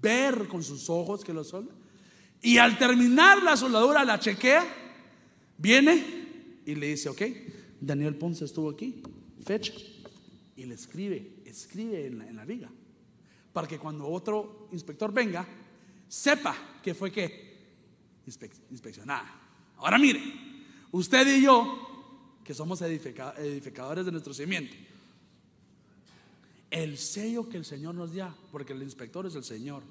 ver 0.00 0.48
con 0.48 0.62
sus 0.62 0.88
ojos 0.88 1.24
que 1.24 1.32
lo 1.32 1.44
solda. 1.44 1.72
Y 2.42 2.58
al 2.58 2.78
terminar 2.78 3.42
la 3.42 3.56
soldadura, 3.56 4.04
la 4.04 4.18
chequea, 4.18 4.64
viene 5.58 6.62
y 6.64 6.74
le 6.74 6.88
dice, 6.88 7.08
ok, 7.08 7.22
Daniel 7.80 8.16
Ponce 8.16 8.44
estuvo 8.44 8.70
aquí, 8.70 9.02
fecha, 9.44 9.72
y 10.56 10.64
le 10.64 10.74
escribe, 10.74 11.42
escribe 11.44 12.06
en 12.06 12.36
la, 12.36 12.44
viga, 12.44 12.70
para 13.52 13.68
que 13.68 13.78
cuando 13.78 14.06
otro 14.08 14.68
inspector 14.72 15.12
venga, 15.12 15.46
sepa 16.08 16.56
que 16.82 16.94
fue 16.94 17.12
que 17.12 17.56
inspeccionada. 18.70 19.40
Ahora 19.76 19.98
mire, 19.98 20.20
usted 20.92 21.36
y 21.36 21.42
yo, 21.42 22.38
que 22.42 22.54
somos 22.54 22.80
edificadores 22.82 24.04
de 24.06 24.12
nuestro 24.12 24.32
cimiento, 24.32 24.74
el 26.70 26.98
sello 26.98 27.48
que 27.48 27.56
el 27.56 27.64
Señor 27.64 27.94
nos 27.94 28.14
da, 28.14 28.34
porque 28.52 28.72
el 28.72 28.82
inspector 28.82 29.26
es 29.26 29.34
el 29.34 29.44
Señor. 29.44 29.82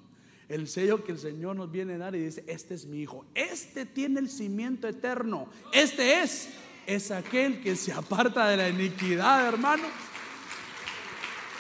El 0.48 0.68
sello 0.68 1.04
que 1.04 1.12
el 1.12 1.20
Señor 1.20 1.56
nos 1.56 1.72
viene 1.72 1.96
a 1.96 1.98
dar 1.98 2.16
y 2.16 2.20
dice, 2.20 2.44
este 2.48 2.76
es 2.76 2.86
mi 2.86 3.02
hijo, 3.02 3.26
este 3.34 3.86
tiene 3.86 4.20
el 4.20 4.30
cimiento 4.30 4.88
eterno, 4.88 5.48
este 5.72 6.22
es, 6.22 6.50
es 6.86 7.10
aquel 7.10 7.62
que 7.62 7.76
se 7.76 7.92
aparta 7.92 8.48
de 8.48 8.58
la 8.58 8.70
iniquidad, 8.70 9.48
hermano. 9.48 9.84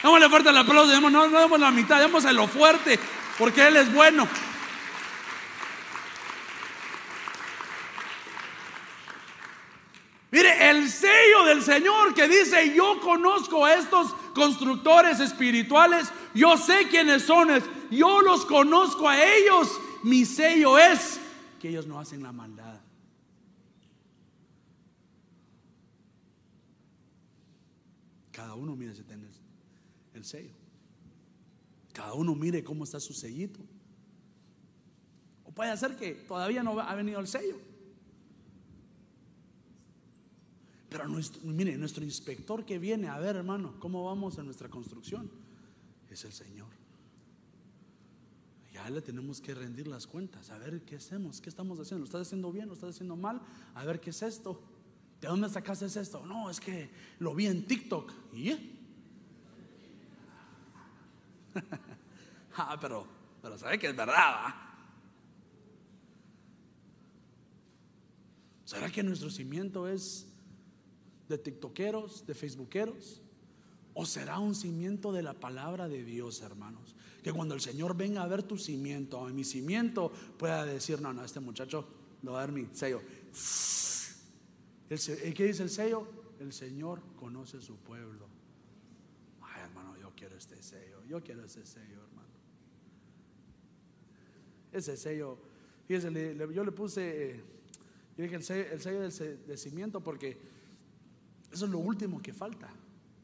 Démosle 0.03 0.29
fuerte 0.29 0.49
el 0.49 0.57
aplauso, 0.57 1.09
no, 1.09 1.27
no 1.27 1.57
la 1.57 1.71
mitad, 1.71 1.99
demos 1.99 2.31
lo 2.31 2.47
fuerte, 2.47 2.99
porque 3.39 3.67
Él 3.67 3.77
es 3.77 3.91
bueno. 3.91 4.27
Mire, 10.29 10.54
el 10.69 10.89
sello 10.89 11.45
del 11.45 11.61
Señor 11.61 12.13
que 12.13 12.27
dice, 12.27 12.73
yo 12.75 12.99
conozco 13.01 13.65
a 13.65 13.75
estos 13.75 14.13
constructores 14.33 15.19
espirituales, 15.19 16.11
yo 16.33 16.57
sé 16.57 16.87
quiénes 16.89 17.23
son, 17.23 17.49
yo 17.91 18.21
los 18.21 18.45
conozco 18.45 19.07
a 19.07 19.23
ellos, 19.23 19.79
mi 20.03 20.25
sello 20.25 20.77
es 20.77 21.19
que 21.59 21.69
ellos 21.69 21.85
no 21.85 21.99
hacen 21.99 22.23
la 22.23 22.31
maldad. 22.31 22.79
Cada 28.31 28.55
uno 28.55 28.75
mire 28.75 28.93
si 28.93 29.03
tiene 29.03 29.27
el 30.13 30.25
sello. 30.25 30.53
Cada 31.93 32.13
uno 32.13 32.35
mire 32.35 32.63
cómo 32.63 32.83
está 32.83 32.99
su 32.99 33.13
sellito. 33.13 33.59
O 35.45 35.51
puede 35.51 35.75
ser 35.77 35.95
que 35.95 36.13
todavía 36.13 36.61
no 36.61 36.79
ha 36.79 36.95
venido 36.95 37.19
el 37.19 37.27
sello. 37.27 37.55
Pero 40.95 41.09
nuestro, 41.09 41.41
mire, 41.43 41.75
nuestro 41.75 42.05
inspector 42.05 42.63
que 42.63 42.79
viene 42.79 43.09
a 43.09 43.19
ver, 43.19 43.35
hermano, 43.35 43.75
cómo 43.81 44.05
vamos 44.05 44.37
en 44.37 44.45
nuestra 44.45 44.69
construcción, 44.69 45.29
es 46.09 46.23
el 46.23 46.31
Señor. 46.31 46.69
Ya 48.71 48.89
le 48.89 49.01
tenemos 49.01 49.41
que 49.41 49.53
rendir 49.53 49.89
las 49.89 50.07
cuentas, 50.07 50.51
a 50.51 50.57
ver 50.57 50.85
qué 50.85 50.95
hacemos, 50.95 51.41
qué 51.41 51.49
estamos 51.49 51.81
haciendo, 51.81 51.99
¿lo 51.99 52.05
estás 52.05 52.21
haciendo 52.21 52.49
bien, 52.49 52.69
lo 52.69 52.75
estás 52.75 52.91
haciendo 52.91 53.17
mal? 53.17 53.41
A 53.73 53.83
ver 53.83 53.99
qué 53.99 54.11
es 54.11 54.21
esto. 54.21 54.63
¿De 55.19 55.27
dónde 55.27 55.49
sacaste 55.49 55.85
esto? 55.85 56.25
No, 56.25 56.49
es 56.49 56.61
que 56.61 56.89
lo 57.19 57.35
vi 57.35 57.47
en 57.47 57.67
TikTok. 57.67 58.13
¿Y? 58.33 58.51
ah, 62.55 62.77
pero, 62.79 63.05
pero 63.41 63.57
sabe 63.57 63.77
que 63.77 63.89
es 63.89 63.95
verdad. 63.97 64.55
¿Será 68.63 68.89
que 68.89 69.03
nuestro 69.03 69.29
cimiento 69.29 69.89
es 69.89 70.31
de 71.27 71.37
tiktokeros, 71.37 72.25
de 72.25 72.33
facebookeros? 72.33 73.21
¿O 73.93 74.05
será 74.05 74.39
un 74.39 74.55
cimiento 74.55 75.13
de 75.13 75.23
la 75.23 75.33
palabra 75.33 75.87
de 75.87 76.03
Dios, 76.03 76.41
hermanos? 76.41 76.95
Que 77.23 77.31
cuando 77.31 77.55
el 77.55 77.61
Señor 77.61 77.95
venga 77.95 78.23
a 78.23 78.27
ver 78.27 78.43
tu 78.43 78.57
cimiento, 78.57 79.25
a 79.25 79.29
mi 79.29 79.43
cimiento, 79.43 80.11
pueda 80.37 80.65
decir, 80.65 81.01
no, 81.01 81.13
no, 81.13 81.23
este 81.23 81.39
muchacho 81.39 81.87
lo 82.21 82.33
va 82.33 82.39
a 82.39 82.41
dar 82.41 82.51
mi 82.51 82.67
sello. 82.73 83.01
¿El, 84.89 85.33
¿Qué 85.33 85.45
dice 85.45 85.63
el 85.63 85.69
sello? 85.69 86.07
El 86.39 86.51
Señor 86.53 87.01
conoce 87.15 87.61
su 87.61 87.77
pueblo. 87.77 88.35
quiero 90.15 90.37
este 90.37 90.61
sello, 90.63 91.03
yo 91.07 91.21
quiero 91.21 91.43
ese 91.43 91.65
sello, 91.65 92.03
hermano. 92.03 92.29
Ese 94.71 94.97
sello, 94.97 95.37
fíjese, 95.87 96.35
yo 96.53 96.63
le 96.63 96.71
puse, 96.71 97.31
eh, 97.31 97.43
yo 98.17 98.23
el 98.23 98.43
sello, 98.43 99.01
del, 99.01 99.57
cimiento 99.57 100.01
porque 100.01 100.37
eso 101.51 101.65
es 101.65 101.71
lo 101.71 101.79
último 101.79 102.21
que 102.21 102.33
falta 102.33 102.69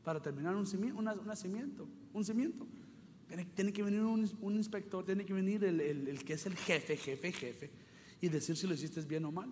para 0.04 0.22
terminar 0.22 0.56
un 0.56 0.66
cimiento, 0.66 1.36
cimiento, 1.36 1.88
un 2.14 2.26
cimiento. 2.26 2.68
Tiene, 3.56 3.72
que 3.72 3.82
venir 3.82 4.02
un, 4.02 4.56
inspector, 4.56 5.06
tiene 5.06 5.26
que 5.26 5.34
venir 5.34 5.64
el, 5.64 6.24
que 6.26 6.34
es 6.34 6.46
el 6.46 6.56
jefe, 6.56 6.98
jefe, 6.98 7.32
jefe, 7.32 7.72
y 8.20 8.28
decir 8.28 8.58
si 8.58 8.68
lo 8.68 8.74
hiciste 8.74 9.00
bien 9.02 9.24
o 9.24 9.32
mal. 9.32 9.50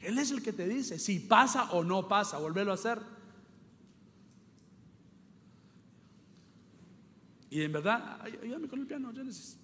Él 0.00 0.18
es 0.18 0.32
el 0.32 0.42
que 0.42 0.52
te 0.52 0.66
dice 0.66 0.98
si 0.98 1.20
pasa 1.20 1.70
o 1.70 1.84
no 1.84 2.08
pasa, 2.08 2.38
volverlo 2.38 2.72
a 2.72 2.74
hacer. 2.74 3.00
Y 7.48 7.62
en 7.62 7.72
verdad, 7.72 8.20
ayúdame 8.22 8.66
con 8.66 8.80
el 8.80 8.86
piano, 8.86 9.12
Genesis. 9.14 9.56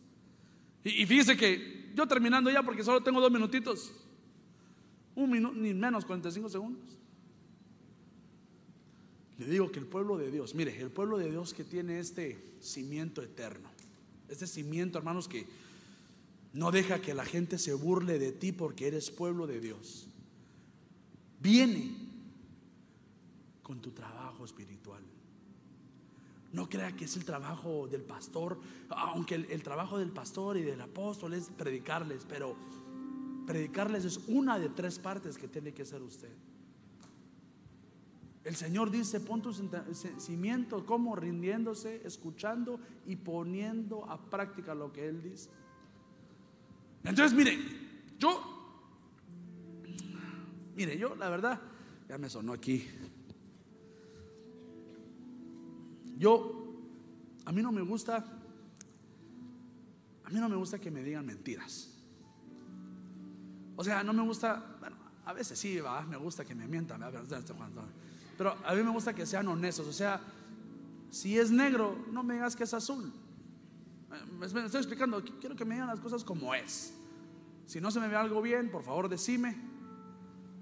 Y, 0.85 1.05
fíjese 1.05 1.37
que 1.37 1.93
yo 1.95 2.07
terminando 2.07 2.51
ya, 2.51 2.63
porque 2.63 2.85
solo 2.85 3.03
tengo 3.03 3.21
dos 3.21 3.31
minutitos, 3.31 3.93
un 5.15 5.31
minuto, 5.31 5.55
ni 5.57 5.75
menos 5.75 6.05
45 6.05 6.49
segundos. 6.49 7.02
Digo 9.47 9.71
que 9.71 9.79
el 9.79 9.87
pueblo 9.87 10.17
de 10.17 10.31
Dios, 10.31 10.55
mire, 10.55 10.81
el 10.81 10.91
pueblo 10.91 11.19
de 11.19 11.31
Dios 11.31 11.55
que 11.55 11.65
tiene 11.65 11.99
este 11.99 12.39
cimiento 12.61 13.23
eterno, 13.23 13.69
este 14.29 14.47
cimiento, 14.47 14.99
hermanos, 14.99 15.29
que 15.29 15.47
no 16.53 16.71
deja 16.71 17.01
que 17.01 17.15
la 17.15 17.25
gente 17.25 17.59
se 17.59 17.75
burle 17.75 18.19
de 18.19 18.33
ti 18.33 18.53
porque 18.53 18.89
eres 18.89 19.11
pueblo 19.11 19.47
de 19.47 19.61
Dios 19.61 20.09
viene 21.43 21.91
con 23.63 23.81
tu 23.81 23.91
trabajo 23.91 24.45
espiritual. 24.45 25.03
No 26.53 26.69
crea 26.69 26.93
que 26.93 27.07
es 27.07 27.17
el 27.17 27.25
trabajo 27.25 27.89
del 27.89 28.03
pastor, 28.03 28.61
aunque 28.91 29.35
el, 29.35 29.63
trabajo 29.63 29.99
del 29.99 30.11
pastor 30.11 30.59
y 30.59 30.63
del 30.63 30.81
apóstol 30.81 31.33
es 31.33 31.49
predicarles, 31.49 32.27
pero 32.29 32.55
predicarles 33.47 34.05
es 34.05 34.21
una 34.29 34.59
de 34.59 34.69
tres 34.69 34.99
partes 34.99 35.39
que 35.39 35.49
tiene 35.49 35.73
que 35.73 35.83
hacer 35.83 36.03
usted. 36.03 36.33
El 38.45 38.57
Señor 38.57 38.91
dice, 38.91 39.21
pon 39.21 39.41
tu 39.41 39.53
cimiento 40.19 40.85
como 40.85 41.15
rindiéndose, 41.15 42.03
escuchando 42.05 42.81
y 43.07 43.17
poniendo 43.17 44.05
a 44.11 44.21
práctica 44.21 44.75
lo 44.75 44.93
que 44.93 45.07
Él 45.07 45.23
dice. 45.23 45.51
Entonces, 47.05 47.37
mire, 47.37 47.59
yo 48.19 48.53
Mire, 50.75 50.97
yo 50.97 51.15
la 51.17 51.29
verdad, 51.29 51.61
ya 52.09 52.19
me 52.19 52.29
sonó 52.31 52.53
aquí. 52.53 52.89
Yo, 56.17 56.75
a 57.45 57.53
mí 57.53 57.63
no 57.63 57.73
me 57.73 57.83
gusta, 57.83 58.25
a 60.25 60.31
mí 60.31 60.41
no 60.41 60.49
me 60.49 60.57
gusta 60.57 60.79
que 60.79 60.91
me 60.91 61.03
digan 61.03 61.27
mentiras. 61.27 61.91
O 63.77 63.85
sea, 63.85 64.03
no 64.03 64.13
me 64.13 64.23
gusta, 64.23 64.77
bueno, 64.81 64.97
a 65.25 65.33
veces 65.33 65.59
sí, 65.59 65.79
va, 65.81 66.03
me 66.03 66.17
gusta 66.17 66.45
que 66.45 66.55
me 66.55 66.67
mientan, 66.67 67.03
pero 68.43 68.57
a 68.65 68.75
mí 68.75 68.83
me 68.83 68.91
gusta 68.91 69.15
que 69.15 69.25
sean 69.25 69.47
honestos. 69.47 69.87
O 69.87 69.93
sea, 69.93 70.21
si 71.11 71.39
es 71.39 71.53
negro, 71.53 71.97
no 72.11 72.25
me 72.25 72.35
digas 72.35 72.57
que 72.57 72.65
es 72.65 72.75
azul. 72.75 73.13
Me 74.37 74.47
estoy 74.47 74.81
explicando, 74.81 75.23
quiero 75.39 75.55
que 75.55 75.65
me 75.65 75.77
digan 75.77 75.87
las 75.87 76.01
cosas 76.01 76.25
como 76.25 76.53
es. 76.53 76.93
Si 77.67 77.81
no 77.81 77.93
se 77.93 78.01
me 78.01 78.09
ve 78.09 78.17
algo 78.17 78.43
bien, 78.43 78.69
por 78.69 78.83
favor 78.83 79.09
decime. 79.09 79.57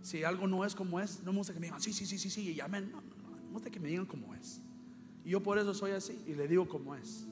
Si 0.03 0.25
algo 0.25 0.47
no 0.47 0.67
es 0.67 0.75
como 0.75 1.01
es, 1.01 1.23
no 1.23 1.33
me 1.33 1.39
gusta 1.39 1.55
que 1.55 1.61
me 1.61 1.69
digan, 1.69 1.81
sí, 1.81 1.95
sí, 1.95 2.05
sí, 2.05 2.19
sí, 2.19 2.29
sí, 2.29 2.53
y 2.53 2.61
amén. 2.61 2.91
No, 2.93 3.01
no, 3.01 3.31
no, 3.31 3.45
me 3.47 3.53
gusta 3.53 3.71
que 3.71 3.81
me 3.81 3.89
digan 3.89 4.05
como 4.05 4.35
es. 4.35 4.61
Y 5.25 5.31
yo 5.31 5.43
por 5.43 5.57
eso 5.57 5.73
soy 5.73 5.93
así 5.93 6.23
y 6.27 6.35
le 6.35 6.49
digo 6.49 6.69
como 6.69 6.95
es. 6.95 7.25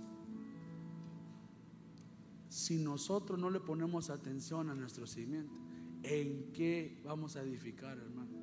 Si 2.49 2.79
nosotros 2.79 3.39
no 3.39 3.51
le 3.51 3.61
ponemos 3.61 4.09
atención 4.09 4.71
a 4.71 4.75
nuestro 4.75 5.07
cimiento, 5.07 5.53
¿en 6.05 6.53
qué 6.55 7.03
vamos 7.05 7.37
a 7.37 7.43
edificar, 7.43 7.99
hermanos? 7.99 8.38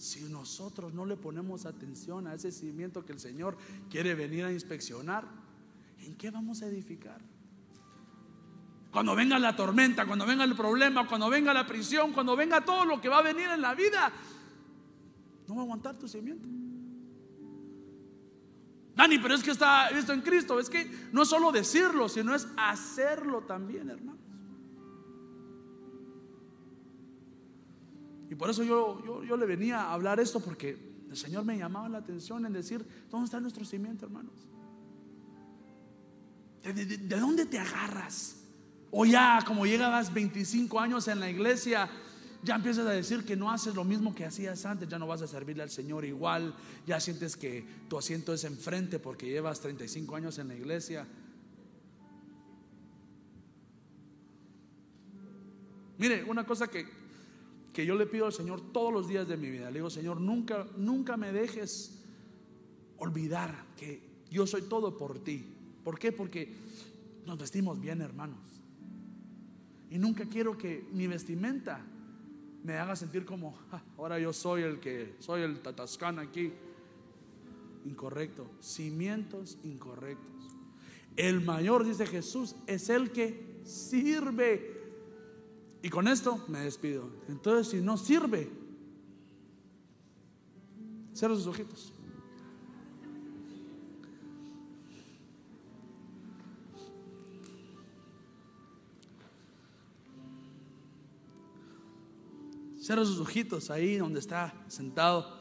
Si 0.00 0.22
nosotros 0.22 0.94
no 0.94 1.04
le 1.04 1.18
ponemos 1.18 1.66
atención 1.66 2.26
a 2.26 2.32
ese 2.32 2.50
cimiento 2.50 3.04
que 3.04 3.12
el 3.12 3.20
Señor 3.20 3.58
quiere 3.90 4.14
venir 4.14 4.46
a 4.46 4.50
inspeccionar, 4.50 5.28
¿en 5.98 6.16
qué 6.16 6.30
vamos 6.30 6.62
a 6.62 6.68
edificar? 6.68 7.20
Cuando 8.90 9.14
venga 9.14 9.38
la 9.38 9.54
tormenta, 9.54 10.06
cuando 10.06 10.24
venga 10.24 10.44
el 10.44 10.56
problema, 10.56 11.06
cuando 11.06 11.28
venga 11.28 11.52
la 11.52 11.66
prisión, 11.66 12.14
cuando 12.14 12.34
venga 12.34 12.64
todo 12.64 12.86
lo 12.86 12.98
que 12.98 13.10
va 13.10 13.18
a 13.18 13.22
venir 13.22 13.50
en 13.50 13.60
la 13.60 13.74
vida, 13.74 14.10
no 15.46 15.56
va 15.56 15.60
a 15.60 15.64
aguantar 15.64 15.98
tu 15.98 16.08
cimiento. 16.08 16.48
Dani, 18.96 19.18
pero 19.18 19.34
es 19.34 19.42
que 19.42 19.50
está 19.50 19.90
esto 19.90 20.14
en 20.14 20.22
Cristo. 20.22 20.58
Es 20.58 20.70
que 20.70 20.90
no 21.12 21.24
es 21.24 21.28
solo 21.28 21.52
decirlo, 21.52 22.08
sino 22.08 22.34
es 22.34 22.48
hacerlo 22.56 23.42
también, 23.42 23.90
hermanos. 23.90 24.29
Y 28.30 28.36
por 28.36 28.48
eso 28.48 28.62
yo, 28.62 29.24
yo, 29.24 29.36
le 29.36 29.44
venía 29.44 29.80
a 29.80 29.92
hablar 29.92 30.20
esto, 30.20 30.38
porque 30.38 30.78
el 31.10 31.16
Señor 31.16 31.44
me 31.44 31.58
llamaba 31.58 31.88
la 31.88 31.98
atención 31.98 32.46
en 32.46 32.52
decir, 32.52 32.86
¿dónde 33.10 33.24
está 33.24 33.40
nuestro 33.40 33.64
cimiento, 33.64 34.06
hermanos? 34.06 34.46
de 36.62 37.18
dónde 37.18 37.46
te 37.46 37.58
agarras? 37.58 38.36
O 38.92 39.04
ya 39.04 39.40
como 39.44 39.66
llegabas 39.66 40.14
25 40.14 40.78
años 40.78 41.08
en 41.08 41.18
la 41.18 41.28
iglesia, 41.28 41.90
ya 42.44 42.54
empiezas 42.54 42.86
a 42.86 42.90
decir 42.90 43.24
que 43.24 43.34
no 43.34 43.50
haces 43.50 43.74
lo 43.74 43.82
mismo 43.82 44.14
que 44.14 44.24
hacías 44.24 44.64
antes, 44.64 44.88
ya 44.88 44.98
no 44.98 45.08
vas 45.08 45.22
a 45.22 45.26
servirle 45.26 45.64
al 45.64 45.70
Señor 45.70 46.04
igual, 46.04 46.54
ya 46.86 47.00
sientes 47.00 47.36
que 47.36 47.64
tu 47.88 47.98
asiento 47.98 48.32
es 48.32 48.44
enfrente 48.44 49.00
porque 49.00 49.26
llevas 49.26 49.58
35 49.60 50.14
años 50.14 50.38
en 50.38 50.46
la 50.46 50.54
iglesia. 50.54 51.04
Mire, 55.98 56.24
una 56.24 56.46
cosa 56.46 56.68
que, 56.68 56.99
que 57.72 57.86
yo 57.86 57.94
le 57.94 58.06
pido 58.06 58.26
al 58.26 58.32
Señor 58.32 58.60
todos 58.72 58.92
los 58.92 59.08
días 59.08 59.28
de 59.28 59.36
mi 59.36 59.50
vida, 59.50 59.70
le 59.70 59.78
digo, 59.78 59.90
Señor, 59.90 60.20
nunca, 60.20 60.66
nunca 60.76 61.16
me 61.16 61.32
dejes 61.32 62.02
olvidar 62.98 63.66
que 63.76 64.02
yo 64.30 64.46
soy 64.46 64.62
todo 64.62 64.96
por 64.96 65.18
ti. 65.18 65.44
¿Por 65.84 65.98
qué? 65.98 66.12
Porque 66.12 66.52
nos 67.26 67.38
vestimos 67.38 67.80
bien, 67.80 68.00
hermanos. 68.00 68.38
Y 69.90 69.98
nunca 69.98 70.26
quiero 70.26 70.56
que 70.56 70.86
mi 70.92 71.06
vestimenta 71.06 71.84
me 72.62 72.76
haga 72.76 72.94
sentir 72.94 73.24
como, 73.24 73.58
ah, 73.72 73.82
ahora 73.96 74.18
yo 74.18 74.32
soy 74.32 74.62
el 74.62 74.78
que, 74.80 75.14
soy 75.18 75.42
el 75.42 75.60
tatascán 75.60 76.18
aquí. 76.18 76.52
Incorrecto, 77.84 78.50
cimientos 78.60 79.58
incorrectos. 79.64 80.28
El 81.16 81.40
mayor, 81.40 81.84
dice 81.84 82.06
Jesús, 82.06 82.54
es 82.66 82.88
el 82.88 83.10
que 83.10 83.60
sirve. 83.64 84.79
Y 85.82 85.88
con 85.88 86.08
esto 86.08 86.44
me 86.48 86.60
despido. 86.60 87.08
Entonces, 87.28 87.68
si 87.68 87.80
no 87.80 87.96
sirve, 87.96 88.50
cierra 91.14 91.34
sus 91.34 91.46
ojitos. 91.46 91.92
Cierra 102.78 103.04
sus 103.04 103.20
ojitos 103.20 103.70
ahí 103.70 103.96
donde 103.96 104.18
está 104.18 104.52
sentado. 104.68 105.40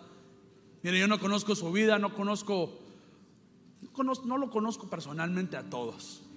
Mire, 0.84 1.00
yo 1.00 1.08
no 1.08 1.20
conozco 1.20 1.56
su 1.56 1.72
vida, 1.72 2.00
no 2.00 2.14
conozco, 2.14 2.80
no, 4.26 4.38
lo 4.38 4.50
conozco 4.50 4.90
personalmente 4.90 5.58
a 5.58 5.70
todos. 5.70 6.29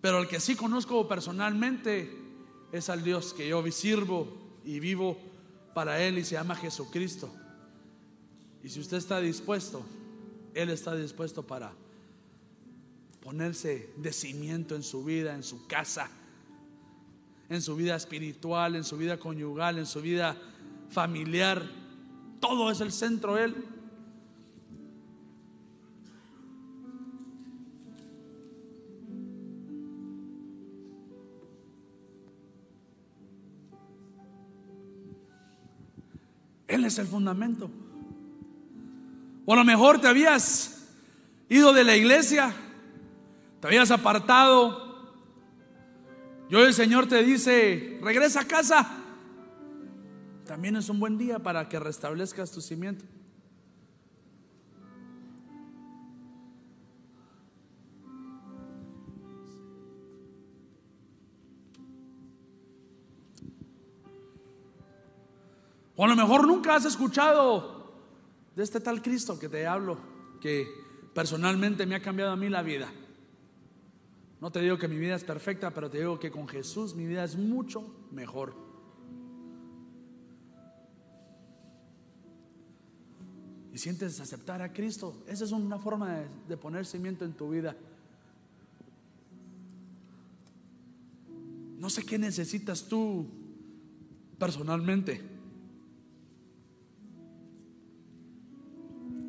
Pero 0.00 0.20
el 0.20 0.28
que 0.28 0.40
sí 0.40 0.56
conozco 0.56 1.08
personalmente 1.08 2.10
es 2.72 2.88
al 2.88 3.02
Dios 3.02 3.32
que 3.32 3.48
yo 3.48 3.64
sirvo 3.70 4.28
y 4.64 4.80
vivo 4.80 5.18
para 5.74 6.00
Él 6.02 6.18
y 6.18 6.24
se 6.24 6.34
llama 6.34 6.54
Jesucristo. 6.54 7.30
Y 8.62 8.68
si 8.68 8.80
usted 8.80 8.96
está 8.96 9.20
dispuesto, 9.20 9.84
Él 10.54 10.70
está 10.70 10.94
dispuesto 10.94 11.46
para 11.46 11.72
ponerse 13.20 13.90
de 13.96 14.12
cimiento 14.12 14.74
en 14.74 14.82
su 14.82 15.04
vida, 15.04 15.34
en 15.34 15.42
su 15.42 15.66
casa 15.66 16.10
en 17.48 17.62
su 17.62 17.76
vida 17.76 17.96
espiritual, 17.96 18.76
en 18.76 18.84
su 18.84 18.96
vida 18.96 19.18
conyugal, 19.18 19.78
en 19.78 19.86
su 19.86 20.00
vida 20.00 20.36
familiar. 20.90 21.62
Todo 22.40 22.70
es 22.70 22.80
el 22.80 22.92
centro 22.92 23.38
Él. 23.38 23.54
Es 36.84 36.98
el 36.98 37.06
fundamento. 37.06 37.70
O 39.44 39.52
a 39.52 39.56
lo 39.56 39.64
mejor 39.64 40.00
te 40.00 40.08
habías 40.08 40.88
ido 41.48 41.72
de 41.72 41.84
la 41.84 41.96
iglesia, 41.96 42.54
te 43.60 43.66
habías 43.68 43.90
apartado 43.90 44.86
yo 46.48 46.64
el 46.64 46.74
Señor 46.74 47.08
te 47.08 47.22
dice, 47.24 47.98
regresa 48.02 48.40
a 48.40 48.44
casa. 48.44 48.88
También 50.46 50.76
es 50.76 50.88
un 50.88 51.00
buen 51.00 51.18
día 51.18 51.40
para 51.40 51.68
que 51.68 51.80
restablezcas 51.80 52.52
tu 52.52 52.60
cimiento. 52.60 53.04
O 65.96 66.04
a 66.04 66.08
lo 66.08 66.14
mejor 66.14 66.46
nunca 66.46 66.74
has 66.74 66.84
escuchado 66.84 67.90
de 68.54 68.62
este 68.62 68.80
tal 68.80 69.02
Cristo 69.02 69.38
que 69.38 69.48
te 69.48 69.66
hablo, 69.66 69.98
que 70.40 70.66
personalmente 71.14 71.86
me 71.86 71.94
ha 71.94 72.02
cambiado 72.02 72.32
a 72.32 72.36
mí 72.36 72.50
la 72.50 72.62
vida. 72.62 72.92
No 74.40 74.52
te 74.52 74.60
digo 74.60 74.76
que 74.76 74.88
mi 74.88 74.98
vida 74.98 75.14
es 75.14 75.24
perfecta, 75.24 75.72
pero 75.72 75.90
te 75.90 75.98
digo 75.98 76.18
que 76.18 76.30
con 76.30 76.46
Jesús 76.46 76.94
mi 76.94 77.06
vida 77.06 77.24
es 77.24 77.36
mucho 77.36 78.08
mejor. 78.12 78.54
Y 83.72 83.78
sientes 83.78 84.20
aceptar 84.20 84.60
a 84.60 84.72
Cristo. 84.72 85.22
Esa 85.26 85.44
es 85.44 85.52
una 85.52 85.78
forma 85.78 86.16
de, 86.16 86.28
de 86.48 86.56
poner 86.58 86.84
cimiento 86.84 87.24
en 87.24 87.32
tu 87.32 87.50
vida. 87.50 87.74
No 91.78 91.88
sé 91.88 92.04
qué 92.04 92.18
necesitas 92.18 92.84
tú 92.84 93.26
personalmente. 94.38 95.35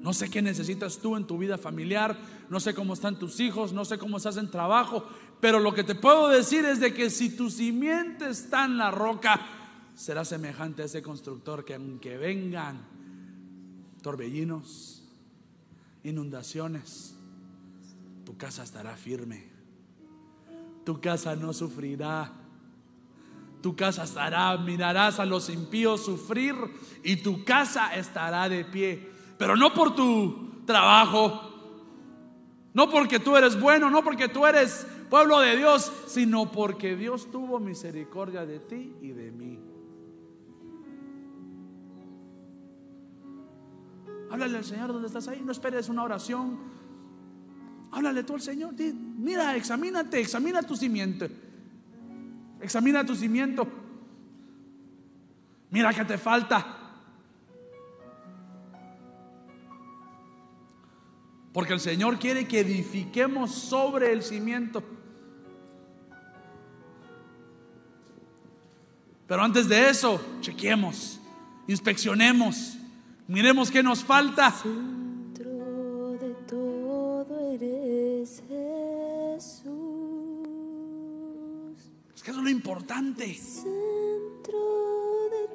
No 0.08 0.14
sé 0.14 0.30
qué 0.30 0.42
necesitas 0.42 1.00
tú 1.00 1.18
en 1.18 1.28
tu 1.28 1.38
vida 1.38 1.58
familiar, 1.58 2.18
no 2.50 2.62
sé 2.62 2.74
cómo 2.74 2.94
están 2.94 3.20
tus 3.20 3.42
hijos, 3.42 3.74
no 3.74 3.84
sé 3.84 3.98
cómo 3.98 4.16
estás 4.16 4.38
en 4.38 4.50
trabajo, 4.50 5.06
pero 5.42 5.60
lo 5.60 5.74
que 5.74 5.84
te 5.84 5.96
puedo 5.96 6.30
decir 6.30 6.64
es 6.64 6.80
de 6.80 6.94
que 6.94 7.10
si 7.10 7.36
tu 7.36 7.50
simiente 7.50 8.30
está 8.30 8.64
en 8.64 8.78
la 8.78 8.90
roca, 8.90 9.46
será 9.96 10.24
semejante 10.24 10.82
a 10.82 10.86
ese 10.86 11.02
constructor 11.02 11.66
que 11.66 11.74
aunque 11.74 12.16
vengan 12.16 12.88
torbellinos, 14.02 15.04
inundaciones, 16.06 17.18
tu 18.24 18.38
casa 18.38 18.64
estará 18.64 18.96
firme. 18.96 19.50
Tu 20.86 21.02
casa 21.02 21.36
no 21.36 21.52
sufrirá. 21.52 22.32
Tu 23.62 23.76
casa 23.76 24.06
estará, 24.06 24.56
mirarás 24.56 25.20
a 25.20 25.26
los 25.26 25.50
impíos 25.50 26.06
sufrir 26.06 26.56
y 27.04 27.18
tu 27.18 27.44
casa 27.44 27.94
estará 27.94 28.48
de 28.48 28.64
pie 28.64 29.17
pero 29.38 29.56
no 29.56 29.74
por 29.74 29.96
tu 29.96 30.64
trabajo, 30.66 31.42
no 32.74 32.90
porque 32.90 33.20
tú 33.20 33.36
eres 33.36 33.60
bueno, 33.60 33.90
no 33.90 34.04
porque 34.04 34.28
tú 34.28 34.46
eres 34.46 34.86
pueblo 35.10 35.40
de 35.40 35.58
Dios, 35.58 35.92
sino 36.08 36.52
porque 36.52 36.96
Dios 36.96 37.32
tuvo 37.32 37.60
misericordia 37.60 38.46
de 38.46 38.60
ti 38.60 38.96
y 39.02 39.12
de 39.12 39.32
mí. 39.32 39.60
Háblale 44.30 44.58
al 44.58 44.66
Señor 44.66 44.92
donde 44.92 45.08
estás 45.08 45.28
ahí, 45.28 45.42
no 45.44 45.52
esperes 45.52 45.90
una 45.90 46.04
oración. 46.04 46.60
Háblale 47.92 48.24
tú 48.24 48.36
al 48.36 48.42
Señor. 48.42 48.74
Mira, 49.18 49.56
examínate, 49.56 50.20
examina 50.20 50.62
tu 50.62 50.76
cimiento. 50.76 51.28
Examina 52.60 53.06
tu 53.06 53.16
cimiento. 53.16 53.68
Mira 55.70 55.94
que 55.94 56.06
te 56.06 56.18
falta. 56.18 56.77
Porque 61.58 61.74
el 61.74 61.80
Señor 61.80 62.20
quiere 62.20 62.48
que 62.48 62.60
edifiquemos 62.60 63.52
sobre 63.52 64.14
el 64.14 64.22
cimiento. 64.22 64.84
Pero 69.26 69.42
antes 69.42 69.68
de 69.68 69.90
eso, 69.90 70.22
chequemos, 70.40 71.20
inspeccionemos, 71.68 72.78
miremos 73.28 73.72
qué 73.72 73.82
nos 73.82 74.04
falta. 74.04 74.52
Centro 74.52 76.12
de 76.22 76.36
todo 76.48 77.52
eres 77.54 78.44
Jesús. 78.48 79.66
Es 82.16 82.22
que 82.22 82.30
eso 82.30 82.40
es 82.40 82.44
lo 82.44 82.52
importante. 82.52 83.34
Centro 83.34 84.60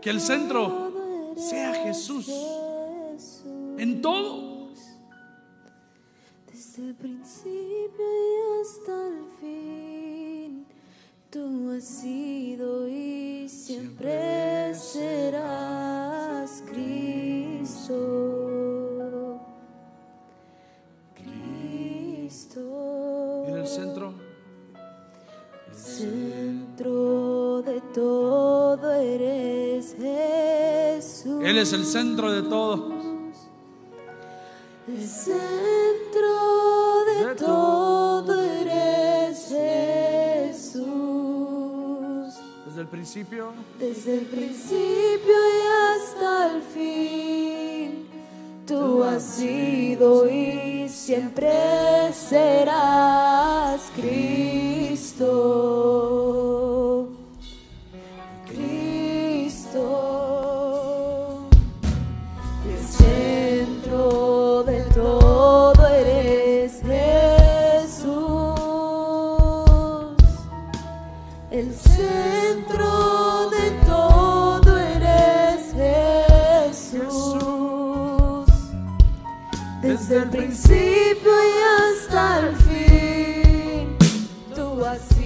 Que 0.03 0.11
el 0.11 0.21
centro 0.21 1.37
sea 1.37 1.75
Jesús. 1.85 2.27
Jesús. 2.27 3.45
En 3.79 4.03
todo. 4.03 4.52
Desde 6.75 6.89
el 6.89 6.95
principio 6.95 8.01
y 8.01 8.63
hasta 8.63 9.09
el 9.09 9.25
fin, 9.39 10.65
tú 11.29 11.71
has 11.71 11.85
sido 11.85 12.89
y 12.89 13.47
siempre 13.47 14.75
serás 14.75 16.65
Cristo. 16.73 17.93
Cristo. 21.15 22.61
En 23.49 23.59
el 23.59 23.67
centro, 23.67 24.15
Centro 25.73 27.61
de 27.61 27.83
todo 27.93 28.95
eres 28.95 29.95
Jesús. 29.99 31.45
Él 31.45 31.59
es 31.59 31.75
el 31.75 31.85
centro 31.85 32.33
de 32.33 32.49
todo. 32.49 32.92
Desde 42.67 42.81
el 42.81 42.87
principio, 42.87 43.53
Desde 43.81 44.15
el 44.19 44.27
principio 44.27 45.35
y 45.35 45.63
hasta 45.91 46.55
el 46.55 46.63
fin, 46.63 48.07
tú 48.65 49.03
has 49.03 49.25
sido 49.25 50.31
y 50.31 50.89
siempre 50.89 51.51
serás. 52.13 53.91
Cristo. 53.97 55.33
Desde 79.83 80.19
el 80.19 80.31
principio 80.31 81.33
y 81.33 81.99
hasta 81.99 82.39
el 82.39 82.57
fin, 82.57 83.97
tú 84.55 84.85
has 84.85 85.22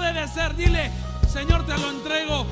debe 0.00 0.26
ser, 0.28 0.54
dile, 0.56 0.90
Señor, 1.30 1.64
te 1.66 1.76
lo 1.78 1.90
entrego. 1.90 2.46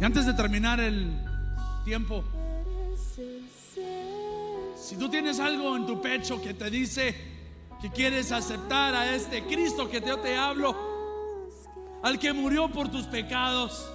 Y 0.00 0.04
antes 0.04 0.24
de 0.24 0.32
terminar 0.32 0.80
el 0.80 1.12
tiempo, 1.84 2.24
si 4.74 4.96
tú 4.96 5.10
tienes 5.10 5.38
algo 5.38 5.76
en 5.76 5.86
tu 5.86 6.00
pecho 6.00 6.40
que 6.40 6.54
te 6.54 6.70
dice 6.70 7.14
que 7.82 7.90
quieres 7.90 8.32
aceptar 8.32 8.94
a 8.94 9.14
este 9.14 9.44
Cristo 9.44 9.90
que 9.90 10.00
yo 10.00 10.18
te 10.18 10.38
hablo, 10.38 10.74
al 12.02 12.18
que 12.18 12.32
murió 12.32 12.70
por 12.70 12.90
tus 12.90 13.04
pecados, 13.04 13.90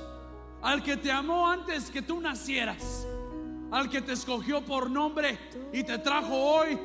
al 0.62 0.84
que 0.84 0.96
te 0.96 1.12
amó 1.12 1.50
antes 1.50 1.90
que 1.90 2.04
tú 2.04 2.22
nacieras, 2.22 3.08
al 3.72 3.90
que 3.90 4.04
te 4.04 4.14
escogió 4.14 4.64
por 4.64 4.92
nombre 4.92 5.40
y 5.74 5.84
te 5.84 5.98
trajo 5.98 6.36
hoy, 6.36 6.78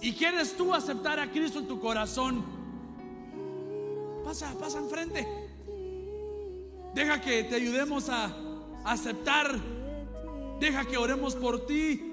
y 0.00 0.12
quieres 0.14 0.56
tú 0.56 0.74
aceptar 0.74 1.20
a 1.20 1.30
Cristo 1.30 1.60
en 1.60 1.68
tu 1.68 1.78
corazón, 1.78 2.44
pasa, 4.24 4.52
pasa 4.58 4.78
enfrente. 4.78 5.41
Deja 6.94 7.20
que 7.20 7.44
te 7.44 7.56
ayudemos 7.56 8.08
a 8.08 8.34
aceptar. 8.84 9.58
Deja 10.60 10.84
que 10.84 10.96
oremos 10.96 11.34
por 11.34 11.66
ti. 11.66 12.12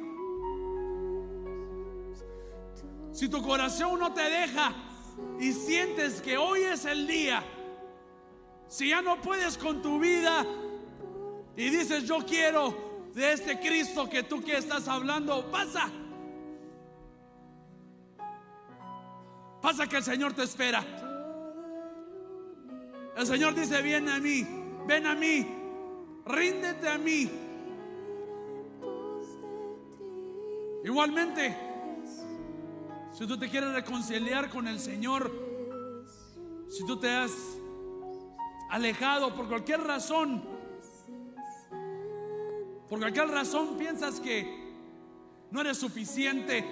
Si 3.12 3.28
tu 3.28 3.42
corazón 3.42 4.00
no 4.00 4.14
te 4.14 4.22
deja 4.22 4.74
y 5.40 5.52
sientes 5.52 6.22
que 6.22 6.38
hoy 6.38 6.62
es 6.62 6.86
el 6.86 7.06
día, 7.06 7.44
si 8.68 8.90
ya 8.90 9.02
no 9.02 9.20
puedes 9.20 9.58
con 9.58 9.82
tu 9.82 10.00
vida 10.00 10.46
y 11.58 11.70
dices 11.70 12.06
yo 12.06 12.20
quiero 12.26 12.90
de 13.14 13.34
este 13.34 13.60
Cristo 13.60 14.10
que 14.10 14.24
tú 14.24 14.42
que 14.42 14.58
estás 14.58 14.88
hablando, 14.88 15.50
pasa. 15.52 15.90
Pasa 19.62 19.88
que 19.88 19.98
el 19.98 20.04
Señor 20.04 20.34
te 20.34 20.44
espera. 20.44 20.84
El 23.18 23.28
Señor 23.28 23.54
dice, 23.54 23.82
ven 23.82 24.08
a 24.08 24.20
mí, 24.20 24.48
ven 24.90 25.06
a 25.06 25.14
mí, 25.14 25.46
ríndete 26.26 26.90
a 26.90 26.98
mí. 26.98 27.30
Igualmente, 30.84 31.56
si 33.14 33.28
tú 33.28 33.38
te 33.38 33.50
quieres 33.50 33.72
reconciliar 33.72 34.50
con 34.50 34.68
el 34.68 34.80
Señor, 34.80 35.32
si 36.70 36.84
tú 36.88 37.00
te 37.00 37.08
has 37.08 37.32
alejado 38.72 39.36
por 39.36 39.48
cualquier 39.48 39.82
razón, 39.82 40.44
por 42.90 42.98
cualquier 42.98 43.28
razón 43.28 43.78
piensas 43.78 44.20
que 44.20 44.74
no 45.52 45.62
eres 45.62 45.78
suficiente, 45.78 46.66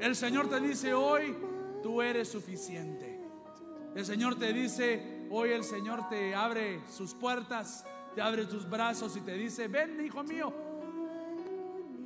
el 0.00 0.14
Señor 0.14 0.50
te 0.50 0.60
dice 0.60 0.92
hoy, 0.92 1.34
tú 1.82 2.02
eres 2.02 2.28
suficiente. 2.28 3.18
El 3.94 4.04
Señor 4.04 4.38
te 4.38 4.52
dice, 4.52 5.17
hoy 5.30 5.50
el 5.50 5.64
Señor 5.64 6.08
te 6.08 6.34
abre 6.34 6.80
sus 6.90 7.14
puertas, 7.14 7.84
te 8.14 8.20
abre 8.20 8.46
tus 8.46 8.68
brazos 8.68 9.16
y 9.16 9.20
te 9.20 9.34
dice, 9.34 9.68
ven 9.68 10.04
hijo 10.04 10.22
mío, 10.24 10.52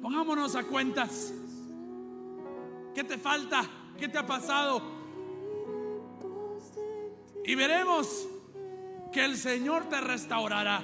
pongámonos 0.00 0.56
a 0.56 0.64
cuentas. 0.64 1.32
¿Qué 2.94 3.04
te 3.04 3.16
falta? 3.18 3.62
¿Qué 3.98 4.08
te 4.08 4.18
ha 4.18 4.26
pasado? 4.26 4.82
Y 7.44 7.54
veremos 7.54 8.28
que 9.12 9.24
el 9.24 9.36
Señor 9.36 9.88
te 9.88 10.00
restaurará 10.00 10.82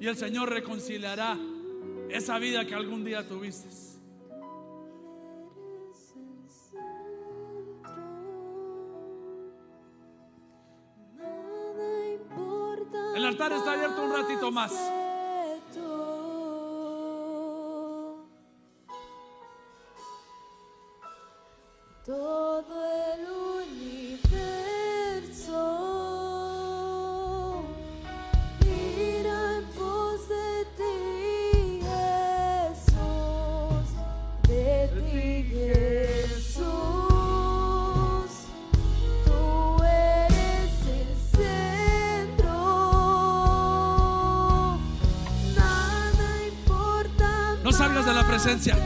y 0.00 0.06
el 0.06 0.16
Señor 0.16 0.50
reconciliará 0.50 1.38
esa 2.08 2.38
vida 2.38 2.64
que 2.64 2.74
algún 2.74 3.04
día 3.04 3.26
tuviste. 3.26 3.89
El 13.14 13.24
altar 13.24 13.52
está 13.52 13.72
abierto 13.72 14.02
un 14.02 14.12
ratito 14.12 14.52
más. 14.52 14.72
Presencia. 48.42 48.79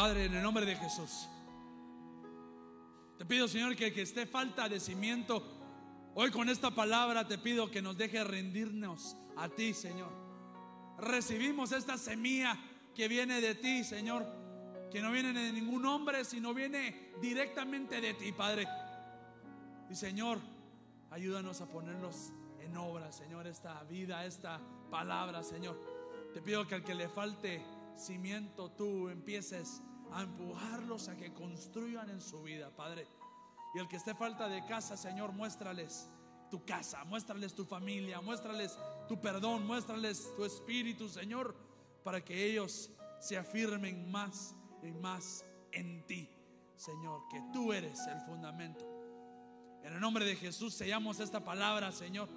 Padre, 0.00 0.24
en 0.24 0.34
el 0.34 0.42
nombre 0.42 0.64
de 0.64 0.76
Jesús, 0.76 1.28
te 3.18 3.26
pido, 3.26 3.46
Señor, 3.46 3.76
que, 3.76 3.92
que 3.92 4.00
esté 4.00 4.24
falta 4.24 4.66
de 4.66 4.80
cimiento. 4.80 5.42
Hoy 6.14 6.30
con 6.30 6.48
esta 6.48 6.70
palabra 6.70 7.28
te 7.28 7.36
pido 7.36 7.70
que 7.70 7.82
nos 7.82 7.98
deje 7.98 8.24
rendirnos 8.24 9.14
a 9.36 9.50
ti, 9.50 9.74
Señor. 9.74 10.10
Recibimos 10.96 11.72
esta 11.72 11.98
semilla 11.98 12.58
que 12.94 13.08
viene 13.08 13.42
de 13.42 13.54
ti, 13.56 13.84
Señor, 13.84 14.24
que 14.90 15.02
no 15.02 15.12
viene 15.12 15.34
de 15.34 15.52
ningún 15.52 15.84
hombre, 15.84 16.24
sino 16.24 16.54
viene 16.54 17.12
directamente 17.20 18.00
de 18.00 18.14
ti, 18.14 18.32
Padre. 18.32 18.66
Y 19.90 19.94
Señor, 19.94 20.38
ayúdanos 21.10 21.60
a 21.60 21.66
ponernos 21.66 22.32
en 22.58 22.74
obra, 22.78 23.12
Señor, 23.12 23.46
esta 23.46 23.82
vida, 23.82 24.24
esta 24.24 24.62
palabra, 24.90 25.42
Señor. 25.42 25.78
Te 26.32 26.40
pido 26.40 26.66
que 26.66 26.76
al 26.76 26.84
que 26.84 26.94
le 26.94 27.10
falte 27.10 27.62
cimiento, 27.98 28.70
tú 28.70 29.10
empieces 29.10 29.82
a 30.12 30.22
empujarlos 30.22 31.08
a 31.08 31.16
que 31.16 31.32
construyan 31.32 32.10
en 32.10 32.20
su 32.20 32.42
vida, 32.42 32.70
Padre. 32.74 33.06
Y 33.74 33.78
el 33.78 33.88
que 33.88 33.96
esté 33.96 34.14
falta 34.14 34.48
de 34.48 34.64
casa, 34.66 34.96
Señor, 34.96 35.32
muéstrales 35.32 36.10
tu 36.50 36.64
casa, 36.64 37.04
muéstrales 37.04 37.54
tu 37.54 37.64
familia, 37.64 38.20
muéstrales 38.20 38.76
tu 39.08 39.20
perdón, 39.20 39.66
muéstrales 39.66 40.32
tu 40.36 40.44
espíritu, 40.44 41.08
Señor, 41.08 41.54
para 42.02 42.24
que 42.24 42.44
ellos 42.44 42.90
se 43.20 43.38
afirmen 43.38 44.10
más 44.10 44.54
y 44.82 44.90
más 44.90 45.44
en 45.72 46.04
ti, 46.06 46.28
Señor, 46.76 47.22
que 47.30 47.40
tú 47.52 47.72
eres 47.72 48.00
el 48.08 48.20
fundamento. 48.22 48.84
En 49.84 49.92
el 49.94 50.00
nombre 50.00 50.24
de 50.24 50.36
Jesús 50.36 50.74
sellamos 50.74 51.20
esta 51.20 51.44
palabra, 51.44 51.92
Señor, 51.92 52.28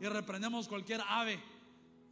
y 0.00 0.06
reprendemos 0.06 0.68
cualquier 0.68 1.00
ave 1.08 1.40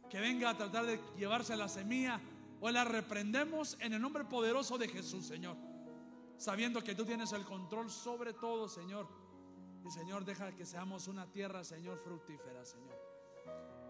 que 0.09 0.19
venga 0.19 0.49
a 0.49 0.57
tratar 0.57 0.85
de 0.85 0.99
llevarse 1.17 1.55
la 1.55 1.67
semilla, 1.67 2.21
o 2.61 2.69
la 2.69 2.83
reprendemos 2.83 3.75
en 3.81 3.93
el 3.93 4.01
nombre 4.01 4.23
poderoso 4.23 4.77
de 4.77 4.87
Jesús, 4.87 5.25
Señor, 5.25 5.57
sabiendo 6.37 6.83
que 6.83 6.95
tú 6.95 7.03
tienes 7.05 7.33
el 7.33 7.43
control 7.43 7.89
sobre 7.89 8.33
todo, 8.33 8.69
Señor. 8.69 9.07
Y 9.83 9.89
Señor, 9.89 10.23
deja 10.23 10.55
que 10.55 10.65
seamos 10.65 11.07
una 11.07 11.29
tierra, 11.31 11.63
Señor, 11.63 11.99
fructífera, 12.03 12.63
Señor. 12.63 12.99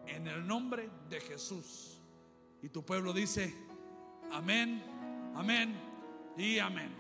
En 0.08 0.26
el 0.26 0.48
nombre 0.48 0.90
de 1.10 1.20
Jesús. 1.20 2.02
Y 2.62 2.70
tu 2.70 2.86
pueblo 2.86 3.12
dice, 3.12 3.54
amén, 4.32 4.82
amén 5.36 5.76
y 6.38 6.60
amén. 6.60 6.96